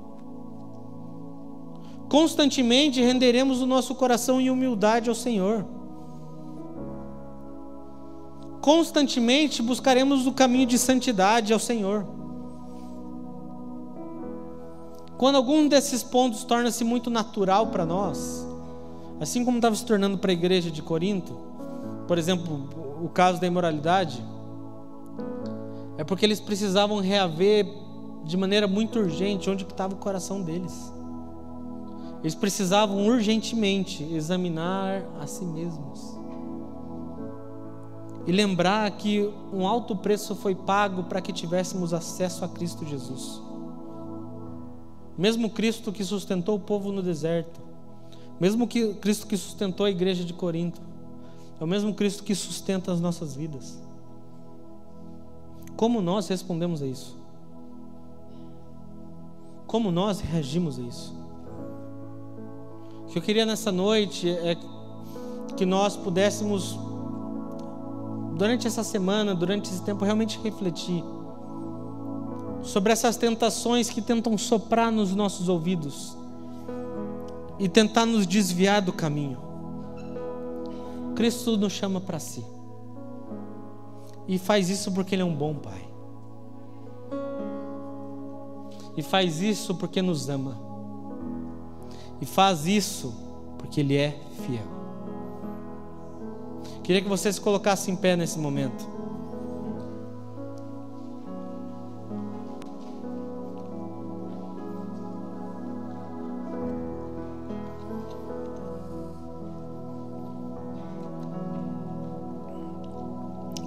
Constantemente 2.09 3.01
renderemos 3.01 3.61
o 3.61 3.65
nosso 3.65 3.95
coração 3.95 4.41
em 4.41 4.49
humildade 4.49 5.07
ao 5.07 5.15
Senhor. 5.15 5.65
Constantemente 8.59 9.61
buscaremos 9.61 10.27
o 10.27 10.33
caminho 10.33 10.65
de 10.65 10.77
santidade 10.77 11.53
ao 11.53 11.59
Senhor. 11.59 12.05
Quando 15.17 15.35
algum 15.35 15.67
desses 15.67 16.03
pontos 16.03 16.43
torna-se 16.43 16.83
muito 16.83 17.09
natural 17.09 17.67
para 17.67 17.85
nós, 17.85 18.49
Assim 19.19 19.43
como 19.43 19.57
estava 19.57 19.75
se 19.75 19.85
tornando 19.85 20.17
para 20.17 20.31
a 20.31 20.33
igreja 20.33 20.71
de 20.71 20.81
Corinto, 20.81 21.37
por 22.07 22.17
exemplo, 22.17 22.69
o 23.03 23.09
caso 23.09 23.39
da 23.39 23.47
imoralidade, 23.47 24.23
é 25.97 26.03
porque 26.05 26.25
eles 26.25 26.39
precisavam 26.39 27.01
reaver 27.01 27.67
de 28.23 28.37
maneira 28.37 28.65
muito 28.65 28.97
urgente 28.97 29.49
onde 29.49 29.63
estava 29.63 29.93
o 29.93 29.97
coração 29.97 30.41
deles. 30.41 30.93
Eles 32.21 32.35
precisavam 32.35 33.07
urgentemente 33.07 34.03
examinar 34.03 35.03
a 35.19 35.25
si 35.25 35.45
mesmos. 35.45 36.17
E 38.27 38.31
lembrar 38.31 38.91
que 38.91 39.31
um 39.53 39.65
alto 39.65 39.95
preço 39.95 40.35
foi 40.35 40.53
pago 40.53 41.03
para 41.03 41.21
que 41.21 41.31
tivéssemos 41.31 41.93
acesso 41.93 42.43
a 42.43 42.47
Cristo 42.47 42.85
Jesus. 42.85 43.41
Mesmo 45.17 45.49
Cristo 45.49 45.91
que 45.91 46.03
sustentou 46.03 46.55
o 46.55 46.59
povo 46.59 46.91
no 46.91 47.01
deserto, 47.01 47.59
mesmo 48.39 48.67
que 48.67 48.93
Cristo 48.95 49.27
que 49.27 49.35
sustentou 49.35 49.85
a 49.85 49.89
igreja 49.89 50.23
de 50.23 50.33
Corinto, 50.33 50.81
é 51.59 51.63
o 51.63 51.67
mesmo 51.67 51.93
Cristo 51.93 52.23
que 52.23 52.33
sustenta 52.35 52.91
as 52.91 53.01
nossas 53.01 53.35
vidas. 53.35 53.81
Como 55.75 56.01
nós 56.01 56.27
respondemos 56.27 56.81
a 56.81 56.87
isso? 56.87 57.17
Como 59.65 59.91
nós 59.91 60.19
reagimos 60.19 60.79
a 60.79 60.81
isso? 60.81 61.18
O 63.09 63.11
que 63.11 63.17
eu 63.17 63.23
queria 63.23 63.43
nessa 63.43 63.71
noite 63.71 64.29
é 64.29 64.55
que 65.57 65.65
nós 65.65 65.97
pudéssemos, 65.97 66.77
durante 68.35 68.67
essa 68.67 68.83
semana, 68.83 69.33
durante 69.33 69.67
esse 69.67 69.81
tempo, 69.81 70.05
realmente 70.05 70.39
refletir 70.43 71.03
sobre 72.61 72.93
essas 72.93 73.17
tentações 73.17 73.89
que 73.89 73.99
tentam 73.99 74.37
soprar 74.37 74.91
nos 74.91 75.15
nossos 75.15 75.49
ouvidos 75.49 76.15
e 77.57 77.67
tentar 77.67 78.05
nos 78.05 78.27
desviar 78.27 78.79
do 78.79 78.93
caminho. 78.93 79.39
Cristo 81.15 81.57
nos 81.57 81.73
chama 81.73 81.99
para 81.99 82.19
si. 82.19 82.45
E 84.27 84.37
faz 84.37 84.69
isso 84.69 84.91
porque 84.91 85.15
Ele 85.15 85.23
é 85.23 85.25
um 85.25 85.33
bom 85.33 85.55
Pai. 85.55 85.89
E 88.95 89.01
faz 89.01 89.41
isso 89.41 89.73
porque 89.73 89.99
nos 89.99 90.29
ama. 90.29 90.68
E 92.21 92.25
faz 92.25 92.65
isso 92.65 93.13
porque 93.57 93.79
Ele 93.79 93.95
é 93.95 94.19
fiel. 94.45 94.79
Queria 96.83 97.01
que 97.01 97.07
você 97.07 97.31
se 97.31 97.39
colocasse 97.39 97.91
em 97.91 97.95
pé 97.95 98.15
nesse 98.15 98.39
momento. 98.39 98.99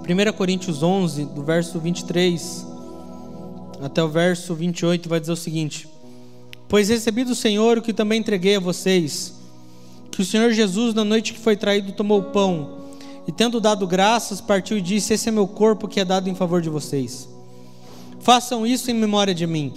1 0.03 0.33
Coríntios 0.33 0.83
11, 0.83 1.25
do 1.25 1.41
verso 1.43 1.79
23 1.79 2.67
até 3.81 4.03
o 4.03 4.09
verso 4.09 4.53
28, 4.53 5.07
vai 5.07 5.19
dizer 5.19 5.31
o 5.31 5.35
seguinte: 5.35 5.87
Pois 6.73 6.89
recebi 6.89 7.23
do 7.23 7.35
Senhor 7.35 7.77
o 7.77 7.83
que 7.83 7.93
também 7.93 8.19
entreguei 8.19 8.55
a 8.55 8.59
vocês, 8.59 9.35
que 10.09 10.23
o 10.23 10.25
Senhor 10.25 10.51
Jesus, 10.51 10.95
na 10.95 11.05
noite 11.05 11.31
que 11.31 11.39
foi 11.39 11.55
traído, 11.55 11.91
tomou 11.91 12.17
o 12.17 12.31
pão, 12.31 12.79
E 13.27 13.31
tendo 13.31 13.61
dado 13.61 13.85
graças, 13.85 14.41
partiu 14.41 14.79
e 14.79 14.81
disse: 14.81 15.13
Esse 15.13 15.29
é 15.29 15.31
meu 15.31 15.45
corpo 15.45 15.87
que 15.87 15.99
é 15.99 16.03
dado 16.03 16.31
em 16.31 16.33
favor 16.33 16.63
de 16.63 16.71
vocês. 16.71 17.29
Façam 18.21 18.65
isso 18.65 18.89
em 18.89 18.95
memória 18.95 19.35
de 19.35 19.45
mim. 19.45 19.71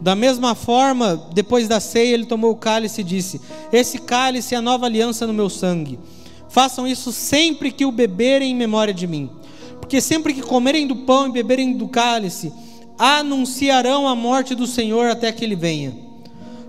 Da 0.00 0.14
mesma 0.14 0.54
forma, 0.54 1.16
depois 1.34 1.66
da 1.66 1.80
ceia, 1.80 2.14
ele 2.14 2.26
tomou 2.26 2.52
o 2.52 2.56
cálice 2.56 3.00
e 3.00 3.04
disse: 3.04 3.40
Esse 3.72 3.98
cálice 3.98 4.54
é 4.54 4.58
a 4.58 4.62
nova 4.62 4.86
aliança 4.86 5.26
no 5.26 5.34
meu 5.34 5.50
sangue. 5.50 5.98
Façam 6.48 6.86
isso 6.86 7.10
sempre 7.10 7.72
que 7.72 7.84
o 7.84 7.90
beberem 7.90 8.52
em 8.52 8.56
memória 8.56 8.94
de 8.94 9.08
mim. 9.08 9.28
Porque 9.80 10.00
sempre 10.00 10.32
que 10.32 10.42
comerem 10.42 10.86
do 10.86 10.94
pão 10.94 11.26
e 11.26 11.32
beberem 11.32 11.76
do 11.76 11.88
cálice, 11.88 12.52
anunciarão 13.00 14.06
a 14.06 14.14
morte 14.14 14.54
do 14.54 14.66
Senhor 14.66 15.08
até 15.08 15.32
que 15.32 15.42
ele 15.42 15.56
venha. 15.56 15.96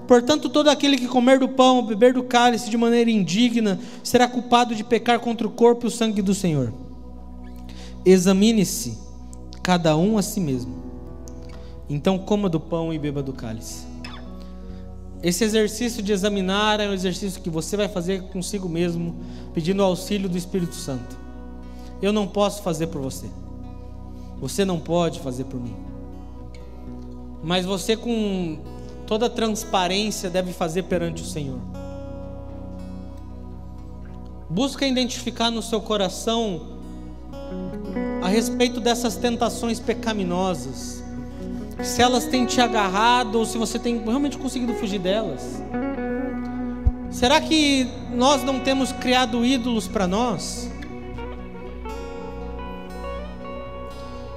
Portanto, 0.07 0.47
todo 0.49 0.69
aquele 0.69 0.97
que 0.97 1.05
comer 1.05 1.37
do 1.37 1.49
pão 1.49 1.75
ou 1.75 1.83
beber 1.83 2.13
do 2.13 2.23
cálice 2.23 2.69
de 2.69 2.77
maneira 2.77 3.11
indigna 3.11 3.77
será 4.01 4.29
culpado 4.29 4.73
de 4.73 4.81
pecar 4.81 5.19
contra 5.19 5.45
o 5.45 5.51
corpo 5.51 5.85
e 5.85 5.89
o 5.89 5.91
sangue 5.91 6.21
do 6.21 6.33
Senhor. 6.33 6.73
Examine-se, 8.05 8.97
cada 9.61 9.97
um 9.97 10.17
a 10.17 10.21
si 10.21 10.39
mesmo. 10.39 10.73
Então 11.89 12.17
coma 12.17 12.47
do 12.47 12.61
pão 12.61 12.93
e 12.93 12.97
beba 12.97 13.21
do 13.21 13.33
cálice. 13.33 13.85
Esse 15.21 15.43
exercício 15.43 16.01
de 16.01 16.13
examinar 16.13 16.79
é 16.79 16.87
um 16.87 16.93
exercício 16.93 17.41
que 17.41 17.49
você 17.49 17.75
vai 17.75 17.89
fazer 17.89 18.23
consigo 18.29 18.69
mesmo, 18.69 19.17
pedindo 19.53 19.83
auxílio 19.83 20.29
do 20.29 20.37
Espírito 20.37 20.75
Santo. 20.75 21.19
Eu 22.01 22.13
não 22.13 22.25
posso 22.25 22.63
fazer 22.63 22.87
por 22.87 23.01
você. 23.01 23.27
Você 24.39 24.63
não 24.63 24.79
pode 24.79 25.19
fazer 25.19 25.43
por 25.43 25.59
mim. 25.59 25.90
Mas 27.43 27.65
você, 27.65 27.97
com 27.97 28.59
toda 29.07 29.29
transparência, 29.29 30.29
deve 30.29 30.53
fazer 30.53 30.83
perante 30.83 31.21
o 31.21 31.25
Senhor. 31.25 31.59
Busca 34.49 34.85
identificar 34.85 35.49
no 35.49 35.61
seu 35.61 35.81
coração 35.81 36.79
a 38.21 38.27
respeito 38.27 38.79
dessas 38.79 39.15
tentações 39.15 39.79
pecaminosas 39.79 41.01
se 41.83 42.01
elas 42.01 42.25
têm 42.25 42.45
te 42.45 42.61
agarrado 42.61 43.35
ou 43.35 43.45
se 43.45 43.57
você 43.57 43.79
tem 43.79 43.97
realmente 44.03 44.37
conseguido 44.37 44.73
fugir 44.75 44.99
delas. 44.99 45.61
Será 47.09 47.41
que 47.41 47.87
nós 48.13 48.43
não 48.43 48.59
temos 48.59 48.91
criado 48.91 49.43
ídolos 49.43 49.87
para 49.87 50.07
nós? 50.07 50.71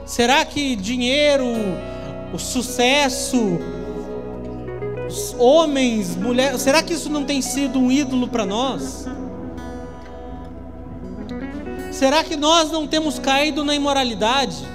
Será 0.04 0.44
que 0.44 0.76
dinheiro, 0.76 1.46
o 2.34 2.38
sucesso, 2.38 3.60
os 5.08 5.36
homens, 5.38 6.16
mulheres, 6.16 6.60
será 6.62 6.82
que 6.82 6.92
isso 6.92 7.08
não 7.08 7.24
tem 7.24 7.40
sido 7.40 7.78
um 7.78 7.92
ídolo 7.92 8.26
para 8.26 8.44
nós? 8.44 9.06
Será 11.92 12.24
que 12.24 12.34
nós 12.34 12.72
não 12.72 12.88
temos 12.88 13.20
caído 13.20 13.64
na 13.64 13.72
imoralidade? 13.72 14.66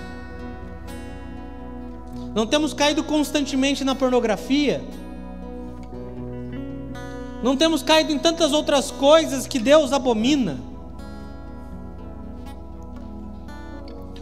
Não 2.33 2.47
temos 2.47 2.73
caído 2.73 3.03
constantemente 3.03 3.83
na 3.83 3.93
pornografia. 3.93 4.81
Não 7.43 7.57
temos 7.57 7.83
caído 7.83 8.13
em 8.13 8.17
tantas 8.17 8.53
outras 8.53 8.89
coisas 8.89 9.45
que 9.45 9.59
Deus 9.59 9.91
abomina. 9.91 10.57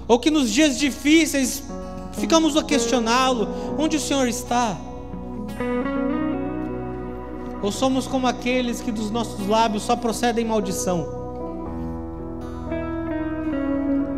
Ou 0.07 0.17
que 0.17 0.31
nos 0.31 0.51
dias 0.51 0.79
difíceis 0.79 1.63
ficamos 2.17 2.57
a 2.57 2.63
questioná-lo: 2.63 3.47
onde 3.77 3.97
o 3.97 3.99
Senhor 3.99 4.27
está? 4.27 4.77
Ou 7.61 7.71
somos 7.71 8.07
como 8.07 8.27
aqueles 8.27 8.81
que 8.81 8.91
dos 8.91 9.09
nossos 9.09 9.47
lábios 9.47 9.83
só 9.83 9.95
procedem 9.95 10.45
maldição? 10.45 11.07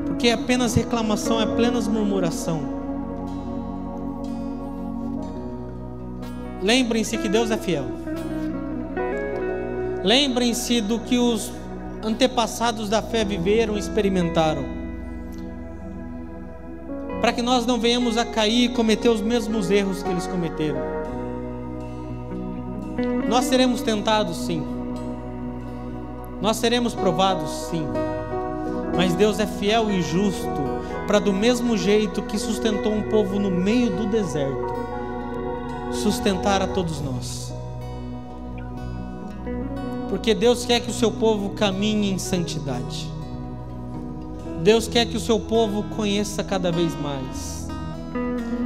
Porque 0.05 0.27
é 0.27 0.33
apenas 0.33 0.75
reclamação, 0.75 1.39
é 1.39 1.43
apenas 1.43 1.87
murmuração. 1.87 2.79
Lembrem-se 6.61 7.17
que 7.17 7.29
Deus 7.29 7.49
é 7.51 7.57
fiel. 7.57 7.85
Lembrem-se 10.03 10.81
do 10.81 10.99
que 10.99 11.17
os 11.17 11.51
antepassados 12.03 12.89
da 12.89 13.01
fé 13.01 13.23
viveram 13.23 13.77
e 13.77 13.79
experimentaram. 13.79 14.78
Para 17.21 17.33
que 17.33 17.41
nós 17.41 17.65
não 17.65 17.79
venhamos 17.79 18.17
a 18.17 18.25
cair 18.25 18.65
e 18.65 18.69
cometer 18.69 19.09
os 19.09 19.21
mesmos 19.21 19.69
erros 19.69 20.01
que 20.01 20.09
eles 20.09 20.25
cometeram. 20.27 20.79
Nós 23.27 23.45
seremos 23.45 23.81
tentados, 23.81 24.37
sim. 24.37 24.65
Nós 26.41 26.57
seremos 26.57 26.93
provados, 26.95 27.49
sim. 27.69 27.85
Mas 28.95 29.13
Deus 29.13 29.39
é 29.39 29.45
fiel 29.45 29.91
e 29.91 30.01
justo 30.01 30.69
para, 31.05 31.19
do 31.19 31.33
mesmo 31.33 31.77
jeito 31.77 32.21
que 32.23 32.37
sustentou 32.37 32.91
um 32.91 33.03
povo 33.03 33.39
no 33.39 33.49
meio 33.49 33.89
do 33.95 34.07
deserto, 34.07 34.73
sustentar 35.91 36.61
a 36.61 36.67
todos 36.67 37.01
nós. 37.01 37.53
Porque 40.09 40.33
Deus 40.33 40.65
quer 40.65 40.79
que 40.79 40.89
o 40.89 40.93
seu 40.93 41.11
povo 41.11 41.51
caminhe 41.51 42.11
em 42.11 42.17
santidade. 42.17 43.07
Deus 44.63 44.87
quer 44.87 45.05
que 45.05 45.17
o 45.17 45.19
seu 45.19 45.39
povo 45.39 45.83
conheça 45.95 46.43
cada 46.43 46.71
vez 46.71 46.93
mais. 47.01 47.67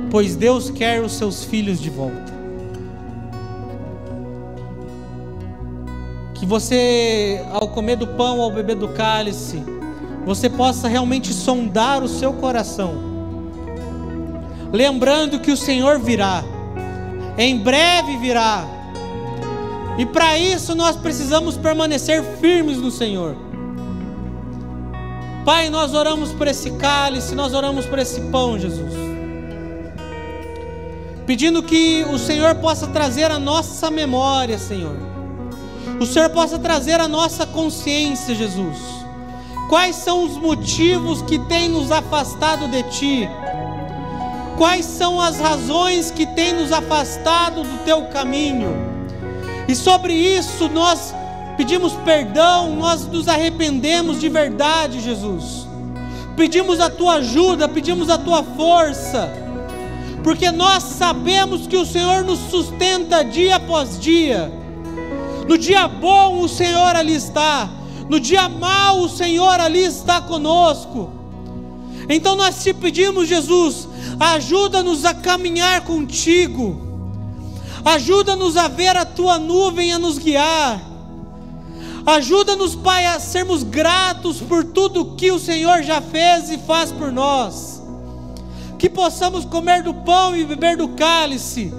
Pois 0.10 0.36
Deus 0.36 0.70
quer 0.70 1.02
os 1.02 1.14
seus 1.14 1.44
filhos 1.44 1.80
de 1.80 1.90
volta. 1.90 2.34
Que 6.36 6.46
você, 6.46 7.44
ao 7.52 7.68
comer 7.70 7.96
do 7.96 8.08
pão, 8.08 8.42
ao 8.42 8.52
beber 8.52 8.76
do 8.76 8.90
cálice, 8.90 9.64
você 10.26 10.50
possa 10.50 10.88
realmente 10.88 11.34
sondar 11.34 12.04
o 12.04 12.08
seu 12.08 12.34
coração, 12.34 12.94
lembrando 14.72 15.40
que 15.40 15.52
o 15.52 15.58
Senhor 15.58 16.00
virá 16.00 16.44
em 17.38 17.58
breve 17.58 18.18
virá. 18.18 18.66
E 19.98 20.06
para 20.06 20.38
isso 20.38 20.76
nós 20.76 20.96
precisamos 20.96 21.58
permanecer 21.58 22.24
firmes 22.40 22.78
no 22.78 22.92
Senhor. 22.92 23.36
Pai, 25.46 25.70
nós 25.70 25.94
oramos 25.94 26.32
por 26.32 26.48
esse 26.48 26.72
cálice, 26.72 27.36
nós 27.36 27.54
oramos 27.54 27.86
por 27.86 28.00
esse 28.00 28.22
pão, 28.22 28.58
Jesus. 28.58 28.94
Pedindo 31.26 31.64
que 31.64 32.06
o 32.12 32.18
Senhor 32.18 32.56
possa 32.56 32.88
trazer 32.88 33.32
a 33.32 33.40
nossa 33.40 33.90
memória, 33.90 34.58
Senhor. 34.58 34.96
O 36.00 36.06
Senhor 36.06 36.30
possa 36.30 36.58
trazer 36.60 37.00
a 37.00 37.08
nossa 37.08 37.46
consciência, 37.46 38.34
Jesus. 38.36 38.78
Quais 39.70 39.96
são 39.96 40.24
os 40.24 40.38
motivos 40.38 41.22
que 41.22 41.40
têm 41.40 41.70
nos 41.70 41.92
afastado 41.92 42.68
de 42.68 42.84
Ti? 42.84 43.30
quais 44.58 44.86
são 44.86 45.20
as 45.20 45.40
razões 45.40 46.12
que 46.12 46.26
têm 46.26 46.54
nos 46.54 46.72
afastado 46.72 47.64
do 47.64 47.84
teu 47.84 48.04
caminho. 48.06 48.74
E 49.68 49.76
sobre 49.76 50.14
isso 50.14 50.70
nós 50.70 51.14
pedimos 51.58 51.94
perdão, 52.06 52.76
nós 52.76 53.06
nos 53.08 53.28
arrependemos 53.28 54.20
de 54.20 54.30
verdade, 54.30 55.00
Jesus. 55.00 55.68
Pedimos 56.36 56.80
a 56.80 56.90
tua 56.90 57.16
ajuda, 57.16 57.70
pedimos 57.70 58.10
a 58.10 58.18
tua 58.18 58.44
força, 58.44 59.32
porque 60.24 60.50
nós 60.52 60.84
sabemos 60.84 61.68
que 61.68 61.78
o 61.78 61.86
Senhor 61.86 62.24
nos 62.24 62.40
sustenta 62.50 63.24
dia 63.24 63.58
após 63.58 64.00
dia. 64.00 64.52
No 65.48 65.58
dia 65.58 65.88
bom 65.88 66.40
o 66.40 66.50
Senhor 66.50 66.96
ali 66.96 67.14
está, 67.14 67.70
no 68.10 68.20
dia 68.20 68.48
mau 68.50 69.02
o 69.02 69.10
Senhor 69.10 69.60
ali 69.60 69.84
está 69.84 70.22
conosco. 70.22 71.12
Então 72.10 72.36
nós 72.36 72.64
te 72.64 72.74
pedimos, 72.74 73.28
Jesus, 73.28 73.88
ajuda-nos 74.20 75.06
a 75.06 75.14
caminhar 75.14 75.82
contigo, 75.82 76.82
ajuda-nos 77.86 78.58
a 78.58 78.68
ver 78.68 78.96
a 78.98 79.06
tua 79.06 79.38
nuvem 79.38 79.94
a 79.94 80.00
nos 80.00 80.18
guiar, 80.18 80.82
ajuda-nos, 82.06 82.76
Pai, 82.76 83.06
a 83.06 83.20
sermos 83.20 83.64
gratos 83.64 84.42
por 84.42 84.64
tudo 84.64 85.16
que 85.16 85.32
o 85.32 85.40
Senhor 85.40 85.84
já 85.84 86.02
fez 86.02 86.50
e 86.50 86.58
faz 86.58 86.92
por 86.92 87.12
nós, 87.12 87.82
que 88.78 88.90
possamos 88.90 89.46
comer 89.46 89.84
do 89.84 89.94
pão 89.94 90.36
e 90.36 90.44
beber 90.44 90.78
do 90.78 90.90
cálice, 90.90 91.74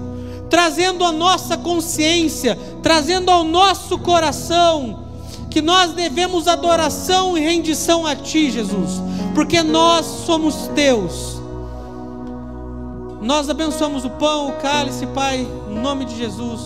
trazendo 0.49 1.03
a 1.03 1.11
nossa 1.11 1.57
consciência, 1.57 2.57
trazendo 2.81 3.29
ao 3.29 3.43
nosso 3.43 3.97
coração, 3.99 5.03
que 5.49 5.61
nós 5.61 5.93
devemos 5.93 6.47
adoração 6.47 7.37
e 7.37 7.41
rendição 7.41 8.05
a 8.05 8.15
Ti, 8.15 8.51
Jesus 8.51 9.01
porque 9.35 9.61
nós 9.61 10.05
somos 10.05 10.67
teus. 10.73 11.41
Nós 13.21 13.49
abençoamos 13.49 14.05
o 14.05 14.09
pão, 14.11 14.49
o 14.49 14.53
cálice, 14.53 15.05
Pai, 15.07 15.45
em 15.69 15.75
nome 15.75 16.05
de 16.05 16.15
Jesus. 16.17 16.61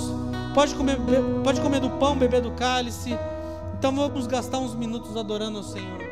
Pode 0.54 0.76
comer, 0.76 0.98
pode 1.44 1.60
comer 1.62 1.80
do 1.80 1.90
pão, 1.90 2.16
beber 2.16 2.42
do 2.42 2.52
cálice. 2.52 3.18
Então 3.80 3.96
vamos 3.96 4.28
gastar 4.28 4.60
uns 4.60 4.76
minutos 4.76 5.16
adorando 5.16 5.60
ao 5.60 5.64
Senhor. 5.64 6.09